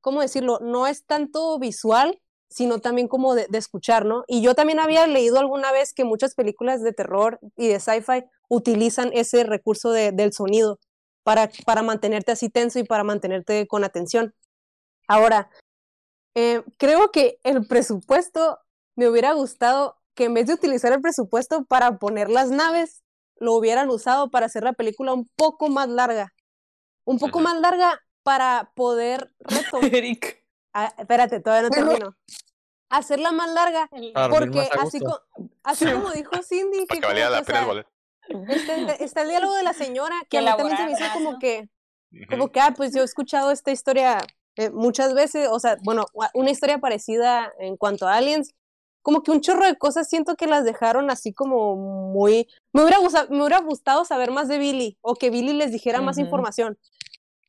¿cómo 0.00 0.20
decirlo? 0.20 0.58
No 0.60 0.86
es 0.86 1.06
tanto 1.06 1.58
visual, 1.58 2.20
sino 2.48 2.80
también 2.80 3.08
como 3.08 3.34
de, 3.34 3.46
escuchar, 3.52 4.04
¿no? 4.04 4.24
Y 4.26 4.42
yo 4.42 4.54
también 4.54 4.80
había 4.80 5.06
leído 5.06 5.38
alguna 5.38 5.72
vez 5.72 5.94
que 5.94 6.04
muchas 6.04 6.34
películas 6.34 6.82
de 6.82 6.92
terror 6.92 7.38
y 7.56 7.68
de 7.68 7.78
sci-fi 7.78 8.24
utilizan 8.48 9.10
ese 9.12 9.44
recurso 9.44 9.92
del 9.92 10.32
sonido 10.32 10.80
para, 11.22 11.50
para 11.64 11.82
mantenerte 11.82 12.32
así 12.32 12.48
tenso 12.48 12.78
y 12.80 12.84
para 12.84 13.04
mantenerte 13.04 13.68
con 13.68 13.84
atención. 13.84 14.34
Ahora, 15.06 15.50
eh, 16.34 16.62
creo 16.76 17.10
que 17.12 17.38
el 17.44 17.66
presupuesto 17.66 18.58
me 18.96 19.08
hubiera 19.08 19.32
gustado 19.32 19.96
que 20.14 20.24
en 20.24 20.34
vez 20.34 20.46
de 20.46 20.54
utilizar 20.54 20.92
el 20.92 21.00
presupuesto 21.00 21.64
para 21.64 21.98
poner 21.98 22.28
las 22.30 22.50
naves, 22.50 23.02
lo 23.36 23.54
hubieran 23.54 23.88
usado 23.90 24.30
para 24.30 24.46
hacer 24.46 24.64
la 24.64 24.72
película 24.72 25.12
un 25.14 25.28
poco 25.36 25.68
más 25.68 25.88
larga. 25.88 26.32
Un 27.04 27.18
poco 27.18 27.40
más 27.40 27.58
larga 27.60 28.00
para 28.30 28.70
poder 28.76 29.32
retomar. 29.40 29.90
Ah, 30.72 30.94
espérate, 30.96 31.40
todavía 31.40 31.68
no 31.68 31.74
termino. 31.74 32.16
Hacerla 32.90 33.32
más 33.32 33.50
larga, 33.50 33.90
porque 34.30 34.68
así, 34.78 35.00
así 35.64 35.84
como 35.84 36.12
dijo 36.12 36.30
Cindy, 36.44 36.86
que, 36.86 36.98
Está, 39.00 39.22
el 39.22 39.28
diálogo 39.30 39.56
de 39.56 39.64
la 39.64 39.72
señora, 39.72 40.14
que 40.30 40.38
a 40.38 40.42
mí 40.42 40.46
también 40.46 40.76
se 40.76 40.84
me 40.84 40.92
hizo 40.92 41.12
como 41.12 41.38
que, 41.40 41.68
como 42.28 42.52
que, 42.52 42.60
ah, 42.60 42.72
pues 42.76 42.94
yo 42.94 43.00
he 43.00 43.04
escuchado 43.04 43.50
esta 43.50 43.72
historia 43.72 44.18
eh, 44.54 44.70
muchas 44.70 45.12
veces, 45.12 45.48
o 45.50 45.58
sea, 45.58 45.76
bueno, 45.82 46.06
una 46.32 46.52
historia 46.52 46.78
parecida 46.78 47.52
en 47.58 47.76
cuanto 47.76 48.06
a 48.06 48.14
aliens, 48.14 48.54
como 49.02 49.24
que 49.24 49.32
un 49.32 49.40
chorro 49.40 49.66
de 49.66 49.76
cosas 49.76 50.08
siento 50.08 50.36
que 50.36 50.46
las 50.46 50.64
dejaron 50.64 51.10
así 51.10 51.32
como 51.32 51.74
muy... 51.74 52.46
Me 52.72 52.82
hubiera, 52.82 52.98
gustado, 52.98 53.28
me 53.30 53.38
hubiera 53.38 53.60
gustado 53.60 54.04
saber 54.04 54.30
más 54.30 54.46
de 54.46 54.58
Billy 54.58 54.98
o 55.00 55.16
que 55.16 55.30
Billy 55.30 55.52
les 55.52 55.72
dijera 55.72 56.00
más 56.00 56.18
información. 56.18 56.78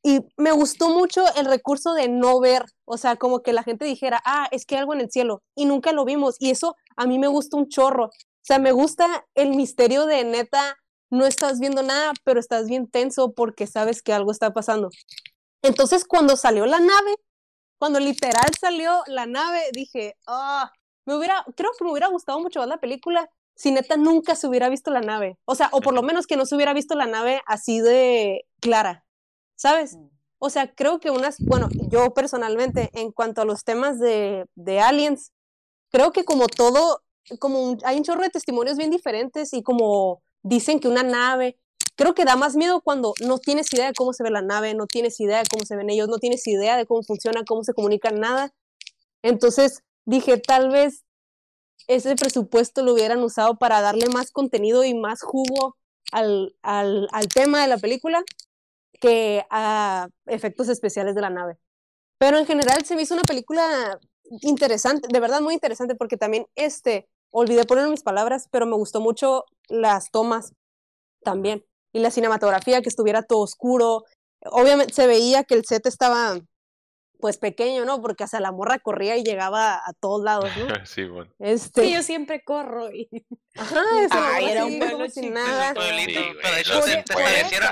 Y 0.02 0.20
me 0.36 0.50
gustó 0.52 0.90
mucho 0.90 1.24
el 1.36 1.46
recurso 1.46 1.94
de 1.94 2.08
no 2.08 2.40
ver, 2.40 2.64
o 2.84 2.96
sea, 2.96 3.16
como 3.16 3.42
que 3.42 3.52
la 3.52 3.62
gente 3.62 3.84
dijera, 3.84 4.20
ah, 4.24 4.48
es 4.50 4.66
que 4.66 4.74
hay 4.74 4.80
algo 4.80 4.94
en 4.94 5.00
el 5.00 5.10
cielo, 5.10 5.42
y 5.54 5.64
nunca 5.64 5.92
lo 5.92 6.04
vimos, 6.04 6.36
y 6.40 6.50
eso 6.50 6.74
a 6.96 7.06
mí 7.06 7.18
me 7.18 7.28
gusta 7.28 7.56
un 7.56 7.68
chorro. 7.68 8.06
O 8.06 8.44
sea, 8.44 8.58
me 8.58 8.72
gusta 8.72 9.24
el 9.34 9.50
misterio 9.50 10.06
de 10.06 10.24
neta, 10.24 10.76
no 11.10 11.26
estás 11.26 11.60
viendo 11.60 11.82
nada, 11.82 12.12
pero 12.24 12.40
estás 12.40 12.66
bien 12.66 12.88
tenso 12.90 13.32
porque 13.32 13.66
sabes 13.68 14.02
que 14.02 14.12
algo 14.12 14.32
está 14.32 14.52
pasando. 14.52 14.90
Entonces, 15.62 16.04
cuando 16.04 16.36
salió 16.36 16.66
la 16.66 16.80
nave, 16.80 17.14
cuando 17.78 18.00
literal 18.00 18.50
salió 18.60 19.02
la 19.06 19.26
nave, 19.26 19.62
dije, 19.72 20.16
ah, 20.26 20.72
me 21.04 21.16
hubiera, 21.16 21.44
creo 21.56 21.70
que 21.78 21.84
me 21.84 21.90
hubiera 21.90 22.08
gustado 22.08 22.40
mucho 22.40 22.60
ver 22.60 22.68
la 22.68 22.80
película 22.80 23.28
si 23.54 23.70
neta 23.70 23.96
nunca 23.96 24.34
se 24.34 24.46
hubiera 24.48 24.68
visto 24.68 24.90
la 24.90 25.00
nave. 25.00 25.38
O 25.44 25.54
sea, 25.54 25.68
o 25.72 25.80
por 25.80 25.94
lo 25.94 26.02
menos 26.02 26.26
que 26.26 26.36
no 26.36 26.46
se 26.46 26.56
hubiera 26.56 26.74
visto 26.74 26.94
la 26.94 27.06
nave 27.06 27.42
así 27.46 27.80
de 27.80 28.46
clara. 28.60 29.04
¿Sabes? 29.56 29.96
Mm. 29.96 30.08
O 30.38 30.50
sea, 30.50 30.74
creo 30.74 30.98
que 30.98 31.10
unas, 31.10 31.36
bueno, 31.38 31.68
yo 31.88 32.12
personalmente, 32.14 32.90
en 32.94 33.12
cuanto 33.12 33.42
a 33.42 33.44
los 33.44 33.62
temas 33.62 34.00
de, 34.00 34.46
de 34.56 34.80
aliens, 34.80 35.32
creo 35.92 36.10
que 36.10 36.24
como 36.24 36.48
todo, 36.48 37.02
como 37.38 37.76
hay 37.84 37.96
un 37.96 38.02
chorro 38.02 38.22
de 38.22 38.30
testimonios 38.30 38.76
bien 38.76 38.90
diferentes 38.90 39.52
y 39.52 39.62
como 39.62 40.20
dicen 40.42 40.80
que 40.80 40.88
una 40.88 41.04
nave, 41.04 41.58
creo 41.94 42.14
que 42.14 42.24
da 42.24 42.34
más 42.34 42.56
miedo 42.56 42.80
cuando 42.80 43.14
no 43.24 43.38
tienes 43.38 43.72
idea 43.72 43.86
de 43.86 43.92
cómo 43.92 44.12
se 44.12 44.24
ve 44.24 44.30
la 44.30 44.42
nave, 44.42 44.74
no 44.74 44.86
tienes 44.88 45.20
idea 45.20 45.38
de 45.38 45.48
cómo 45.48 45.64
se 45.64 45.76
ven 45.76 45.90
ellos, 45.90 46.08
no 46.08 46.18
tienes 46.18 46.44
idea 46.48 46.76
de 46.76 46.86
cómo 46.86 47.04
funciona, 47.04 47.44
cómo 47.46 47.62
se 47.62 47.74
comunican, 47.74 48.18
nada. 48.18 48.52
Entonces 49.22 49.82
dije, 50.04 50.38
tal 50.38 50.70
vez 50.70 51.04
ese 51.86 52.16
presupuesto 52.16 52.82
lo 52.82 52.94
hubieran 52.94 53.22
usado 53.22 53.58
para 53.58 53.80
darle 53.80 54.08
más 54.08 54.30
contenido 54.30 54.84
y 54.84 54.94
más 54.94 55.22
jugo 55.22 55.76
al, 56.10 56.56
al, 56.62 57.08
al 57.12 57.28
tema 57.28 57.62
de 57.62 57.68
la 57.68 57.78
película 57.78 58.24
que 59.02 59.44
a 59.50 60.08
efectos 60.26 60.68
especiales 60.68 61.16
de 61.16 61.20
la 61.20 61.28
nave. 61.28 61.58
Pero 62.18 62.38
en 62.38 62.46
general 62.46 62.84
se 62.84 62.94
me 62.94 63.02
hizo 63.02 63.14
una 63.14 63.24
película 63.24 63.98
interesante, 64.42 65.08
de 65.12 65.20
verdad 65.20 65.40
muy 65.40 65.54
interesante, 65.54 65.96
porque 65.96 66.16
también 66.16 66.46
este, 66.54 67.08
olvidé 67.32 67.64
poner 67.64 67.88
mis 67.88 68.04
palabras, 68.04 68.46
pero 68.52 68.64
me 68.64 68.76
gustó 68.76 69.00
mucho 69.00 69.44
las 69.68 70.12
tomas 70.12 70.54
también. 71.24 71.64
Y 71.92 71.98
la 71.98 72.12
cinematografía, 72.12 72.80
que 72.80 72.88
estuviera 72.88 73.24
todo 73.24 73.40
oscuro. 73.40 74.04
Obviamente 74.44 74.94
se 74.94 75.08
veía 75.08 75.42
que 75.42 75.54
el 75.54 75.64
set 75.64 75.84
estaba 75.86 76.40
pues 77.22 77.38
pequeño, 77.38 77.84
¿no? 77.84 78.02
Porque 78.02 78.24
hasta 78.24 78.40
la 78.40 78.50
morra 78.50 78.80
corría 78.80 79.16
y 79.16 79.22
llegaba 79.22 79.76
a 79.76 79.92
todos 79.92 80.24
lados, 80.24 80.50
¿no? 80.56 80.66
sí, 80.84 81.04
bueno. 81.04 81.32
Este... 81.38 81.84
Sí, 81.84 81.92
yo 81.94 82.02
siempre 82.02 82.42
corro 82.42 82.90
y... 82.90 83.08
Ajá, 83.56 83.80
eso 84.00 84.14
Ay, 84.18 84.46
era 84.46 84.64
un 84.64 84.76
pueblo 84.80 85.08
sin 85.08 85.32
nada. 85.32 85.72
Pueblito, 85.72 86.20
pero 86.42 86.54
de 86.54 86.60
hecho 86.60 86.80
te, 86.80 86.98
establecieron, 86.98 87.68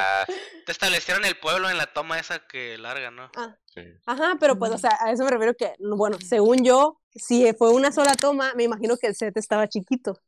te, 0.66 0.72
establecieron, 0.72 1.24
el 1.24 1.36
pueblo 1.36 1.68
en 1.68 1.78
la 1.78 1.92
toma 1.92 2.20
esa 2.20 2.46
que 2.46 2.78
larga, 2.78 3.10
¿no? 3.10 3.28
Ah. 3.36 3.56
Sí. 3.74 3.80
Ajá, 4.06 4.36
pero 4.38 4.56
pues, 4.56 4.70
o 4.70 4.78
sea, 4.78 4.96
a 5.00 5.10
eso 5.10 5.24
me 5.24 5.30
refiero 5.30 5.54
que, 5.54 5.72
bueno, 5.80 6.16
según 6.24 6.64
yo, 6.64 7.00
si 7.12 7.52
fue 7.54 7.70
una 7.70 7.90
sola 7.90 8.14
toma, 8.14 8.52
me 8.54 8.62
imagino 8.62 8.96
que 8.98 9.08
el 9.08 9.16
set 9.16 9.36
estaba 9.36 9.68
chiquito. 9.68 10.20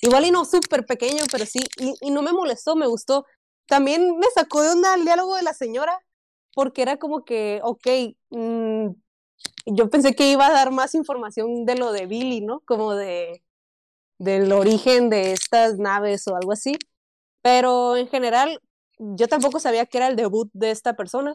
Igual 0.00 0.24
y 0.24 0.30
no 0.30 0.46
súper 0.46 0.86
pequeño, 0.86 1.24
pero 1.30 1.44
sí, 1.44 1.60
y, 1.76 1.94
y 2.00 2.10
no 2.10 2.22
me 2.22 2.32
molestó, 2.32 2.76
me 2.76 2.86
gustó. 2.86 3.26
También 3.66 4.16
me 4.18 4.26
sacó 4.34 4.62
de 4.62 4.70
onda 4.70 4.94
el 4.94 5.04
diálogo 5.04 5.36
de 5.36 5.42
la 5.42 5.52
señora, 5.52 6.00
porque 6.54 6.82
era 6.82 6.96
como 6.98 7.24
que, 7.24 7.60
ok, 7.62 7.86
mmm, 8.30 8.88
yo 9.66 9.90
pensé 9.90 10.14
que 10.14 10.30
iba 10.30 10.46
a 10.46 10.52
dar 10.52 10.70
más 10.70 10.94
información 10.94 11.64
de 11.64 11.76
lo 11.76 11.92
de 11.92 12.06
Billy, 12.06 12.40
¿no? 12.40 12.60
Como 12.60 12.94
de 12.94 13.42
del 14.18 14.52
origen 14.52 15.08
de 15.08 15.32
estas 15.32 15.78
naves 15.78 16.28
o 16.28 16.36
algo 16.36 16.52
así. 16.52 16.76
Pero 17.42 17.96
en 17.96 18.06
general, 18.06 18.60
yo 18.98 19.28
tampoco 19.28 19.60
sabía 19.60 19.86
que 19.86 19.96
era 19.96 20.08
el 20.08 20.16
debut 20.16 20.50
de 20.52 20.70
esta 20.70 20.94
persona. 20.94 21.34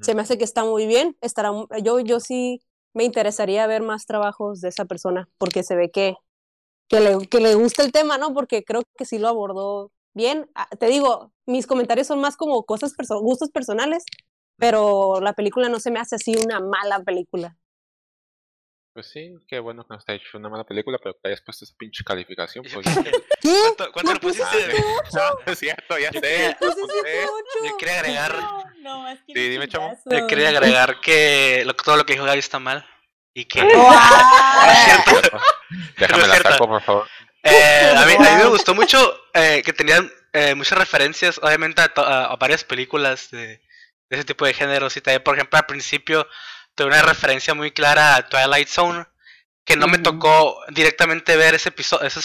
Se 0.00 0.14
me 0.14 0.20
hace 0.20 0.36
que 0.36 0.44
está 0.44 0.64
muy 0.64 0.86
bien. 0.86 1.16
Estará, 1.22 1.52
yo, 1.82 2.00
yo 2.00 2.20
sí 2.20 2.60
me 2.92 3.04
interesaría 3.04 3.66
ver 3.66 3.82
más 3.82 4.04
trabajos 4.04 4.60
de 4.60 4.68
esa 4.68 4.84
persona, 4.84 5.28
porque 5.38 5.62
se 5.62 5.76
ve 5.76 5.90
que, 5.90 6.16
que, 6.88 7.00
le, 7.00 7.26
que 7.28 7.40
le 7.40 7.54
gusta 7.54 7.84
el 7.84 7.92
tema, 7.92 8.18
¿no? 8.18 8.34
Porque 8.34 8.64
creo 8.64 8.82
que 8.96 9.04
sí 9.04 9.18
lo 9.18 9.28
abordó 9.28 9.92
bien. 10.12 10.50
Ah, 10.54 10.68
te 10.78 10.86
digo, 10.86 11.32
mis 11.46 11.66
comentarios 11.66 12.08
son 12.08 12.20
más 12.20 12.36
como 12.36 12.64
cosas, 12.64 12.92
gustos 13.22 13.50
personales, 13.50 14.04
pero 14.58 15.20
la 15.20 15.32
película 15.32 15.68
no 15.68 15.80
se 15.80 15.90
me 15.90 16.00
hace 16.00 16.16
así 16.16 16.34
una 16.36 16.60
mala 16.60 17.00
película. 17.00 17.56
Pues 18.98 19.10
sí, 19.10 19.32
qué 19.46 19.60
bueno 19.60 19.84
que 19.84 19.94
no 19.94 19.98
está 20.00 20.12
hecho 20.12 20.38
una 20.38 20.48
mala 20.48 20.64
película, 20.64 20.98
pero 21.00 21.14
que 21.14 21.28
hayas 21.28 21.40
puesto 21.40 21.64
esa 21.64 21.72
pinche 21.78 22.02
calificación. 22.02 22.64
Pues 22.64 22.84
¿Qué? 23.40 23.56
¿Cuánto, 23.62 23.92
cuánto 23.92 24.14
le 24.14 24.18
pusiste? 24.18 24.74
No, 25.14 25.52
es 25.52 25.58
cierto, 25.60 25.98
ya 25.98 26.10
sé. 26.20 26.56
Yo 26.60 27.76
quería 27.76 28.00
agregar. 28.00 28.34
No, 28.80 29.08
es 29.08 29.20
que 29.20 29.34
sí, 29.34 29.48
dime, 29.50 29.68
chamo. 29.68 29.96
Yo 30.04 30.26
quería 30.26 30.48
agregar 30.48 31.00
que 31.00 31.62
lo, 31.64 31.74
todo 31.74 31.96
lo 31.96 32.04
que 32.04 32.14
dijo 32.14 32.24
Gaby 32.24 32.40
está 32.40 32.58
mal. 32.58 32.84
Y 33.34 33.44
que. 33.44 33.62
no 33.62 33.68
es 33.68 34.78
cierto. 34.84 35.38
Déjame 35.96 36.26
la 36.26 36.58
por 36.58 36.82
favor. 36.82 37.06
Eh, 37.44 37.94
a, 37.96 38.04
mí, 38.04 38.14
a, 38.14 38.18
mí, 38.18 38.42
me 38.42 38.48
gustó 38.48 38.74
mucho 38.74 38.98
eh, 39.32 39.62
que 39.64 39.72
tenían 39.72 40.10
eh, 40.32 40.56
muchas 40.56 40.76
referencias, 40.76 41.38
obviamente, 41.38 41.80
a, 41.82 42.24
a 42.24 42.36
varias 42.36 42.64
películas 42.64 43.30
de 43.30 43.62
de 44.10 44.16
ese 44.16 44.24
tipo 44.24 44.46
de 44.46 44.54
géneros. 44.54 44.96
Y 44.96 45.00
también, 45.00 45.22
por 45.22 45.34
ejemplo, 45.34 45.58
al 45.58 45.66
principio 45.66 46.28
tuve 46.74 46.88
una 46.88 47.02
referencia 47.02 47.54
muy 47.54 47.72
clara 47.72 48.16
a 48.16 48.28
Twilight 48.28 48.68
Zone, 48.68 49.06
que 49.64 49.76
no 49.76 49.86
me 49.86 49.98
tocó 49.98 50.60
directamente 50.70 51.36
ver 51.36 51.54
ese 51.54 51.68
episodio, 51.70 52.06
ese, 52.06 52.20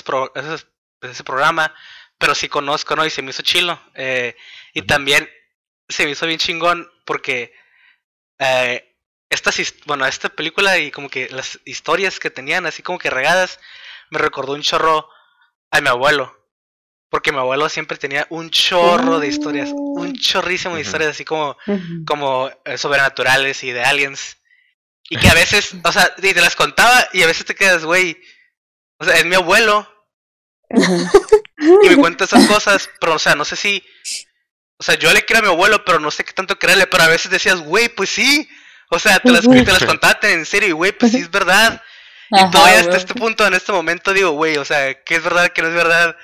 ese, 1.01 1.23
programa, 1.23 1.73
pero 2.17 2.35
sí 2.35 2.47
conozco, 2.47 2.95
¿no? 2.95 3.05
Y 3.05 3.09
se 3.09 3.21
me 3.21 3.31
hizo 3.31 3.41
chilo. 3.41 3.79
Eh, 3.95 4.35
y 4.73 4.83
también 4.83 5.29
se 5.89 6.05
me 6.05 6.11
hizo 6.11 6.25
bien 6.25 6.39
chingón 6.39 6.89
porque 7.05 7.53
eh, 8.39 8.95
estas, 9.29 9.73
bueno, 9.85 10.05
esta 10.05 10.29
película 10.29 10.77
y 10.77 10.91
como 10.91 11.09
que 11.09 11.29
las 11.29 11.59
historias 11.65 12.19
que 12.19 12.29
tenían 12.29 12.65
así 12.65 12.83
como 12.83 12.99
que 12.99 13.09
regadas, 13.09 13.59
me 14.09 14.19
recordó 14.19 14.53
un 14.53 14.61
chorro 14.61 15.09
a 15.71 15.81
mi 15.81 15.89
abuelo. 15.89 16.42
Porque 17.13 17.31
mi 17.31 17.37
abuelo 17.37 17.69
siempre 17.69 17.95
tenía 17.95 18.25
un 18.31 18.49
chorro 18.49 19.19
de 19.19 19.27
historias, 19.27 19.69
un 19.71 20.15
chorrísimo 20.15 20.73
de 20.73 20.81
historias 20.81 21.11
así 21.11 21.23
como, 21.23 21.55
como 22.07 22.49
eh, 22.65 22.75
sobrenaturales 22.75 23.63
y 23.63 23.71
de 23.71 23.83
aliens. 23.83 24.37
Y 25.11 25.17
que 25.17 25.29
a 25.29 25.35
veces, 25.35 25.75
o 25.83 25.91
sea, 25.91 26.11
y 26.17 26.33
te 26.33 26.41
las 26.41 26.55
contaba 26.55 27.07
y 27.13 27.21
a 27.21 27.27
veces 27.27 27.45
te 27.45 27.53
quedas, 27.53 27.85
güey, 27.85 28.19
o 28.97 29.05
sea, 29.05 29.15
es 29.17 29.25
mi 29.25 29.35
abuelo. 29.35 29.87
y 30.71 31.89
me 31.89 31.97
cuenta 31.97 32.23
esas 32.23 32.47
cosas, 32.47 32.89
pero 32.99 33.13
o 33.13 33.19
sea, 33.19 33.35
no 33.35 33.45
sé 33.45 33.57
si, 33.57 33.83
o 34.79 34.83
sea, 34.83 34.95
yo 34.95 35.13
le 35.13 35.23
quiero 35.23 35.41
a 35.41 35.43
mi 35.43 35.53
abuelo, 35.53 35.85
pero 35.85 35.99
no 35.99 36.09
sé 36.09 36.23
qué 36.23 36.33
tanto 36.33 36.57
creerle, 36.57 36.87
pero 36.87 37.03
a 37.03 37.09
veces 37.09 37.29
decías, 37.29 37.61
güey, 37.61 37.89
pues 37.89 38.09
sí. 38.09 38.49
O 38.89 38.97
sea, 38.97 39.19
te 39.19 39.29
las, 39.29 39.47
te 39.47 39.71
las 39.71 39.85
contaste 39.85 40.33
en 40.33 40.47
serio 40.47 40.69
y, 40.69 40.71
güey, 40.71 40.91
pues 40.91 41.11
sí 41.11 41.19
es 41.19 41.29
verdad. 41.29 41.79
Y 42.31 42.49
todavía 42.49 42.79
hasta 42.79 42.97
este 42.97 43.13
punto, 43.13 43.45
en 43.45 43.53
este 43.53 43.71
momento, 43.71 44.13
digo, 44.13 44.31
güey, 44.31 44.57
o 44.57 44.65
sea, 44.65 45.03
¿qué 45.03 45.17
es 45.17 45.23
verdad, 45.23 45.49
qué 45.49 45.61
no 45.61 45.67
es 45.67 45.75
verdad? 45.75 46.17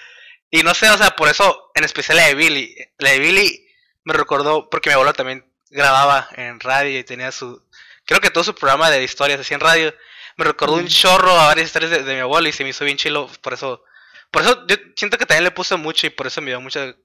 Y 0.52 0.64
no 0.64 0.74
sé, 0.74 0.90
o 0.90 0.98
sea, 0.98 1.12
por 1.12 1.30
eso, 1.30 1.72
en 1.76 1.84
especial 1.84 2.18
la 2.18 2.28
de 2.28 2.36
Billy. 2.36 2.76
La 2.98 3.12
de 3.12 3.20
Billy 3.20 3.68
me 4.04 4.14
recordó, 4.14 4.70
porque 4.70 4.90
mi 4.90 4.94
abuelo 4.94 5.14
también 5.14 5.46
grababa 5.70 6.28
en 6.36 6.60
radio 6.60 7.00
y 7.00 7.04
tenía 7.04 7.32
su. 7.32 7.62
Creo 8.06 8.20
que 8.20 8.32
todo 8.32 8.44
su 8.44 8.56
programa 8.56 8.90
de 8.90 9.04
historias 9.04 9.40
así 9.40 9.54
en 9.54 9.60
radio. 9.60 9.94
Me 10.38 10.46
recordó 10.46 10.76
un 10.76 10.88
chorro 10.88 11.32
a 11.32 11.48
varias 11.48 11.68
historias 11.68 11.92
de, 12.06 12.14
mi 12.14 12.22
abuelo 12.22 12.48
y 12.48 12.54
se 12.54 12.64
me 12.64 12.70
hizo 12.70 12.86
bien 12.86 12.98
chilo. 12.98 13.30
Por 13.42 13.54
eso, 13.54 13.84
por 14.32 14.42
eso 14.42 14.66
yo 14.68 14.78
siento 14.96 15.18
que 15.18 15.26
también 15.26 15.44
le 15.44 15.52
puse 15.52 15.76
mucho 15.76 16.08
y 16.08 16.12
por 16.12 16.28
eso 16.28 16.42
me 16.42 16.52
dio 16.52 16.62
mucha 16.62 16.96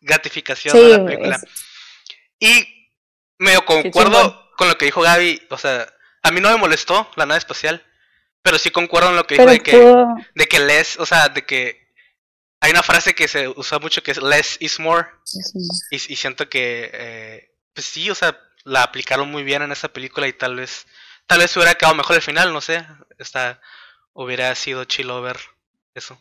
gratificación 0.00 0.76
a 0.76 0.98
la 0.98 1.04
película. 1.04 1.40
Y 2.40 2.90
me 3.38 3.56
concuerdo 3.64 4.50
con 4.56 4.68
lo 4.68 4.76
que 4.76 4.86
dijo 4.86 5.00
Gaby. 5.00 5.46
O 5.50 5.58
sea, 5.58 5.86
a 6.22 6.30
mí 6.32 6.40
no 6.40 6.50
me 6.50 6.56
molestó 6.56 7.08
la 7.14 7.24
nave 7.24 7.38
espacial. 7.38 7.84
Pero 8.42 8.58
sí 8.58 8.70
concuerdo 8.70 9.10
en 9.10 9.16
lo 9.16 9.26
que 9.26 9.34
dijo 9.36 9.50
de 9.50 9.60
que, 9.60 10.04
de 10.34 10.46
que 10.46 10.58
less, 10.60 10.98
o 10.98 11.06
sea, 11.06 11.28
de 11.28 11.44
que 11.44 11.85
hay 12.60 12.70
una 12.70 12.82
frase 12.82 13.14
que 13.14 13.28
se 13.28 13.48
usa 13.48 13.78
mucho 13.78 14.02
que 14.02 14.10
es 14.10 14.22
less 14.22 14.56
is 14.60 14.80
more. 14.80 15.06
Y, 15.90 15.96
y 15.96 16.16
siento 16.16 16.48
que, 16.48 16.90
eh, 16.92 17.54
pues 17.72 17.86
sí, 17.86 18.10
o 18.10 18.14
sea, 18.14 18.40
la 18.64 18.82
aplicaron 18.82 19.30
muy 19.30 19.44
bien 19.44 19.62
en 19.62 19.72
esa 19.72 19.88
película 19.88 20.26
y 20.26 20.32
tal 20.32 20.56
vez, 20.56 20.86
tal 21.26 21.38
vez 21.38 21.56
hubiera 21.56 21.74
quedado 21.74 21.94
mejor 21.94 22.16
el 22.16 22.22
final, 22.22 22.52
no 22.52 22.60
sé. 22.60 22.84
Esta, 23.18 23.60
hubiera 24.16 24.54
sido 24.54 24.84
chilo 24.84 25.20
ver 25.22 25.38
eso. 25.94 26.18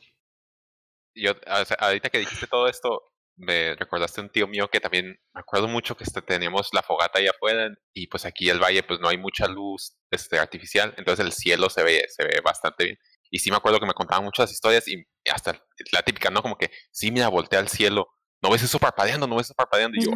Yo, 1.16 1.32
ahorita 1.80 2.10
que 2.10 2.20
dijiste 2.20 2.46
todo 2.48 2.68
esto, 2.68 3.14
me 3.38 3.76
recordaste 3.76 4.22
un 4.22 4.30
tío 4.30 4.48
mío 4.48 4.70
que 4.70 4.82
también 4.82 5.20
me 5.34 5.40
acuerdo 5.40 5.68
mucho 5.68 5.96
que 5.96 6.04
este, 6.04 6.22
teníamos 6.22 6.70
la 6.74 6.84
fogata 6.84 7.20
allá 7.20 7.32
afuera 7.32 7.70
y 7.94 8.08
pues 8.08 8.26
aquí 8.26 8.50
el 8.50 8.62
valle 8.62 8.84
pues 8.84 9.00
no 9.00 9.08
hay 9.08 9.18
mucha 9.18 9.48
luz 9.48 9.96
este, 10.12 10.40
artificial, 10.40 10.94
entonces 10.98 11.26
el 11.26 11.32
cielo 11.32 11.70
se 11.70 11.84
ve, 11.84 12.06
se 12.10 12.24
ve 12.26 12.42
bastante 12.44 12.84
bien. 12.84 13.00
Y 13.36 13.40
sí 13.40 13.52
me 13.52 13.58
acuerdo 13.58 13.82
que 13.82 13.86
me 13.86 13.94
contaban 13.94 14.24
muchas 14.24 14.50
historias 14.50 14.88
y 14.88 15.06
hasta 15.30 15.62
la 15.92 16.02
típica, 16.04 16.30
¿no? 16.30 16.42
Como 16.42 16.58
que 16.58 16.72
sí, 16.90 17.12
mira, 17.12 17.28
voltea 17.28 17.60
al 17.60 17.68
cielo, 17.68 18.08
no 18.42 18.50
ves 18.50 18.64
eso 18.64 18.80
parpadeando, 18.80 19.28
no 19.28 19.36
ves 19.36 19.48
eso 19.48 19.54
parpadeando. 19.54 19.98
Y 19.98 20.06
yo, 20.06 20.12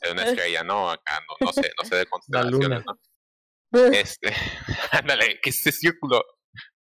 es 0.00 0.12
una 0.12 0.22
estrella, 0.22 0.62
no, 0.62 0.92
acá 0.92 1.18
no, 1.28 1.46
no 1.46 1.52
sé, 1.52 1.72
no 1.76 1.84
sé 1.84 1.96
de 1.96 2.06
constelaciones, 2.06 2.84
¿no? 2.86 3.90
Este, 3.92 4.32
ándale, 4.92 5.40
¿qué 5.42 5.50
es 5.50 5.58
ese 5.58 5.72
círculo? 5.72 6.22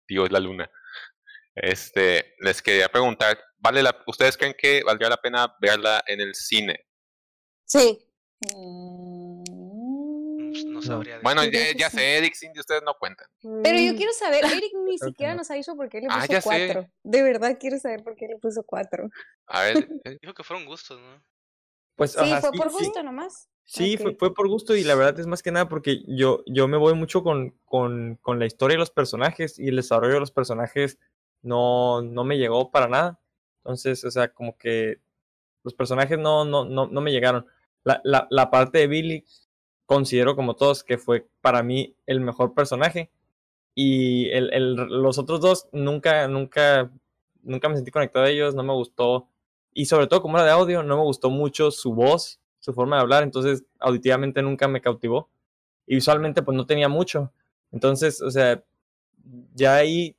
Dios, 0.07 0.27
es 0.27 0.33
la 0.33 0.41
luna. 0.41 0.71
Este, 1.55 2.35
les 2.41 2.61
quería 2.61 2.91
preguntar, 2.91 3.43
¿vale 3.57 3.83
la, 3.83 4.05
¿ustedes 4.07 4.37
creen 4.37 4.55
que 4.55 4.83
valdría 4.85 5.09
la 5.09 5.17
pena 5.17 5.57
verla 5.63 6.05
en 6.07 6.21
el 6.21 6.35
cine? 6.35 6.85
Sí. 7.65 8.07
Mm, 8.55 9.28
no 10.79 10.83
sabría 10.83 11.21
Bueno, 11.23 11.43
ya, 11.45 11.91
sé, 11.91 12.19
Eric, 12.19 12.35
Cindy, 12.35 12.61
ustedes 12.61 12.83
no 12.85 12.95
cuentan. 12.95 13.29
Pero 13.63 13.79
yo 13.79 13.97
quiero 13.97 14.13
saber, 14.13 14.43
Eric 14.65 14.73
ni 14.85 14.99
siquiera 14.99 15.35
nos 15.35 15.51
ha 15.51 15.55
dicho 15.55 15.75
por 15.77 15.89
qué 15.89 16.01
le 16.01 16.09
ah, 16.11 16.25
puso 16.27 16.41
cuatro. 16.43 16.89
De 17.03 17.23
verdad 17.23 17.57
quiero 17.61 17.79
saber 17.79 18.03
por 18.03 18.17
qué 18.17 18.27
le 18.29 18.37
puso 18.37 18.63
cuatro. 18.65 19.09
A 19.47 19.63
ver. 19.63 19.89
Eh. 20.05 20.19
Dijo 20.21 20.35
que 20.35 20.45
fueron 20.45 20.65
gustos, 20.65 21.01
¿no? 21.01 21.23
Pues, 21.97 22.13
sí, 22.13 22.33
fue 22.41 22.53
por 22.53 22.71
gusto 22.71 23.03
nomás. 23.03 23.49
Sí, 23.65 23.97
fue, 23.97 24.15
fue, 24.15 24.33
por 24.33 24.49
gusto 24.49 24.75
y 24.75 24.85
la 24.85 24.95
verdad 24.95 25.19
es 25.19 25.27
más 25.27 25.43
que 25.43 25.51
nada 25.51 25.69
porque 25.69 26.03
yo, 26.07 26.43
yo 26.47 26.69
me 26.69 26.79
voy 26.79 26.95
mucho 26.95 27.23
con, 27.23 27.51
con, 27.65 28.17
con 28.23 28.39
la 28.39 28.47
historia 28.47 28.77
de 28.77 28.79
los 28.79 28.91
personajes 28.91 29.59
y 29.59 29.69
el 29.69 29.77
desarrollo 29.77 30.15
de 30.15 30.21
los 30.21 30.31
personajes 30.31 30.99
no, 31.43 32.01
no 32.01 32.25
me 32.25 32.39
llegó 32.39 32.71
para 32.71 32.89
nada. 32.89 33.21
Entonces, 33.59 34.05
o 34.05 34.11
sea, 34.11 34.29
como 34.33 34.57
que 34.57 35.01
los 35.65 35.75
personajes 35.75 36.19
no, 36.19 36.45
no, 36.45 36.65
no, 36.65 36.87
no 36.87 37.01
me 37.01 37.13
llegaron. 37.13 37.47
La, 37.85 38.01
la, 38.05 38.27
la 38.31 38.51
parte 38.51 38.79
de 38.79 38.87
Billy, 38.87 39.25
considero 39.89 40.37
como 40.37 40.55
todos 40.55 40.85
que 40.85 40.99
fue 40.99 41.27
para 41.41 41.63
mí 41.63 41.97
el 42.07 42.21
mejor 42.21 42.53
personaje. 42.53 43.11
Y 43.75 44.29
el, 44.31 44.53
el, 44.53 44.75
los 44.75 45.19
otros 45.19 45.41
dos 45.41 45.69
nunca, 45.73 46.29
nunca, 46.29 46.91
nunca 47.43 47.71
me 47.71 47.77
sentí 47.77 47.91
conectado 47.91 48.27
a 48.27 48.29
ellos, 48.29 48.55
no 48.55 48.63
me 48.63 48.75
gustó. 48.75 49.29
Y 49.73 49.87
sobre 49.87 50.07
todo 50.07 50.21
como 50.21 50.37
era 50.37 50.45
de 50.45 50.53
audio, 50.53 50.83
no 50.83 50.99
me 50.99 51.03
gustó 51.05 51.31
mucho 51.31 51.71
su 51.71 51.95
voz, 51.95 52.39
su 52.59 52.75
forma 52.75 52.97
de 52.97 53.03
hablar, 53.03 53.23
entonces 53.23 53.65
auditivamente 53.79 54.43
nunca 54.43 54.69
me 54.69 54.83
cautivó. 54.83 55.31
Y 55.87 55.95
visualmente 55.95 56.43
pues 56.43 56.55
no 56.55 56.67
tenía 56.67 56.91
mucho. 56.91 57.33
Entonces, 57.73 58.21
o 58.21 58.31
sea, 58.31 58.63
ya 59.55 59.77
ahí 59.77 60.15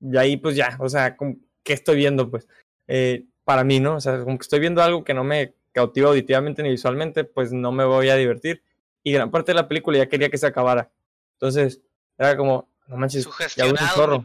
y 0.00 0.16
ahí 0.16 0.36
pues 0.36 0.54
ya, 0.54 0.76
o 0.78 0.88
sea, 0.88 1.16
¿qué 1.64 1.72
estoy 1.72 1.96
viendo? 1.96 2.30
Pues 2.30 2.46
eh, 2.86 3.26
para 3.42 3.64
mí, 3.64 3.80
¿no? 3.80 3.96
O 3.96 4.00
sea, 4.00 4.20
como 4.22 4.38
que 4.38 4.42
estoy 4.42 4.60
viendo 4.60 4.80
algo 4.80 5.02
que 5.02 5.14
no 5.14 5.24
me 5.24 5.54
cautiva 5.72 6.10
auditivamente 6.10 6.62
ni 6.62 6.68
visualmente, 6.70 7.24
pues 7.24 7.52
no 7.52 7.72
me 7.72 7.84
voy 7.84 8.10
a 8.10 8.16
divertir. 8.16 8.62
Y 9.02 9.12
gran 9.12 9.30
parte 9.30 9.52
de 9.52 9.56
la 9.56 9.68
película 9.68 9.98
ya 9.98 10.08
quería 10.08 10.28
que 10.28 10.38
se 10.38 10.46
acabara. 10.46 10.90
Entonces, 11.34 11.80
era 12.16 12.36
como, 12.36 12.68
no 12.86 12.96
manches, 12.96 13.28
ya 13.56 13.66
dura 13.66 13.82
un 13.82 13.88
chorro. 13.88 14.24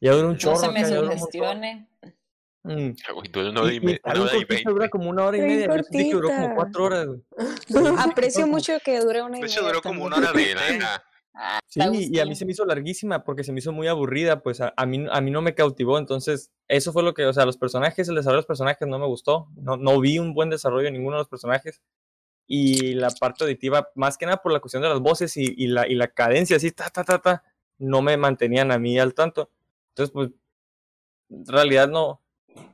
Ya 0.00 0.12
dura 0.12 0.28
un 0.28 0.36
chorro. 0.36 0.54
No 0.54 0.60
se 0.60 0.68
me 0.70 0.84
sugestione. 0.84 1.88
Mm. 2.62 2.92
Dura 3.30 3.50
una 3.50 3.60
hora 3.62 3.72
y 3.72 3.80
media. 3.80 4.00
Dura 4.64 4.88
como 4.88 5.10
una 5.10 5.24
hora 5.24 5.36
y 5.36 5.40
media. 5.40 5.66
Yo 5.66 5.82
sentí 5.82 6.08
que 6.08 6.14
duró 6.14 6.28
como 6.28 6.54
cuatro 6.54 6.84
horas. 6.84 7.08
Aprecio 7.98 8.46
mucho 8.46 8.72
que 8.82 9.00
dure 9.00 9.22
una 9.22 9.38
y 9.38 9.42
media. 9.42 9.54
De 9.54 9.60
hecho, 9.60 9.66
duró 9.66 9.82
como 9.82 10.04
una 10.04 10.16
hora 10.16 10.30
y 10.32 10.34
media. 10.34 11.04
Ah, 11.36 11.58
sí, 11.66 11.80
y 12.12 12.20
a 12.20 12.26
mí 12.26 12.36
se 12.36 12.44
me 12.44 12.52
hizo 12.52 12.64
larguísima 12.64 13.24
porque 13.24 13.42
se 13.42 13.50
me 13.50 13.58
hizo 13.58 13.72
muy 13.72 13.88
aburrida, 13.88 14.40
pues 14.40 14.60
a, 14.60 14.72
mí, 14.86 15.04
a 15.10 15.20
mí 15.20 15.32
no 15.32 15.42
me 15.42 15.56
cautivó, 15.56 15.98
entonces 15.98 16.52
eso 16.68 16.92
fue 16.92 17.02
lo 17.02 17.12
que, 17.12 17.26
o 17.26 17.32
sea, 17.32 17.44
los 17.44 17.56
personajes, 17.56 18.08
el 18.08 18.14
desarrollo 18.14 18.36
de 18.36 18.42
los 18.42 18.46
personajes 18.46 18.86
no 18.86 19.00
me 19.00 19.06
gustó, 19.06 19.48
no, 19.56 19.76
no 19.76 19.98
vi 19.98 20.20
un 20.20 20.32
buen 20.32 20.48
desarrollo 20.48 20.86
en 20.86 20.94
ninguno 20.94 21.16
de 21.16 21.22
los 21.22 21.28
personajes 21.28 21.82
y 22.46 22.94
la 22.94 23.08
parte 23.10 23.44
auditiva, 23.44 23.88
más 23.94 24.18
que 24.18 24.26
nada 24.26 24.42
por 24.42 24.52
la 24.52 24.60
cuestión 24.60 24.82
de 24.82 24.88
las 24.88 25.00
voces 25.00 25.36
y, 25.36 25.54
y, 25.56 25.66
la, 25.68 25.88
y 25.88 25.94
la 25.94 26.08
cadencia, 26.08 26.56
así, 26.56 26.70
ta, 26.72 26.90
ta, 26.90 27.04
ta, 27.04 27.18
ta, 27.18 27.42
no 27.78 28.02
me 28.02 28.16
mantenían 28.16 28.70
a 28.70 28.78
mí 28.78 28.98
al 28.98 29.14
tanto. 29.14 29.50
Entonces, 29.90 30.12
pues, 30.12 30.30
en 31.30 31.46
realidad 31.46 31.88
no, 31.88 32.20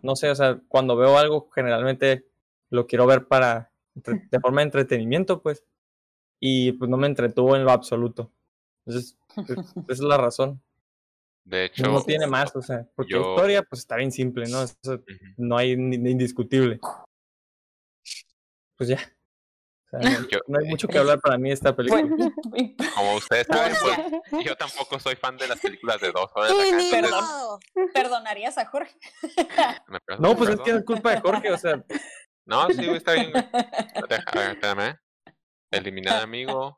no 0.03 0.17
sé, 0.17 0.31
o 0.31 0.35
sea, 0.35 0.61
cuando 0.69 0.97
veo 0.97 1.19
algo 1.19 1.49
generalmente 1.51 2.27
lo 2.71 2.87
quiero 2.87 3.07
ver 3.07 3.27
para, 3.27 3.73
de 3.95 4.41
forma 4.41 4.61
de 4.61 4.67
entretenimiento, 4.67 5.43
pues, 5.43 5.65
y 6.41 6.73
pues 6.73 6.91
no 6.91 6.97
me 6.97 7.07
entretuvo 7.07 7.55
en 7.55 7.65
lo 7.65 7.71
absoluto. 7.71 8.33
Entonces, 8.87 9.17
pues, 9.35 9.49
esa 9.89 9.93
es 9.93 10.01
la 10.01 10.17
razón. 10.17 10.63
De 11.45 11.67
hecho, 11.67 11.91
no 11.91 12.03
tiene 12.03 12.27
más, 12.27 12.55
o 12.55 12.63
sea, 12.63 12.89
porque 12.95 13.15
la 13.15 13.21
historia 13.21 13.63
pues 13.63 13.81
está 13.81 13.97
bien 13.97 14.13
simple, 14.13 14.47
¿no? 14.49 14.65
No 15.37 15.57
hay 15.57 15.73
indiscutible. 15.73 16.79
Pues 18.77 18.89
ya. 18.89 18.99
No, 19.93 20.59
hay 20.59 20.67
mucho 20.67 20.87
que 20.87 20.99
hablar 20.99 21.21
para 21.21 21.37
mí 21.37 21.51
esta 21.51 21.75
película. 21.75 22.03
Como 22.95 23.15
ustedes 23.17 23.47
saben, 23.47 23.75
pues, 23.81 23.99
yo 24.47 24.57
tampoco 24.57 24.99
soy 25.01 25.17
fan 25.17 25.37
de 25.37 25.49
las 25.49 25.61
películas 25.61 26.01
de 26.01 26.13
dos 26.13 26.31
horas. 26.35 26.53
¿Perdonarías 27.95 28.59
a 28.59 28.67
Jorge? 28.67 28.95
no, 30.19 30.37
pues 30.37 30.51
es 30.51 30.61
que 30.61 30.71
es 30.71 30.85
culpa 30.85 31.11
de 31.11 31.21
Jorge, 31.21 31.53
o 31.53 31.59
sea. 31.59 31.83
No, 32.47 32.69
sí, 32.71 32.89
está 32.89 33.13
bien. 33.13 33.33
Espérame. 34.09 34.97
Eliminar 35.71 36.23
amigo. 36.23 36.77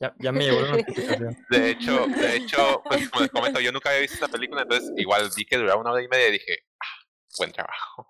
Ya, 0.00 0.14
ya 0.18 0.32
me 0.32 0.44
llegó 0.44 0.60
la 0.60 0.70
notificación. 0.72 1.36
De 1.50 1.70
hecho, 1.70 2.06
de 2.06 2.36
hecho, 2.36 2.82
pues 2.84 3.08
como 3.08 3.22
les 3.22 3.30
comento, 3.30 3.60
yo 3.60 3.72
nunca 3.72 3.90
había 3.90 4.02
visto 4.02 4.16
esta 4.16 4.28
película, 4.28 4.62
entonces 4.62 4.90
igual 4.96 5.30
vi 5.36 5.44
que 5.44 5.56
duraba 5.56 5.80
una 5.80 5.92
hora 5.92 6.02
y 6.02 6.08
media 6.08 6.28
y 6.28 6.32
dije, 6.32 6.58
ah, 6.80 6.93
buen 7.38 7.52
trabajo. 7.52 8.08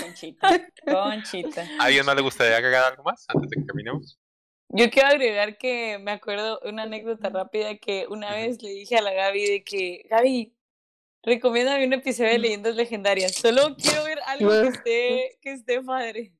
Conchita, 0.00 0.68
conchita. 0.84 1.68
¿A 1.80 1.84
alguien 1.84 2.04
más 2.04 2.16
le 2.16 2.22
gustaría 2.22 2.56
agregar 2.56 2.84
algo 2.84 3.02
más 3.02 3.24
antes 3.28 3.50
de 3.50 3.56
que 3.56 3.66
terminemos? 3.66 4.18
Yo 4.70 4.90
quiero 4.90 5.08
agregar 5.08 5.56
que 5.56 5.98
me 5.98 6.12
acuerdo 6.12 6.60
una 6.64 6.82
anécdota 6.82 7.30
rápida 7.30 7.76
que 7.78 8.06
una 8.08 8.32
vez 8.34 8.62
le 8.62 8.70
dije 8.70 8.96
a 8.96 9.02
la 9.02 9.12
Gaby 9.12 9.46
de 9.46 9.64
que, 9.64 10.06
Gaby, 10.10 10.54
recomiéndame 11.22 11.86
un 11.86 11.94
episodio 11.94 12.30
de 12.32 12.38
Leyendas 12.38 12.76
Legendarias. 12.76 13.34
Solo 13.34 13.76
quiero 13.76 14.04
ver 14.04 14.18
algo 14.26 14.50
que 14.50 14.68
esté, 14.68 15.38
que 15.40 15.52
esté 15.52 15.82
padre. 15.82 16.32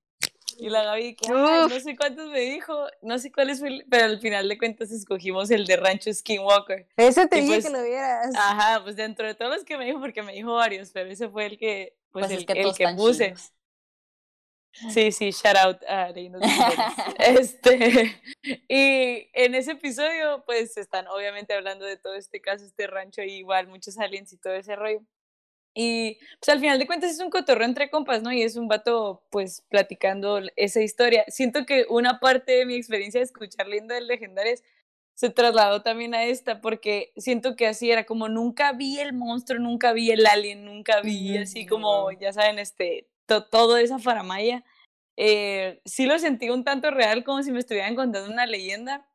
Y 0.58 0.68
la 0.70 0.82
Gaby, 0.82 1.14
que 1.14 1.28
no 1.28 1.68
sé 1.68 1.96
cuántos 1.96 2.28
me 2.30 2.40
dijo, 2.40 2.86
no 3.00 3.18
sé 3.18 3.30
cuál 3.30 3.48
es, 3.48 3.62
pero 3.88 4.04
al 4.04 4.20
final 4.20 4.48
de 4.48 4.58
cuentas 4.58 4.90
escogimos 4.90 5.50
el 5.50 5.66
de 5.66 5.76
Rancho 5.76 6.12
Skinwalker. 6.12 6.88
Ese 6.96 7.28
te 7.28 7.36
dije 7.36 7.48
pues 7.48 7.66
que 7.66 7.70
lo 7.70 7.82
vieras. 7.82 8.34
Ajá, 8.36 8.82
pues 8.82 8.96
dentro 8.96 9.26
de 9.26 9.34
todos 9.34 9.54
los 9.54 9.64
que 9.64 9.78
me 9.78 9.86
dijo, 9.86 10.00
porque 10.00 10.22
me 10.22 10.32
dijo 10.32 10.54
varios, 10.54 10.90
pero 10.90 11.10
ese 11.10 11.28
fue 11.28 11.46
el 11.46 11.58
que, 11.58 11.96
pues, 12.10 12.26
pues 12.26 12.38
el, 12.38 12.46
que, 12.46 12.52
el 12.60 12.74
que 12.74 12.88
puse. 12.96 13.34
Sí, 14.72 15.10
sí, 15.10 15.30
shout 15.30 15.56
out 15.56 15.82
a 15.88 16.12
Este, 17.18 18.22
y 18.68 19.28
en 19.32 19.54
ese 19.54 19.72
episodio, 19.72 20.44
pues 20.46 20.76
están 20.76 21.08
obviamente 21.08 21.54
hablando 21.54 21.84
de 21.84 21.96
todo 21.96 22.14
este 22.14 22.40
caso, 22.40 22.64
este 22.64 22.86
rancho, 22.86 23.22
y 23.22 23.32
igual 23.32 23.66
muchos 23.66 23.98
aliens 23.98 24.32
y 24.32 24.38
todo 24.38 24.54
ese 24.54 24.76
rollo. 24.76 25.00
Y 25.74 26.18
pues 26.40 26.48
al 26.48 26.60
final 26.60 26.78
de 26.78 26.86
cuentas 26.86 27.12
es 27.12 27.20
un 27.20 27.30
cotorreo 27.30 27.66
entre 27.66 27.90
compas, 27.90 28.22
¿no? 28.22 28.32
Y 28.32 28.42
es 28.42 28.56
un 28.56 28.68
vato 28.68 29.22
pues 29.30 29.64
platicando 29.68 30.40
esa 30.56 30.80
historia. 30.80 31.24
Siento 31.28 31.66
que 31.66 31.86
una 31.88 32.18
parte 32.20 32.52
de 32.52 32.66
mi 32.66 32.74
experiencia 32.74 33.20
de 33.20 33.24
escuchar 33.24 33.68
Linda 33.68 34.00
Legendarias 34.00 34.62
se 35.18 35.30
trasladó 35.30 35.82
también 35.82 36.14
a 36.14 36.26
esta, 36.26 36.60
porque 36.60 37.12
siento 37.16 37.56
que 37.56 37.66
así 37.66 37.90
era 37.90 38.04
como 38.04 38.28
nunca 38.28 38.70
vi 38.70 39.00
el 39.00 39.12
monstruo, 39.12 39.58
nunca 39.58 39.92
vi 39.92 40.12
el 40.12 40.24
alien, 40.24 40.64
nunca 40.64 41.00
vi 41.00 41.36
así 41.38 41.66
como, 41.66 42.12
ya 42.12 42.32
saben, 42.32 42.60
este, 42.60 43.08
todo 43.26 43.78
esa 43.78 43.98
faramaya. 43.98 44.64
Eh, 45.16 45.80
sí 45.84 46.06
lo 46.06 46.20
sentí 46.20 46.50
un 46.50 46.62
tanto 46.62 46.92
real, 46.92 47.24
como 47.24 47.42
si 47.42 47.50
me 47.50 47.58
estuvieran 47.58 47.96
contando 47.96 48.30
una 48.32 48.46
leyenda. 48.46 49.08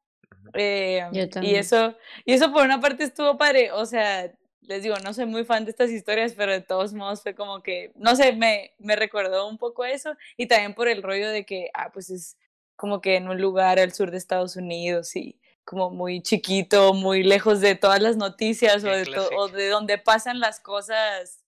Eh, 0.54 1.08
y 1.42 1.56
eso, 1.56 1.96
y 2.26 2.34
eso 2.34 2.52
por 2.52 2.66
una 2.66 2.82
parte 2.82 3.06
estuvo 3.06 3.38
padre, 3.38 3.72
o 3.72 3.86
sea, 3.86 4.30
les 4.60 4.84
digo, 4.84 4.98
no 5.06 5.14
soy 5.14 5.26
muy 5.26 5.46
fan 5.46 5.64
de 5.64 5.72
estas 5.72 5.90
historias, 5.90 6.34
pero 6.34 6.52
de 6.52 6.60
todos 6.60 6.94
modos 6.94 7.24
fue 7.24 7.34
como 7.34 7.64
que, 7.64 7.94
no 7.96 8.18
sé, 8.18 8.34
me, 8.34 8.74
me 8.78 8.98
recordó 8.98 9.48
un 9.48 9.58
poco 9.58 9.86
eso 9.86 10.18
y 10.36 10.48
también 10.48 10.74
por 10.74 10.90
el 10.90 11.02
rollo 11.02 11.30
de 11.30 11.46
que, 11.46 11.70
ah, 11.74 11.92
pues 11.94 12.10
es 12.10 12.38
como 12.76 13.00
que 13.00 13.16
en 13.16 13.30
un 13.30 13.40
lugar 13.40 13.80
al 13.80 13.94
sur 13.94 14.12
de 14.12 14.18
Estados 14.18 14.58
Unidos 14.58 15.16
y 15.16 15.40
como 15.66 15.90
muy 15.90 16.22
chiquito, 16.22 16.94
muy 16.94 17.24
lejos 17.24 17.62
de 17.62 17.76
todas 17.76 18.02
las 18.02 18.18
noticias 18.18 18.84
o 18.84 18.88
de, 18.88 19.06
o 19.38 19.48
de 19.48 19.70
donde 19.70 19.98
pasan 19.98 20.40
las 20.40 20.60
cosas 20.60 21.44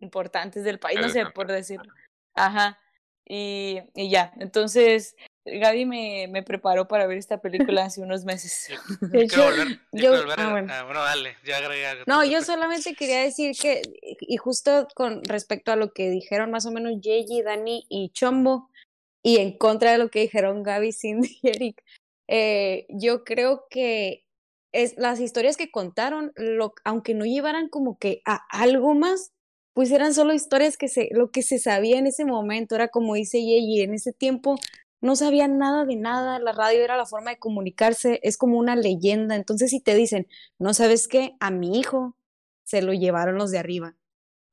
importantes 0.00 0.64
del 0.64 0.78
país, 0.78 1.00
no 1.00 1.08
sé, 1.08 1.26
por 1.26 1.46
decirlo. 1.46 1.92
Ajá. 2.34 2.78
Y, 3.26 3.80
y 3.94 4.10
ya, 4.10 4.32
entonces 4.36 5.16
Gaby 5.46 5.84
me, 5.84 6.26
me, 6.28 6.42
preparó 6.42 6.88
para 6.88 7.06
ver 7.06 7.18
esta 7.18 7.40
película 7.40 7.84
hace 7.84 8.00
unos 8.00 8.24
meses. 8.24 8.68
Yo, 9.92 10.10
bueno. 10.50 11.02
dale, 11.02 11.36
ya 11.44 11.58
agregué 11.58 11.86
algo. 11.86 12.04
No, 12.06 12.24
yo 12.24 12.42
solamente 12.42 12.94
quería 12.94 13.22
decir 13.22 13.54
que, 13.60 13.82
y 14.02 14.36
justo 14.38 14.88
con 14.94 15.22
respecto 15.24 15.72
a 15.72 15.76
lo 15.76 15.92
que 15.92 16.10
dijeron 16.10 16.50
más 16.50 16.64
o 16.66 16.70
menos 16.70 17.00
Yeji, 17.00 17.42
Dani 17.42 17.86
y 17.88 18.10
Chombo, 18.10 18.70
y 19.22 19.38
en 19.38 19.56
contra 19.56 19.92
de 19.92 19.98
lo 19.98 20.10
que 20.10 20.20
dijeron 20.20 20.62
Gaby, 20.62 20.92
Cindy 20.92 21.38
y 21.42 21.48
Eric, 21.48 21.82
eh, 22.28 22.86
yo 22.88 23.24
creo 23.24 23.66
que 23.70 24.24
es, 24.72 24.96
las 24.96 25.20
historias 25.20 25.56
que 25.56 25.70
contaron, 25.70 26.32
lo, 26.36 26.74
aunque 26.84 27.14
no 27.14 27.24
llevaran 27.24 27.68
como 27.68 27.98
que 27.98 28.22
a 28.24 28.40
algo 28.50 28.94
más, 28.94 29.32
pues 29.74 29.90
eran 29.90 30.14
solo 30.14 30.34
historias 30.34 30.76
que 30.76 30.88
se, 30.88 31.08
lo 31.12 31.30
que 31.30 31.42
se 31.42 31.58
sabía 31.58 31.98
en 31.98 32.06
ese 32.06 32.24
momento, 32.24 32.74
era 32.74 32.88
como 32.88 33.14
dice 33.14 33.38
Yeji, 33.38 33.82
en 33.82 33.94
ese 33.94 34.12
tiempo 34.12 34.56
no 35.00 35.16
sabían 35.16 35.58
nada 35.58 35.84
de 35.84 35.96
nada, 35.96 36.38
la 36.38 36.52
radio 36.52 36.82
era 36.82 36.96
la 36.96 37.06
forma 37.06 37.30
de 37.30 37.38
comunicarse, 37.38 38.20
es 38.22 38.38
como 38.38 38.58
una 38.58 38.74
leyenda. 38.74 39.36
Entonces, 39.36 39.70
si 39.70 39.80
te 39.80 39.94
dicen, 39.94 40.26
no 40.58 40.72
sabes 40.72 41.08
qué, 41.08 41.36
a 41.40 41.50
mi 41.50 41.78
hijo 41.78 42.16
se 42.64 42.80
lo 42.82 42.94
llevaron 42.94 43.36
los 43.36 43.50
de 43.50 43.58
arriba. 43.58 43.96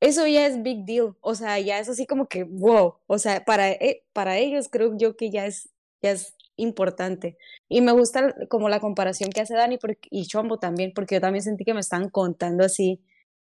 Eso 0.00 0.26
ya 0.26 0.46
es 0.46 0.62
big 0.62 0.84
deal, 0.84 1.16
o 1.20 1.34
sea, 1.34 1.58
ya 1.60 1.78
es 1.78 1.88
así 1.88 2.06
como 2.06 2.28
que, 2.28 2.44
wow, 2.44 2.96
o 3.06 3.18
sea, 3.18 3.44
para, 3.44 3.70
eh, 3.70 4.04
para 4.12 4.38
ellos 4.38 4.68
creo 4.68 4.96
yo 4.98 5.16
que 5.16 5.30
ya 5.30 5.46
es, 5.46 5.70
ya 6.02 6.10
es 6.12 6.34
importante. 6.62 7.36
Y 7.68 7.80
me 7.80 7.92
gusta 7.92 8.34
como 8.48 8.68
la 8.68 8.80
comparación 8.80 9.30
que 9.30 9.40
hace 9.40 9.54
Dani 9.54 9.78
y 10.10 10.26
Chombo 10.26 10.58
también, 10.58 10.92
porque 10.94 11.16
yo 11.16 11.20
también 11.20 11.42
sentí 11.42 11.64
que 11.64 11.74
me 11.74 11.80
estaban 11.80 12.08
contando 12.08 12.64
así 12.64 13.02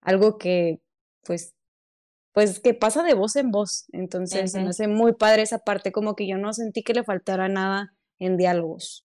algo 0.02 0.38
que, 0.38 0.80
pues, 1.24 1.56
pues 2.34 2.60
que 2.60 2.74
pasa 2.74 3.04
de 3.04 3.14
voz 3.14 3.36
en 3.36 3.52
voz. 3.52 3.86
Entonces 3.92 4.54
me 4.54 4.70
hace 4.70 4.88
muy 4.88 5.14
padre 5.14 5.42
esa 5.42 5.60
parte, 5.60 5.92
como 5.92 6.16
que 6.16 6.28
yo 6.28 6.38
no 6.38 6.54
sentí 6.54 6.84
que 6.84 6.94
le 6.94 7.04
faltara 7.04 7.50
nada 7.50 7.94
en 8.20 8.38
diálogos. 8.38 9.06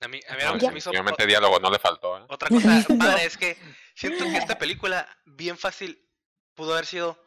A 0.00 0.08
mí, 0.08 0.20
a 0.28 0.34
mí 0.34 0.68
me 0.72 0.78
hizo... 0.78 0.90
diálogo 0.90 1.58
no 1.60 1.70
le 1.70 1.78
faltó. 1.78 2.18
¿eh? 2.18 2.26
Otra 2.28 2.48
cosa 2.48 2.86
padre 2.98 3.24
es 3.24 3.36
que 3.36 3.56
siento 3.94 4.24
que 4.24 4.36
esta 4.36 4.58
película, 4.58 5.08
bien 5.24 5.56
fácil, 5.56 6.06
pudo 6.54 6.74
haber 6.74 6.86
sido 6.86 7.18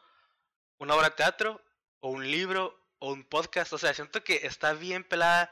una 0.77 0.95
obra 0.95 1.09
de 1.09 1.15
teatro, 1.15 1.61
o 1.99 2.09
un 2.09 2.29
libro, 2.29 2.79
o 2.99 3.11
un 3.11 3.23
podcast. 3.23 3.73
O 3.73 3.77
sea, 3.77 3.93
siento 3.93 4.23
que 4.23 4.41
está 4.43 4.73
bien 4.73 5.03
pelada, 5.03 5.51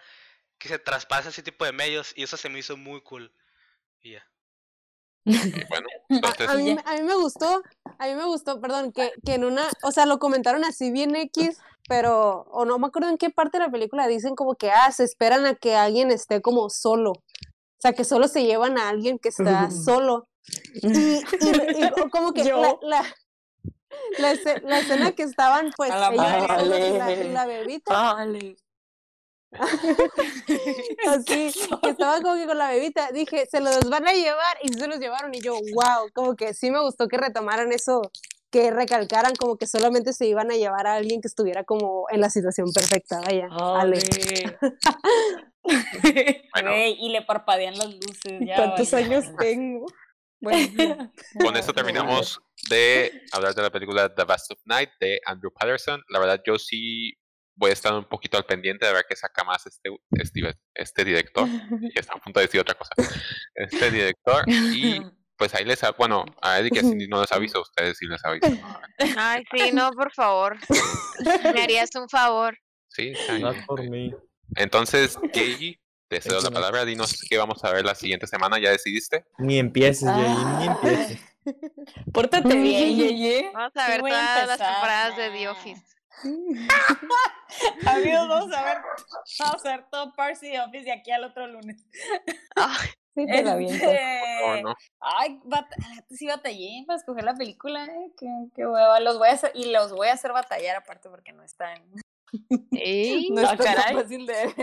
que 0.58 0.70
se 0.70 0.80
traspasa 0.80 1.30
ese 1.30 1.44
tipo 1.44 1.66
de 1.66 1.72
medios, 1.72 2.14
y 2.16 2.24
eso 2.24 2.38
se 2.38 2.50
me 2.50 2.60
hizo 2.60 2.78
muy 2.78 3.02
cool. 3.02 3.32
Y 4.02 4.14
ya. 4.14 4.24
bueno, 5.26 5.88
a, 6.48 6.56
mí, 6.56 6.78
me 7.04 7.16
gustó, 7.16 7.62
a 8.00 8.08
mí 8.08 8.16
me 8.16 8.26
gustó, 8.26 8.62
perdón, 8.62 8.92
que, 8.92 9.12
que 9.26 9.34
en 9.34 9.44
una, 9.44 9.68
o 9.84 9.92
sea, 9.92 10.06
lo 10.06 10.20
comentaron 10.20 10.64
así 10.64 10.92
bien 10.92 11.16
X, 11.16 11.60
pero, 11.88 12.46
o 12.52 12.66
no 12.66 12.80
me 12.80 12.88
acuerdo 12.88 13.10
en 13.10 13.18
qué 13.18 13.30
parte 13.30 13.58
de 13.58 13.66
la 13.66 13.72
película 13.72 14.08
dicen 14.08 14.36
como 14.36 14.56
que, 14.56 14.72
ah, 14.72 14.92
se 14.92 15.04
esperan 15.04 15.46
a 15.46 15.56
que 15.56 15.76
alguien 15.76 16.12
esté 16.12 16.42
como 16.42 16.70
solo. 16.70 17.12
O 17.12 17.80
sea, 17.80 17.94
que 17.94 18.04
solo 18.04 18.28
se 18.28 18.44
llevan 18.44 18.78
a 18.78 18.90
alguien 18.90 19.20
que 19.20 19.30
está 19.30 19.70
solo. 19.72 20.28
Y, 20.76 21.22
como 22.12 22.34
que 22.34 22.44
la, 22.44 22.78
la, 22.82 23.06
la, 24.64 24.80
escena 24.80 25.12
que 25.14 25.24
estaban, 25.24 25.72
pues, 25.78 25.92
ellos, 25.92 26.16
la, 26.16 27.10
la, 27.10 27.46
bebita. 27.46 28.26
Así, 31.08 31.52
que 31.82 31.90
estaba 31.90 32.22
como 32.22 32.36
que 32.36 32.46
con 32.46 32.58
la 32.58 32.70
bebita, 32.70 33.12
dije, 33.12 33.46
se 33.50 33.60
los 33.60 33.90
van 33.90 34.08
a 34.08 34.14
llevar 34.14 34.58
y 34.64 34.70
se 34.74 34.88
los 34.88 35.00
llevaron 35.00 35.34
y 35.34 35.42
yo, 35.42 35.54
wow, 35.54 36.10
como 36.14 36.36
que 36.36 36.54
sí 36.54 36.72
me 36.72 36.82
gustó 36.82 37.08
que 37.08 37.18
retomaran 37.18 37.72
eso, 37.72 38.02
que 38.52 38.72
recalcaran 38.72 39.36
como 39.36 39.58
que 39.58 39.68
solamente 39.68 40.14
se 40.14 40.26
iban 40.28 40.52
a 40.52 40.56
llevar 40.56 40.88
a 40.88 40.96
alguien 40.96 41.22
que 41.22 41.28
estuviera 41.28 41.64
como 41.64 42.06
en 42.10 42.22
la 42.22 42.30
situación 42.30 42.72
perfecta, 42.74 43.22
vaya. 43.22 43.50
Ale. 43.52 44.00
y 47.00 47.10
le 47.10 47.22
parpadean 47.24 47.78
las 47.78 47.94
luces. 47.94 48.40
Ya, 48.42 48.56
¿Cuántos 48.56 48.94
años 48.94 49.26
tengo? 49.38 49.86
Bueno, 50.40 51.12
con 51.44 51.56
esto 51.58 51.74
terminamos 51.74 52.40
de 52.70 53.24
hablar 53.32 53.56
de 53.56 53.62
la 53.64 53.72
película 53.72 54.14
The 54.14 54.24
Best 54.24 54.52
of 54.52 54.60
Night 54.66 54.90
de 55.00 55.20
Andrew 55.26 55.52
Patterson. 55.52 56.02
La 56.10 56.20
verdad, 56.20 56.42
yo 56.46 56.60
sí 56.60 57.18
voy 57.58 57.72
a 57.72 57.74
estar 57.74 57.94
un 57.94 58.06
poquito 58.06 58.38
al 58.38 58.46
pendiente 58.46 58.86
de 58.86 58.94
ver 58.94 59.06
qué 59.08 59.16
saca 59.16 59.44
más 59.44 59.66
este, 59.66 59.90
este, 60.12 60.56
este 60.74 61.04
director. 61.04 61.48
Y 61.82 62.00
está 62.00 62.14
a 62.14 62.20
punto 62.22 62.40
de 62.40 62.46
decir 62.46 62.62
otra 62.62 62.76
cosa. 62.76 62.92
Este 63.54 63.92
director. 63.92 64.44
Y 64.48 65.02
pues 65.38 65.54
ahí 65.56 65.66
les, 65.66 65.82
bueno, 65.98 66.26
a 66.42 66.60
Eddie 66.60 66.72
que 66.72 66.84
no 66.84 67.22
les 67.22 67.32
aviso, 67.32 67.60
a 67.60 67.62
ustedes 67.62 67.98
sí 67.98 68.06
les 68.06 68.24
aviso. 68.24 68.48
Ay, 69.18 69.44
sí, 69.52 69.72
no, 69.74 69.92
por 69.92 70.12
favor. 70.14 70.58
Me 71.54 71.62
harías 71.62 71.90
un 71.96 72.08
favor. 72.08 72.58
Sí, 72.90 73.14
no 73.40 73.54
por 73.66 73.84
mí. 73.84 74.14
Entonces, 74.56 75.18
Gay, 75.34 75.80
te 76.08 76.22
cedo 76.22 76.42
la 76.42 76.52
palabra, 76.52 76.86
dinos 76.86 77.22
qué 77.30 77.38
vamos 77.38 77.64
a 77.64 77.72
ver 77.74 77.86
la 77.86 77.96
siguiente 77.96 78.28
semana, 78.28 78.60
¿ya 78.60 78.72
decidiste? 78.72 79.26
Ni 79.38 79.60
empieces, 79.60 80.08
Gay, 80.08 80.36
ni 80.60 80.68
empieces. 80.68 81.20
Pórtate 82.14 82.56
bien, 82.56 82.96
Yeye. 82.98 83.52
Vamos 83.54 83.76
a 83.76 83.88
ver 83.90 84.02
todas 84.02 84.48
las 84.48 84.58
temporadas 84.58 85.18
de 85.18 85.30
The 85.30 85.50
Office. 85.50 85.97
Amigos, 87.86 88.28
vamos 88.28 88.54
a 88.54 88.64
ver, 88.64 88.78
vamos 89.40 89.66
a 89.66 89.70
ver 89.70 89.86
todo 89.92 90.14
Parsi 90.14 90.58
Office 90.58 90.86
de 90.86 90.92
aquí 90.92 91.12
al 91.12 91.24
otro 91.24 91.48
lunes. 91.48 91.84
Ay, 92.56 92.90
sí, 93.16 93.26
te 93.26 93.44
la 93.44 93.60
este... 93.60 94.62
no. 94.64 94.76
Ay, 95.00 95.40
sí 96.10 96.28
batallé 96.28 96.84
para 96.88 96.98
escoger 96.98 97.24
la 97.24 97.36
película, 97.36 97.86
eh. 97.86 98.12
Qué, 98.20 98.28
qué 98.56 98.66
hueva. 98.66 99.00
Los 99.00 99.18
voy 99.18 99.30
a 99.30 99.34
hacer, 99.34 99.52
y 99.54 99.72
los 99.72 99.92
voy 99.92 100.08
a 100.08 100.14
hacer 100.14 100.32
batallar 100.32 100.78
aparte 100.78 101.10
porque 101.10 101.34
no 101.34 101.44
están. 101.44 101.82
¿Eh? 102.72 103.28
No, 103.32 103.42
es 103.42 103.58
tan 103.58 103.94
fácil 103.94 104.26
de. 104.26 104.54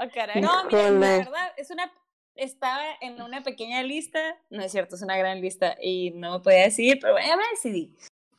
Oh, 0.00 0.10
caray. 0.12 0.42
No, 0.42 0.64
mira, 0.64 0.90
la 0.90 1.16
verdad, 1.18 1.52
es 1.56 1.70
una 1.70 1.90
estaba 2.36 2.82
en 3.00 3.20
una 3.22 3.42
pequeña 3.42 3.82
lista, 3.82 4.36
no 4.50 4.62
es 4.62 4.72
cierto, 4.72 4.96
es 4.96 5.02
una 5.02 5.16
gran 5.16 5.40
lista 5.40 5.76
y 5.80 6.10
no 6.10 6.32
me 6.32 6.40
podía 6.40 6.62
decidir, 6.62 6.98
pero 7.00 7.16
ya 7.18 7.36
me 7.36 7.44
decidí. 7.52 7.94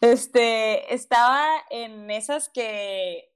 Este, 0.05 0.93
estaba 0.93 1.47
en 1.71 2.11
esas 2.11 2.47
que 2.49 3.33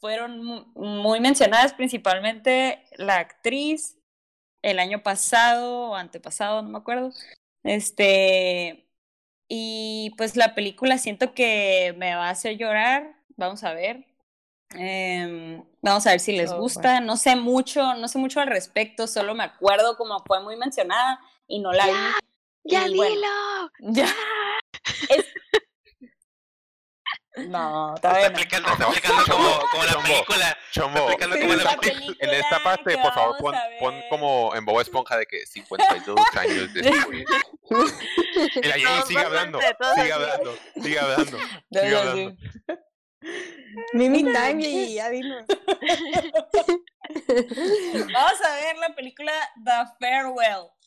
fueron 0.00 0.72
muy 0.74 1.20
mencionadas, 1.20 1.74
principalmente 1.74 2.84
la 2.96 3.18
actriz 3.18 3.96
el 4.62 4.80
año 4.80 5.04
pasado 5.04 5.90
o 5.90 5.94
antepasado, 5.94 6.62
no 6.62 6.70
me 6.70 6.78
acuerdo. 6.78 7.12
Este, 7.62 8.88
y 9.46 10.12
pues 10.16 10.36
la 10.36 10.56
película 10.56 10.98
siento 10.98 11.34
que 11.34 11.94
me 11.96 12.16
va 12.16 12.26
a 12.26 12.30
hacer 12.30 12.56
llorar, 12.56 13.14
vamos 13.36 13.62
a 13.62 13.72
ver. 13.72 14.04
Eh, 14.76 15.62
vamos 15.82 16.04
a 16.08 16.10
ver 16.10 16.20
si 16.20 16.36
les 16.36 16.50
oh, 16.50 16.58
gusta. 16.58 17.00
No 17.00 17.16
sé 17.16 17.36
mucho, 17.36 17.94
no 17.94 18.08
sé 18.08 18.18
mucho 18.18 18.40
al 18.40 18.48
respecto, 18.48 19.06
solo 19.06 19.36
me 19.36 19.44
acuerdo 19.44 19.96
como 19.96 20.18
fue 20.26 20.42
muy 20.42 20.56
mencionada 20.56 21.20
y 21.46 21.60
no 21.60 21.72
la 21.72 21.86
vi. 21.86 21.92
¡Ya, 22.64 22.86
dilo! 22.86 23.06
ya. 23.78 24.12
Es, 25.10 25.24
no, 27.48 27.94
todavía 28.00 28.26
está 28.26 28.40
explicando, 28.40 28.68
está 28.72 28.84
explicando 28.84 29.24
como, 29.32 29.60
como 29.70 29.84
la 29.84 30.02
película. 30.02 30.58
Chombo, 30.72 31.10
está 31.10 31.28
como 31.28 31.54
la 31.54 31.76
película. 31.76 32.16
En 32.20 32.30
esta 32.30 32.62
parte, 32.62 32.98
por 32.98 33.12
favor, 33.12 33.36
pon, 33.38 33.54
pon, 33.80 33.94
como 34.10 34.54
en 34.54 34.64
Boba 34.64 34.82
Esponja 34.82 35.16
de 35.16 35.26
que 35.26 35.46
52 35.46 36.20
años 36.36 36.74
después. 36.74 37.24
Mira, 38.56 38.78
y 38.78 38.84
ahí 38.84 39.02
sigue 39.06 39.20
hablando, 39.20 39.58
sigue 39.94 40.12
hablando, 40.12 40.54
sigue 40.82 40.98
hablando, 40.98 41.38
sigue 41.70 41.96
hablando. 41.96 42.36
Mimi 43.92 44.24
Time 44.24 44.62
y 44.62 44.94
ya 44.94 45.08
vino. 45.10 45.44
Vamos 48.12 48.40
a 48.44 48.54
ver 48.56 48.76
la 48.78 48.94
película 48.94 49.32
The 49.64 49.86
Farewell. 49.98 50.77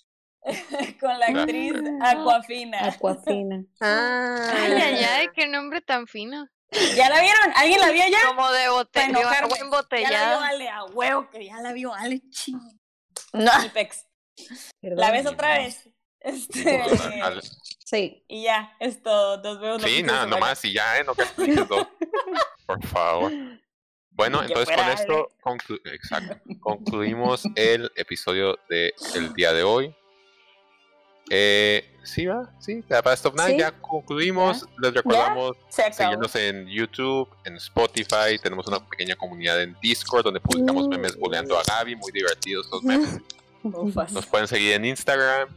con 0.99 1.19
la 1.19 1.25
actriz 1.27 1.73
Aquafina. 2.01 2.87
Aquafina. 2.87 3.63
Ah. 3.81 4.51
Ay, 4.55 4.71
ay, 4.73 5.03
ay, 5.03 5.27
qué 5.33 5.47
nombre 5.47 5.81
tan 5.81 6.07
fino. 6.07 6.47
¿Ya 6.95 7.09
la 7.09 7.19
vieron? 7.19 7.51
¿Alguien 7.55 7.81
la 7.81 7.91
vio 7.91 8.03
ya? 8.09 8.27
Como 8.27 8.49
de 8.51 8.69
botella, 8.69 9.29
agua 9.39 9.57
embotellada. 9.59 10.11
Ya 10.11 10.29
la 10.29 10.37
vio 10.37 10.45
Ale, 10.45 10.69
a 10.69 10.83
huevo, 10.85 11.29
que 11.29 11.45
ya 11.45 11.57
la 11.61 11.73
vio 11.73 11.93
Ale, 11.93 12.21
ching. 12.29 12.59
No. 13.33 13.51
¿La 14.81 15.11
ves 15.11 15.25
otra 15.25 15.57
vez? 15.57 15.89
Este... 16.19 16.81
Sí. 17.83 18.23
Y 18.29 18.43
ya, 18.43 18.73
esto, 18.79 19.41
nos 19.41 19.59
vemos. 19.59 19.81
Sí, 19.81 20.01
nada, 20.01 20.25
nomás 20.25 20.63
y 20.63 20.71
ya, 20.71 20.97
¿eh? 20.97 21.03
No 21.03 21.13
que 21.13 21.25
dos. 21.67 21.87
Por 22.65 22.87
favor. 22.87 23.33
Bueno, 24.11 24.43
entonces 24.43 24.75
con 24.75 24.89
esto 24.89 25.29
conclu 25.41 25.77
Exacto. 25.85 26.39
concluimos 26.61 27.43
el 27.55 27.91
episodio 27.95 28.57
del 28.69 28.93
el 29.15 29.33
día 29.33 29.51
de 29.51 29.63
hoy. 29.63 29.95
Eh, 31.29 31.85
sí, 32.03 32.25
va, 32.25 32.51
sí, 32.59 32.83
Past 33.03 33.25
of 33.25 33.35
Night 33.35 33.59
ya 33.59 33.71
concluimos. 33.71 34.67
Les 34.81 34.93
recordamos 34.93 35.55
seguirnos 35.69 36.35
en 36.35 36.67
YouTube, 36.67 37.29
en 37.45 37.55
Spotify. 37.55 38.37
Tenemos 38.41 38.67
una 38.67 38.85
pequeña 38.87 39.15
comunidad 39.15 39.61
en 39.61 39.75
Discord 39.81 40.25
donde 40.25 40.39
publicamos 40.39 40.87
mm. 40.87 40.89
memes 40.89 41.17
boleando 41.17 41.57
a 41.57 41.63
Gaby, 41.63 41.95
muy 41.95 42.11
divertidos 42.11 42.67
los 42.71 42.83
memes. 42.83 43.19
Nos 44.11 44.25
pueden 44.25 44.47
seguir 44.47 44.73
en 44.73 44.85
Instagram, 44.85 45.47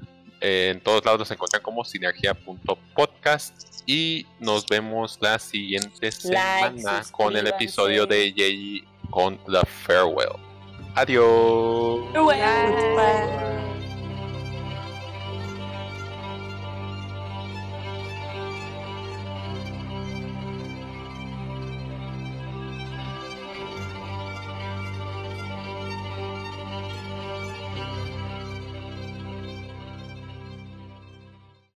en 0.40 0.78
todos 0.80 1.02
lados 1.06 1.20
nos 1.20 1.30
encuentran 1.30 1.62
como 1.62 1.84
sinergia.podcast 1.84 3.80
y 3.86 4.26
nos 4.40 4.66
vemos 4.66 5.18
la 5.22 5.38
siguiente 5.38 6.12
semana 6.12 7.02
con 7.10 7.34
el 7.34 7.46
episodio 7.46 8.04
de 8.04 8.34
Jay 8.36 8.84
con 9.10 9.38
The 9.46 9.64
Farewell. 9.86 10.36
Adiós. 10.94 12.04